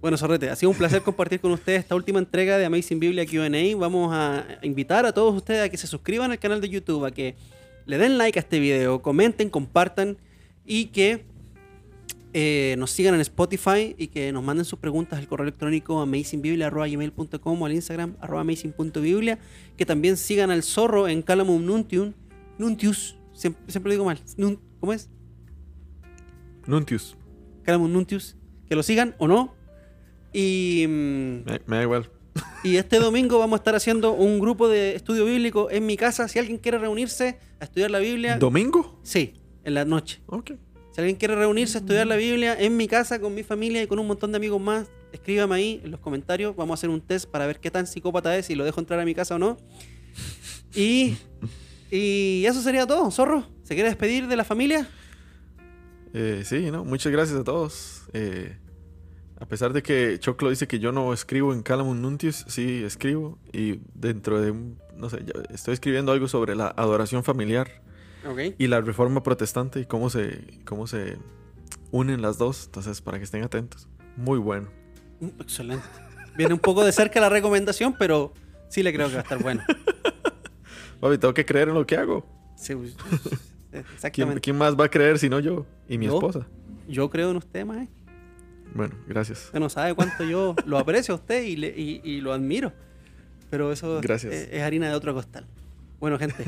Bueno, 0.00 0.16
Sorrete, 0.16 0.50
ha 0.50 0.56
sido 0.56 0.70
un 0.70 0.76
placer 0.76 1.02
compartir 1.02 1.40
con 1.40 1.52
ustedes 1.52 1.80
esta 1.80 1.94
última 1.94 2.18
entrega 2.18 2.58
de 2.58 2.64
Amazing 2.64 3.00
Biblia 3.00 3.26
QA. 3.26 3.48
Vamos 3.78 4.10
a 4.14 4.46
invitar 4.62 5.04
a 5.06 5.12
todos 5.12 5.34
ustedes 5.34 5.62
a 5.62 5.68
que 5.68 5.76
se 5.76 5.86
suscriban 5.86 6.30
al 6.30 6.38
canal 6.38 6.60
de 6.60 6.68
YouTube, 6.68 7.04
a 7.04 7.10
que 7.10 7.36
le 7.86 7.98
den 7.98 8.18
like 8.18 8.38
a 8.38 8.42
este 8.42 8.60
video, 8.60 9.02
comenten, 9.02 9.50
compartan 9.50 10.18
y 10.64 10.86
que 10.86 11.24
eh, 12.34 12.74
nos 12.78 12.90
sigan 12.90 13.14
en 13.14 13.20
Spotify 13.20 13.94
y 13.96 14.08
que 14.08 14.32
nos 14.32 14.42
manden 14.42 14.64
sus 14.64 14.78
preguntas 14.78 15.18
al 15.18 15.26
correo 15.28 15.44
electrónico 15.44 16.00
amazingbiblia.gmail.com 16.00 17.62
o 17.62 17.66
al 17.66 17.72
Instagram 17.72 18.16
arroba 18.20 18.40
amazing.biblia. 18.42 19.38
Que 19.76 19.86
también 19.86 20.16
sigan 20.16 20.50
al 20.50 20.62
zorro 20.62 21.08
en 21.08 21.22
Calamum 21.22 21.64
Nuntium. 21.64 22.12
Nuntius, 22.58 23.16
siempre, 23.32 23.62
siempre 23.68 23.90
lo 23.90 23.92
digo 23.94 24.04
mal. 24.04 24.18
Nun- 24.36 24.58
¿Cómo 24.80 24.92
es? 24.92 25.08
Nuntius. 26.66 27.16
Calamum 27.62 27.92
Nuntius. 27.92 28.36
Que 28.68 28.74
lo 28.74 28.82
sigan 28.82 29.14
o 29.18 29.28
no. 29.28 29.54
Y, 30.32 30.84
mm, 30.88 31.44
Me, 31.44 31.60
me 31.66 31.76
da 31.76 31.82
igual. 31.82 32.10
y 32.64 32.76
este 32.76 32.98
domingo 32.98 33.38
vamos 33.38 33.58
a 33.58 33.60
estar 33.60 33.74
haciendo 33.76 34.12
un 34.12 34.40
grupo 34.40 34.66
de 34.68 34.96
estudio 34.96 35.24
bíblico 35.24 35.70
en 35.70 35.86
mi 35.86 35.96
casa. 35.96 36.26
Si 36.28 36.38
alguien 36.38 36.58
quiere 36.58 36.78
reunirse 36.78 37.38
a 37.60 37.64
estudiar 37.64 37.90
la 37.90 38.00
Biblia, 38.00 38.38
¿Domingo? 38.38 38.98
sí, 39.04 39.34
en 39.62 39.74
la 39.74 39.84
noche. 39.84 40.20
Ok. 40.26 40.52
Si 40.94 41.00
alguien 41.00 41.16
quiere 41.16 41.34
reunirse 41.34 41.78
a 41.78 41.80
estudiar 41.80 42.06
la 42.06 42.14
Biblia 42.14 42.56
en 42.56 42.76
mi 42.76 42.86
casa 42.86 43.18
con 43.18 43.34
mi 43.34 43.42
familia 43.42 43.82
y 43.82 43.88
con 43.88 43.98
un 43.98 44.06
montón 44.06 44.30
de 44.30 44.36
amigos 44.36 44.60
más, 44.60 44.86
escríbame 45.12 45.56
ahí 45.56 45.80
en 45.82 45.90
los 45.90 45.98
comentarios. 45.98 46.54
Vamos 46.54 46.70
a 46.70 46.78
hacer 46.78 46.88
un 46.88 47.00
test 47.00 47.28
para 47.28 47.48
ver 47.48 47.58
qué 47.58 47.68
tan 47.68 47.88
psicópata 47.88 48.36
es, 48.38 48.46
si 48.46 48.54
lo 48.54 48.64
dejo 48.64 48.78
entrar 48.78 49.00
a 49.00 49.04
mi 49.04 49.12
casa 49.12 49.34
o 49.34 49.38
no. 49.40 49.56
Y, 50.72 51.16
y 51.90 52.44
eso 52.46 52.62
sería 52.62 52.86
todo, 52.86 53.10
zorro. 53.10 53.44
¿Se 53.64 53.74
quiere 53.74 53.88
despedir 53.88 54.28
de 54.28 54.36
la 54.36 54.44
familia? 54.44 54.88
Eh, 56.12 56.42
sí, 56.44 56.70
¿no? 56.70 56.84
Muchas 56.84 57.10
gracias 57.10 57.40
a 57.40 57.42
todos. 57.42 58.04
Eh, 58.12 58.56
a 59.40 59.46
pesar 59.46 59.72
de 59.72 59.82
que 59.82 60.20
Choclo 60.20 60.50
dice 60.50 60.68
que 60.68 60.78
yo 60.78 60.92
no 60.92 61.12
escribo 61.12 61.52
en 61.52 61.64
Calamum 61.64 62.00
Nuntius, 62.00 62.44
sí 62.46 62.84
escribo. 62.84 63.40
Y 63.52 63.80
dentro 63.94 64.40
de 64.40 64.54
no 64.96 65.10
sé, 65.10 65.24
estoy 65.52 65.74
escribiendo 65.74 66.12
algo 66.12 66.28
sobre 66.28 66.54
la 66.54 66.68
adoración 66.68 67.24
familiar 67.24 67.82
Ok. 68.26 68.54
y 68.58 68.66
la 68.68 68.80
reforma 68.80 69.22
protestante 69.22 69.80
y 69.80 69.86
cómo 69.86 70.10
se, 70.10 70.60
cómo 70.64 70.86
se 70.86 71.18
unen 71.90 72.22
las 72.22 72.38
dos. 72.38 72.66
Entonces, 72.66 73.00
para 73.00 73.18
que 73.18 73.24
estén 73.24 73.42
atentos. 73.44 73.88
Muy 74.16 74.38
bueno. 74.38 74.68
Mm, 75.20 75.26
Excelente. 75.40 75.84
Viene 76.36 76.54
un 76.54 76.60
poco 76.60 76.84
de 76.84 76.92
cerca 76.92 77.20
la 77.20 77.28
recomendación, 77.28 77.94
pero 77.98 78.32
sí 78.68 78.82
le 78.82 78.92
creo 78.92 79.06
que 79.08 79.14
va 79.14 79.20
a 79.20 79.22
estar 79.22 79.42
bueno. 79.42 79.62
Papi, 81.00 81.18
tengo 81.18 81.34
que 81.34 81.44
creer 81.44 81.68
en 81.68 81.74
lo 81.74 81.86
que 81.86 81.96
hago. 81.96 82.26
Sí, 82.56 82.74
pues, 82.74 82.96
¿Quién, 83.70 83.84
Exactamente. 83.94 84.40
quién 84.40 84.56
más 84.56 84.78
va 84.78 84.84
a 84.84 84.88
creer 84.88 85.18
si 85.18 85.28
no 85.28 85.40
yo 85.40 85.66
y 85.88 85.98
mi 85.98 86.06
¿Yo? 86.06 86.14
esposa? 86.14 86.46
Yo 86.88 87.10
creo 87.10 87.30
en 87.30 87.36
usted, 87.36 87.64
mae. 87.66 87.88
Bueno, 88.74 88.94
gracias. 89.06 89.46
Usted 89.46 89.60
no 89.60 89.68
sabe 89.68 89.94
cuánto 89.94 90.24
yo 90.24 90.54
lo 90.66 90.78
aprecio 90.78 91.14
a 91.14 91.16
usted 91.18 91.42
y, 91.42 91.56
le- 91.56 91.74
y- 91.76 92.00
y 92.04 92.20
lo 92.20 92.32
admiro. 92.32 92.72
Pero 93.50 93.70
eso 93.72 94.00
Gracias. 94.00 94.32
Es, 94.32 94.48
es 94.52 94.62
harina 94.62 94.88
de 94.88 94.94
otro 94.94 95.14
costal. 95.14 95.46
Bueno, 96.04 96.18
gente, 96.18 96.44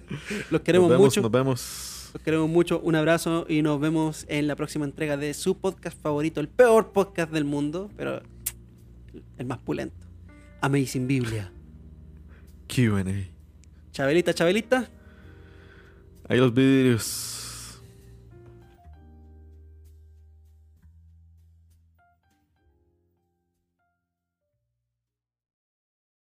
los 0.50 0.60
queremos 0.60 0.90
nos 0.90 0.98
vemos, 0.98 1.06
mucho. 1.06 1.22
Nos 1.22 1.30
vemos. 1.30 2.10
Los 2.12 2.22
queremos 2.22 2.46
mucho. 2.50 2.78
Un 2.80 2.94
abrazo 2.94 3.46
y 3.48 3.62
nos 3.62 3.80
vemos 3.80 4.26
en 4.28 4.46
la 4.46 4.54
próxima 4.54 4.84
entrega 4.84 5.16
de 5.16 5.32
su 5.32 5.56
podcast 5.56 5.98
favorito, 5.98 6.42
el 6.42 6.48
peor 6.48 6.92
podcast 6.92 7.32
del 7.32 7.46
mundo, 7.46 7.90
pero 7.96 8.20
el 9.38 9.46
más 9.46 9.60
pulento. 9.60 10.06
Amazing 10.60 11.06
Biblia. 11.06 11.50
QA. 12.66 13.02
Chabelita, 13.92 14.34
Chabelita. 14.34 14.90
Ahí 16.28 16.38
los 16.38 16.52
vidrios. 16.52 17.37